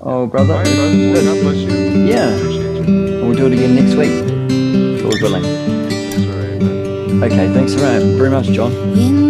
[0.00, 0.54] Oh, brother.
[0.54, 1.22] right, brother.
[1.24, 1.70] God bless you.
[2.06, 2.34] Yeah.
[2.36, 3.24] Appreciate you.
[3.24, 5.02] We'll do it again next week.
[5.02, 5.42] Lord willing.
[5.42, 7.22] That's all right, man.
[7.24, 9.29] Okay, thanks very very much, John.